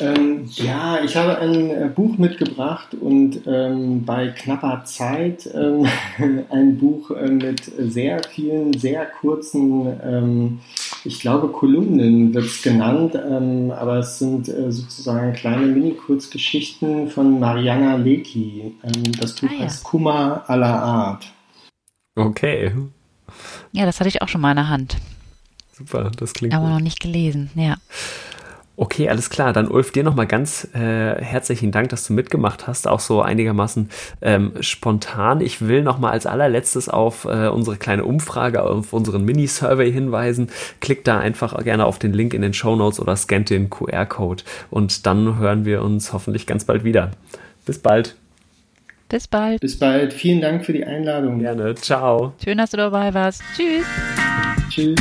Ähm, 0.00 0.48
ja, 0.54 1.02
ich 1.04 1.16
habe 1.16 1.38
ein 1.38 1.70
äh, 1.70 1.90
Buch 1.94 2.16
mitgebracht 2.16 2.94
und 2.98 3.42
ähm, 3.46 4.04
bei 4.04 4.28
knapper 4.28 4.82
Zeit 4.84 5.48
ähm, 5.54 5.86
ein 6.50 6.78
Buch 6.78 7.10
äh, 7.10 7.28
mit 7.30 7.64
sehr 7.64 8.22
vielen, 8.24 8.72
sehr 8.72 9.06
kurzen, 9.06 10.00
ähm, 10.02 10.60
ich 11.04 11.20
glaube 11.20 11.48
Kolumnen 11.48 12.32
wird 12.32 12.46
es 12.46 12.62
genannt, 12.62 13.14
ähm, 13.14 13.70
aber 13.70 13.98
es 13.98 14.18
sind 14.18 14.48
äh, 14.48 14.72
sozusagen 14.72 15.34
kleine 15.34 15.66
Mini-Kurzgeschichten 15.66 17.08
von 17.08 17.38
Mariana 17.38 17.96
Lecki. 17.96 18.74
Ähm, 18.82 19.12
das 19.20 19.34
Buch 19.34 19.48
ah, 19.50 19.54
ja. 19.54 19.64
heißt 19.64 19.84
Kummer 19.84 20.44
aller 20.46 20.82
Art. 20.82 21.32
Okay. 22.16 22.72
Ja, 23.72 23.84
das 23.84 24.00
hatte 24.00 24.08
ich 24.08 24.22
auch 24.22 24.28
schon 24.28 24.40
mal 24.40 24.50
in 24.50 24.56
der 24.56 24.68
Hand. 24.68 24.96
Super, 25.72 26.10
das 26.16 26.34
klingt. 26.34 26.54
Aber 26.54 26.66
gut. 26.66 26.74
noch 26.74 26.80
nicht 26.80 27.00
gelesen, 27.00 27.50
ja. 27.54 27.76
Okay, 28.80 29.10
alles 29.10 29.28
klar. 29.28 29.52
Dann 29.52 29.68
Ulf, 29.68 29.92
dir 29.92 30.02
nochmal 30.02 30.26
ganz 30.26 30.66
äh, 30.72 31.22
herzlichen 31.22 31.70
Dank, 31.70 31.90
dass 31.90 32.06
du 32.06 32.14
mitgemacht 32.14 32.66
hast, 32.66 32.88
auch 32.88 33.00
so 33.00 33.20
einigermaßen 33.20 33.90
ähm, 34.22 34.52
spontan. 34.60 35.42
Ich 35.42 35.60
will 35.68 35.82
nochmal 35.82 36.12
als 36.12 36.24
allerletztes 36.24 36.88
auf 36.88 37.26
äh, 37.26 37.48
unsere 37.48 37.76
kleine 37.76 38.04
Umfrage, 38.04 38.62
auf 38.62 38.94
unseren 38.94 39.26
Mini-Survey 39.26 39.92
hinweisen. 39.92 40.48
Klickt 40.80 41.06
da 41.06 41.18
einfach 41.18 41.62
gerne 41.62 41.84
auf 41.84 41.98
den 41.98 42.14
Link 42.14 42.32
in 42.32 42.40
den 42.40 42.54
Show 42.54 42.74
Notes 42.74 42.98
oder 42.98 43.14
scannt 43.16 43.50
den 43.50 43.68
QR-Code 43.68 44.44
und 44.70 45.04
dann 45.04 45.36
hören 45.36 45.66
wir 45.66 45.82
uns 45.82 46.14
hoffentlich 46.14 46.46
ganz 46.46 46.64
bald 46.64 46.82
wieder. 46.82 47.10
Bis 47.66 47.80
bald. 47.80 48.16
Bis 49.10 49.28
bald. 49.28 49.60
Bis 49.60 49.78
bald. 49.78 50.14
Vielen 50.14 50.40
Dank 50.40 50.64
für 50.64 50.72
die 50.72 50.86
Einladung. 50.86 51.40
Gerne. 51.40 51.74
Ciao. 51.74 52.32
Schön, 52.42 52.56
dass 52.56 52.70
du 52.70 52.78
dabei 52.78 53.12
warst. 53.12 53.42
Tschüss. 53.54 53.84
Tschüss. 54.70 54.96